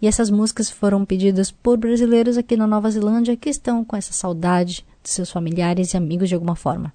E 0.00 0.06
essas 0.06 0.30
músicas 0.30 0.70
foram 0.70 1.04
pedidas 1.04 1.50
por 1.50 1.78
brasileiros 1.78 2.38
aqui 2.38 2.56
na 2.56 2.68
Nova 2.68 2.88
Zelândia 2.92 3.36
que 3.36 3.50
estão 3.50 3.84
com 3.84 3.96
essa 3.96 4.12
saudade 4.12 4.86
de 5.02 5.10
seus 5.10 5.32
familiares 5.32 5.94
e 5.94 5.96
amigos 5.96 6.28
de 6.28 6.36
alguma 6.36 6.54
forma. 6.54 6.92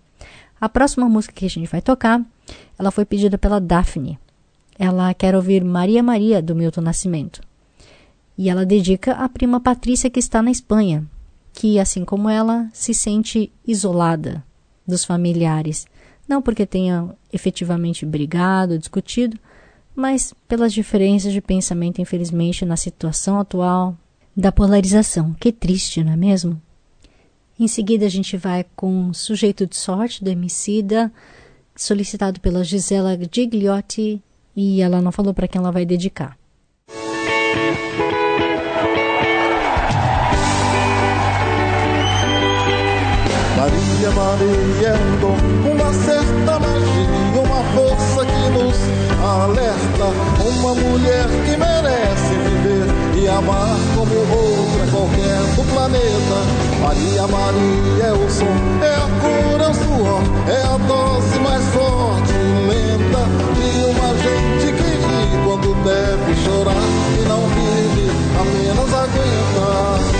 A 0.59 0.67
próxima 0.67 1.07
música 1.07 1.33
que 1.33 1.45
a 1.45 1.49
gente 1.49 1.69
vai 1.69 1.81
tocar, 1.81 2.21
ela 2.77 2.91
foi 2.91 3.05
pedida 3.05 3.37
pela 3.37 3.61
Daphne. 3.61 4.19
Ela 4.77 5.13
quer 5.13 5.35
ouvir 5.35 5.63
Maria 5.63 6.03
Maria, 6.03 6.41
do 6.41 6.55
Milton 6.55 6.81
Nascimento. 6.81 7.41
E 8.37 8.49
ela 8.49 8.65
dedica 8.65 9.13
à 9.13 9.27
prima 9.27 9.59
Patrícia, 9.59 10.09
que 10.09 10.19
está 10.19 10.41
na 10.41 10.51
Espanha, 10.51 11.05
que, 11.53 11.79
assim 11.79 12.05
como 12.05 12.29
ela, 12.29 12.69
se 12.73 12.93
sente 12.93 13.51
isolada 13.65 14.43
dos 14.87 15.03
familiares. 15.05 15.85
Não 16.27 16.41
porque 16.41 16.65
tenha 16.65 17.09
efetivamente 17.31 18.05
brigado, 18.05 18.77
discutido, 18.77 19.37
mas 19.95 20.33
pelas 20.47 20.71
diferenças 20.71 21.33
de 21.33 21.41
pensamento, 21.41 22.01
infelizmente, 22.01 22.65
na 22.65 22.77
situação 22.77 23.39
atual 23.39 23.97
da 24.35 24.51
polarização. 24.51 25.33
Que 25.33 25.51
triste, 25.51 26.03
não 26.03 26.13
é 26.13 26.15
mesmo? 26.15 26.61
Em 27.59 27.67
seguida, 27.67 28.05
a 28.05 28.09
gente 28.09 28.37
vai 28.37 28.65
com 28.73 29.13
Sujeito 29.13 29.67
de 29.67 29.75
Sorte, 29.75 30.23
do 30.23 30.29
Emicida, 30.29 31.11
solicitado 31.75 32.39
pela 32.39 32.63
Gisela 32.63 33.19
Gigliotti, 33.29 34.23
e 34.55 34.81
ela 34.81 35.01
não 35.01 35.11
falou 35.11 35.33
para 35.33 35.45
quem 35.45 35.59
ela 35.59 35.69
vai 35.69 35.85
dedicar. 35.85 36.37
Maria, 43.57 44.11
Maria, 44.15 44.93
uma 45.69 45.93
certa 45.93 46.59
magia, 46.59 47.41
uma 47.41 47.61
força 47.75 48.25
que 48.25 48.49
nos 48.51 48.77
alerta, 49.21 50.05
uma 50.57 50.75
mulher 50.75 51.27
que 51.43 51.57
merece 51.57 52.35
viver 52.35 53.21
e 53.21 53.27
amar 53.27 53.77
como 53.97 54.15
outra 54.15 54.58
qualquer 54.99 55.39
do 55.55 55.63
planeta. 55.71 56.37
Maria, 56.81 57.27
Maria 57.27 58.03
é 58.03 58.13
o 58.13 58.29
som, 58.29 58.45
é 58.83 58.95
a 58.95 59.07
cura, 59.21 59.63
é 59.63 59.69
o 59.69 59.73
suor, 59.73 60.21
é 60.47 60.61
a 60.61 60.77
dose 60.87 61.39
mais 61.39 61.63
forte 61.67 62.33
e 62.33 62.67
lenta 62.67 63.23
de 63.55 63.85
uma 63.85 64.09
gente 64.17 64.73
que 64.73 64.83
ri 64.83 65.43
quando 65.45 65.73
deve 65.83 66.35
chorar 66.43 66.75
e 67.17 67.27
não 67.27 67.47
vive, 67.47 68.11
apenas 68.39 68.93
aguenta. 68.93 70.18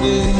somebody 0.00 0.37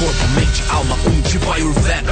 Corpo, 0.00 0.28
mente, 0.28 0.64
alma, 0.70 0.96
um 1.04 1.20
tipo 1.20 1.52
Ayurveda. 1.52 2.10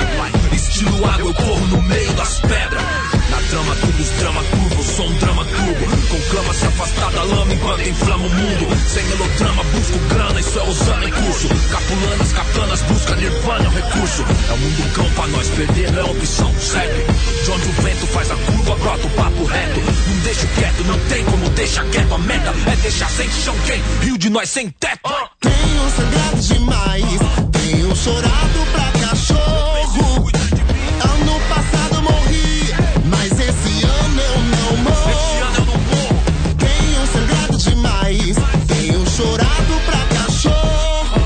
Estilo 0.53 1.07
água, 1.07 1.31
eu 1.31 1.33
corro 1.33 1.67
no 1.69 1.83
meio 1.85 2.13
das 2.13 2.39
pedras. 2.41 2.83
Na 3.31 3.39
trama, 3.49 3.75
tudo 3.77 4.19
drama 4.19 4.45
turbo, 4.45 4.83
sou 4.83 5.07
um 5.07 5.15
drama 5.15 5.45
turbo. 5.47 5.97
Conclama 6.09 6.53
se 6.53 6.67
afastar 6.67 7.11
da 7.13 7.23
lama 7.23 7.55
enquanto 7.55 7.89
inflama 7.89 8.27
o 8.27 8.29
mundo. 8.29 8.89
Sem 8.89 9.03
melodrama, 9.05 9.65
busco 9.65 9.99
grana, 10.11 10.39
isso 10.39 10.59
é 10.59 10.63
usando 10.65 11.09
em 11.09 11.11
curso. 11.13 11.49
Capulanas, 11.71 12.33
katanas, 12.33 12.83
busca 12.83 13.17
nirvana, 13.17 13.65
é 13.65 13.69
um 13.69 13.73
recurso. 13.73 14.23
É 14.23 14.53
o 14.53 14.59
mundo 14.59 14.93
cão 14.93 15.11
pra 15.13 15.27
nós, 15.29 15.49
perder 15.49 15.93
não 15.93 16.01
é 16.01 16.11
opção, 16.11 16.55
segue. 16.61 17.07
De 17.43 17.51
onde 17.51 17.69
o 17.69 17.73
vento 17.73 18.07
faz 18.09 18.31
a 18.31 18.37
curva, 18.37 18.77
brota 18.77 19.07
o 19.07 19.11
papo 19.11 19.45
reto. 19.45 19.81
Não 19.81 20.19
deixo 20.25 20.47
quieto, 20.49 20.85
não 20.85 20.99
tem 21.09 21.25
como 21.25 21.49
deixar 21.51 21.85
quieto. 21.87 22.13
A 22.13 22.19
meta 22.19 22.55
é 22.71 22.77
deixar 22.77 23.09
sem 23.09 23.31
chão 23.31 23.55
quem? 23.65 23.83
Rio 24.03 24.19
de 24.19 24.29
nós 24.29 24.51
sem 24.51 24.69
teto. 24.69 25.09
Tenho 25.41 25.91
sangrado 25.97 26.43
demais, 26.43 27.38
chorado 27.99 28.65
pra 28.73 28.93
cachorro. 29.01 30.31
Ano 31.03 31.41
passado 31.49 32.03
morri, 32.03 32.73
mas 33.07 33.33
esse 33.33 33.85
ano 33.85 34.21
eu 34.21 34.39
não 34.39 34.77
morro. 34.85 36.23
Tenho 36.59 37.07
sangrado 37.09 37.59
demais, 37.59 38.37
tenho 38.69 39.05
chorado 39.11 39.81
pra 39.85 39.99
cachorro. 40.17 41.21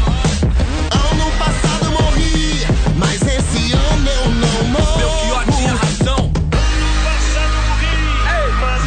Ano 1.10 1.30
passado 1.38 1.90
morri, 1.90 2.66
mas 2.96 3.20
esse 3.20 3.72
ano 3.74 4.08
eu 4.08 4.30
não 4.30 4.64
morro. 4.70 4.98
Belchior 4.98 5.44
tinha 5.54 5.74
razão. 5.74 6.32
Passado 7.04 7.52
eu 7.54 7.62
morri, 7.68 7.96
mas 8.60 8.82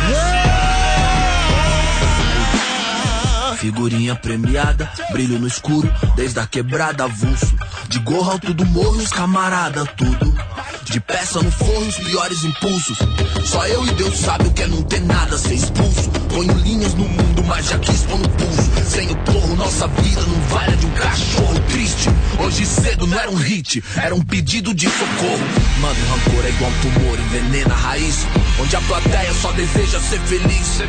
esse 3.51 3.57
Figurinha 3.59 4.15
premiada, 4.15 4.91
brilho 5.11 5.39
no 5.39 5.47
escuro, 5.47 5.91
desde 6.15 6.39
a 6.39 6.47
quebrada 6.47 7.03
avulso. 7.03 7.55
De 7.95 8.01
gorro 8.01 8.31
alto 8.31 8.53
do 8.53 8.65
morro, 8.65 8.97
os 8.97 9.09
camarada, 9.09 9.85
tudo. 9.95 10.35
De 10.83 10.99
peça 10.99 11.41
no 11.41 11.49
forno, 11.49 11.87
os 11.87 11.95
piores 11.95 12.43
impulsos. 12.43 12.97
Só 13.45 13.65
eu 13.67 13.87
e 13.87 13.91
Deus 13.91 14.19
sabe 14.19 14.49
o 14.49 14.51
que 14.51 14.63
é 14.63 14.67
não 14.67 14.83
ter 14.83 14.99
nada, 14.99 15.37
ser 15.37 15.53
expulso. 15.53 16.09
Ponho 16.27 16.51
linhas 16.55 16.93
no 16.93 17.07
mundo, 17.07 17.41
mas 17.47 17.69
já 17.69 17.79
quis 17.79 18.01
pôr 18.01 18.19
no 18.19 18.27
pulso. 18.27 18.69
Sem 18.85 19.09
o 19.09 19.15
porro, 19.19 19.55
nossa 19.55 19.87
vida 19.87 20.21
não 20.23 20.41
vale 20.49 20.75
de 20.75 20.85
um 20.85 20.91
cachorro 20.91 21.57
triste. 21.69 22.09
Hoje 22.37 22.65
cedo 22.65 23.07
não 23.07 23.17
era 23.17 23.31
um 23.31 23.35
hit, 23.35 23.81
era 23.95 24.13
um 24.13 24.21
pedido 24.21 24.73
de 24.73 24.89
socorro. 24.89 25.45
Mano, 25.79 25.99
rancor 26.09 26.45
é 26.45 26.49
igual 26.49 26.71
um 26.71 26.79
tumor, 26.81 27.17
envenena 27.17 27.73
a 27.73 27.77
raiz. 27.77 28.27
Onde 28.61 28.75
a 28.75 28.81
plateia 28.81 29.33
só 29.35 29.53
deseja 29.53 30.01
ser 30.01 30.19
feliz. 30.19 30.81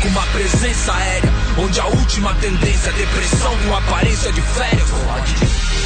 Com 0.00 0.08
uma 0.08 0.26
presença 0.28 0.94
aérea, 0.94 1.30
onde 1.58 1.78
a 1.78 1.86
última 1.88 2.32
tendência 2.36 2.88
é 2.88 2.92
depressão 2.94 3.54
com 3.58 3.76
aparência 3.76 4.32
de 4.32 4.40
férias. 4.40 5.63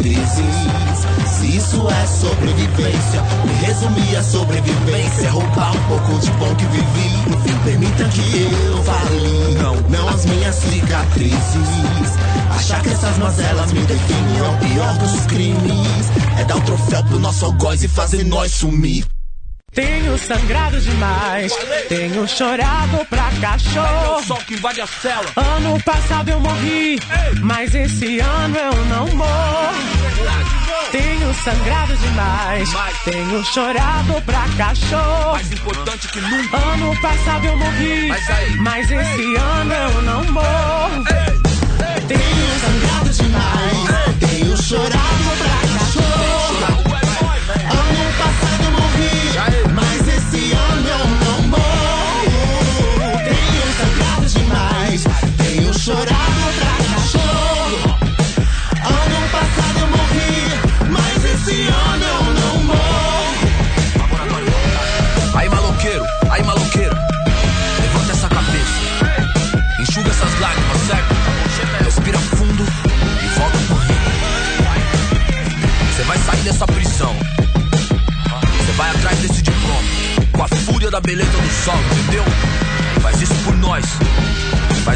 Cicatrizes. 0.00 1.06
Se 1.26 1.56
isso 1.56 1.88
é 1.88 2.06
sobrevivência, 2.06 3.22
me 3.44 3.52
resumir 3.64 4.16
a 4.16 4.22
sobrevivência. 4.22 5.30
Roubar 5.30 5.76
um 5.76 5.88
pouco 5.88 6.18
de 6.18 6.30
bom 6.32 6.54
que 6.54 6.64
vivi. 6.66 7.10
Enfim, 7.28 7.58
permita 7.64 8.04
que 8.08 8.42
eu 8.66 8.82
fale, 8.82 9.54
não, 9.54 9.76
não 9.88 10.08
as 10.08 10.24
minhas 10.24 10.54
cicatrizes. 10.56 12.16
Achar 12.50 12.82
que 12.82 12.90
essas 12.90 13.18
mazelas 13.18 13.72
me 13.72 13.80
definem 13.82 14.38
é 14.38 14.42
o 14.42 14.56
pior 14.58 14.98
dos 14.98 15.26
crimes. 15.26 16.10
É 16.38 16.44
dar 16.44 16.56
o 16.56 16.60
troféu 16.62 17.04
pro 17.04 17.18
nosso 17.18 17.44
algoz 17.44 17.82
e 17.82 17.88
fazer 17.88 18.24
nós 18.24 18.52
sumir. 18.52 19.04
Tenho 19.72 20.18
sangrado 20.18 20.80
demais, 20.80 21.52
tenho 21.88 22.26
chorado 22.26 23.06
pra 23.08 23.30
cachorro. 23.40 24.22
Sol 24.24 24.36
que 24.38 24.54
invade 24.54 24.80
a 24.80 24.86
cela. 24.86 25.26
Ano 25.36 25.80
passado 25.84 26.28
eu 26.28 26.40
morri, 26.40 26.98
mas 27.40 27.72
esse 27.74 28.18
ano 28.18 28.56
eu 28.56 28.84
não 28.86 29.06
morro. 29.14 29.74
Tenho 30.90 31.32
sangrado 31.34 31.96
demais, 31.98 32.68
tenho 33.04 33.44
chorado 33.44 34.20
pra 34.22 34.44
cachorro. 34.58 35.32
Mais 35.34 35.52
importante 35.52 36.08
que 36.08 36.20
nunca. 36.20 36.56
Ano 36.56 37.00
passado 37.00 37.46
eu 37.46 37.56
morri, 37.56 38.08
Mas 38.08 38.28
aí? 38.30 38.56
mas 38.56 38.90
esse 38.90 39.36
ano 39.36 39.72
eu 39.72 40.02
não 40.02 40.24
morro. 40.32 41.04
Tenho 42.08 42.60
sangrado 42.60 43.10
demais, 43.10 44.18
Tenho 44.18 44.56
chorado 44.62 45.36
pra 45.38 45.48
cachorro. 45.48 45.69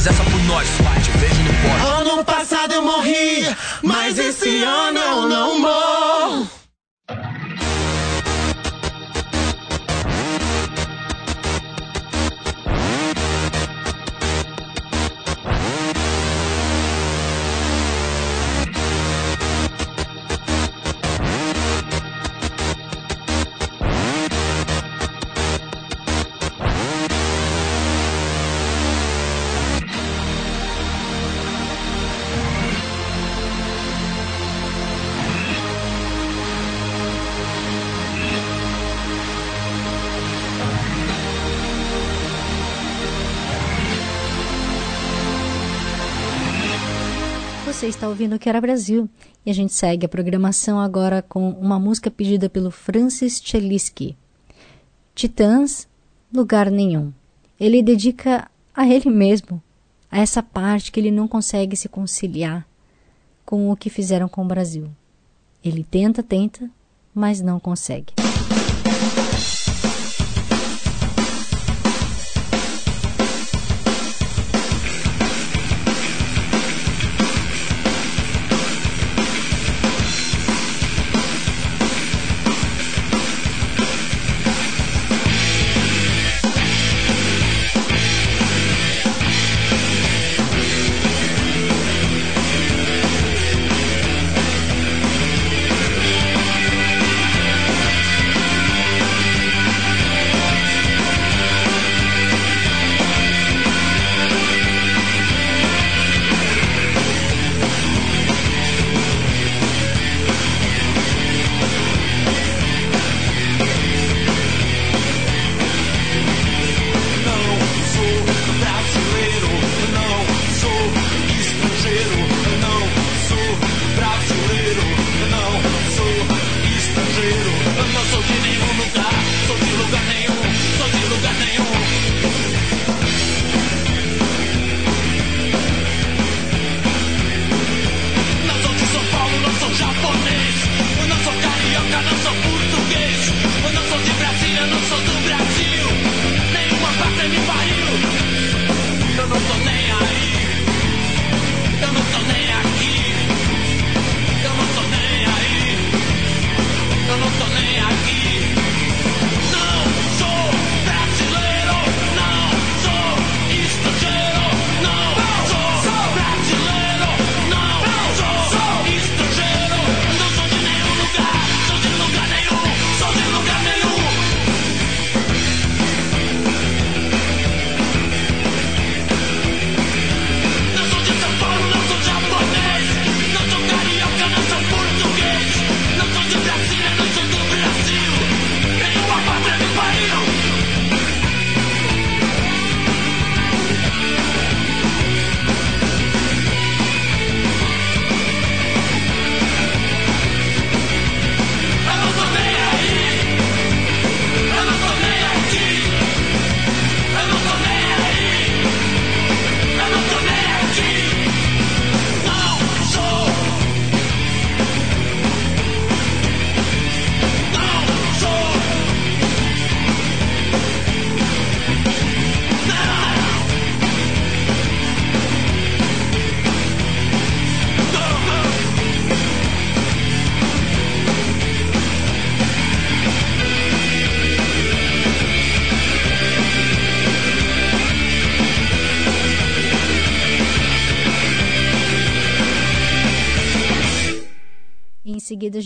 Faz 0.05 0.21
essa 0.21 0.31
por 0.31 0.45
nós. 0.45 0.69
Te 1.03 1.11
vejo 1.13 1.43
no 1.45 1.55
pódio. 1.55 2.13
Ano 2.13 2.25
passado 2.27 2.75
eu 2.75 2.83
morri, 2.83 3.49
mas 3.81 4.19
esse 4.19 4.63
ano 4.63 4.99
eu 4.99 5.29
não 5.31 5.59
morro. 5.59 5.94
Você 47.85 47.91
está 47.91 48.09
ouvindo 48.09 48.35
o 48.35 48.39
Que 48.39 48.49
Era 48.49 48.62
Brasil 48.62 49.11
e 49.45 49.51
a 49.51 49.53
gente 49.53 49.74
segue 49.74 50.07
a 50.07 50.09
programação 50.09 50.80
agora 50.80 51.20
com 51.20 51.51
uma 51.51 51.78
música 51.78 52.11
pedida 52.11 52.49
pelo 52.49 52.70
Francis 52.70 53.43
Chelisky. 53.45 54.16
Titãs, 55.14 55.87
Lugar 56.32 56.70
Nenhum. 56.70 57.12
Ele 57.61 57.82
dedica 57.82 58.51
a 58.74 58.89
ele 58.89 59.11
mesmo, 59.11 59.62
a 60.11 60.18
essa 60.18 60.43
parte 60.43 60.91
que 60.91 60.99
ele 60.99 61.11
não 61.11 61.28
consegue 61.28 61.76
se 61.76 61.87
conciliar 61.87 62.66
com 63.45 63.70
o 63.70 63.76
que 63.76 63.91
fizeram 63.91 64.30
com 64.30 64.43
o 64.43 64.49
Brasil. 64.49 64.89
Ele 65.62 65.85
tenta, 65.85 66.22
tenta, 66.22 66.70
mas 67.14 67.43
não 67.43 67.61
consegue. 67.61 68.14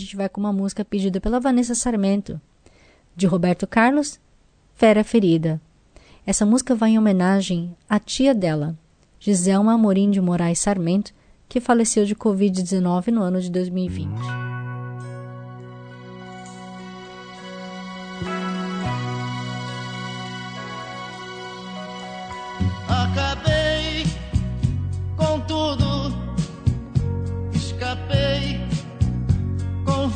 Gente 0.09 0.17
vai 0.17 0.27
com 0.27 0.41
uma 0.41 0.51
música 0.51 0.83
pedida 0.83 1.21
pela 1.21 1.39
Vanessa 1.39 1.75
Sarmento, 1.75 2.41
de 3.15 3.27
Roberto 3.27 3.67
Carlos, 3.67 4.19
Fera 4.73 5.03
Ferida. 5.03 5.61
Essa 6.25 6.47
música 6.47 6.73
vai 6.73 6.91
em 6.91 6.97
homenagem 6.97 7.75
à 7.87 7.99
tia 7.99 8.33
dela, 8.33 8.75
Giselma 9.19 9.73
Amorim 9.73 10.09
de 10.09 10.19
Moraes 10.19 10.57
Sarmento, 10.57 11.13
que 11.47 11.61
faleceu 11.61 12.05
de 12.05 12.15
Covid-19 12.15 13.09
no 13.11 13.21
ano 13.21 13.39
de 13.39 13.51
2020. 13.51 14.09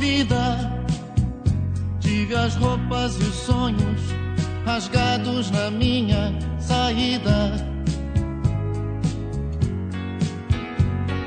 Vida. 0.03 0.69
Tive 2.01 2.35
as 2.35 2.55
roupas 2.55 3.15
e 3.15 3.23
os 3.23 3.35
sonhos 3.35 4.01
rasgados 4.65 5.49
na 5.49 5.71
minha 5.71 6.33
saída. 6.59 7.53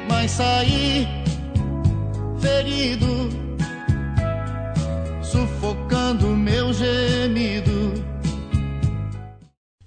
Mas 0.09 0.31
saí 0.33 1.07
ferido, 2.39 3.31
sufocando 5.23 6.29
meu 6.37 6.73
gemido. 6.75 8.05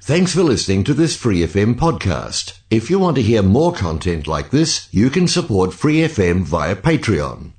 Thanks 0.02 0.34
for 0.34 0.44
listening 0.44 0.84
to 0.86 0.96
this 0.96 1.16
Free 1.16 1.46
FM 1.46 1.76
podcast. 1.76 2.54
If 2.72 2.90
you 2.90 2.98
want 2.98 3.16
to 3.18 3.22
hear 3.22 3.44
more 3.44 3.72
content 3.72 4.26
like 4.26 4.50
this, 4.50 4.88
you 4.92 5.12
can 5.12 5.28
support 5.28 5.72
Free 5.72 6.02
FM 6.08 6.44
via 6.44 6.76
Patreon. 6.76 7.59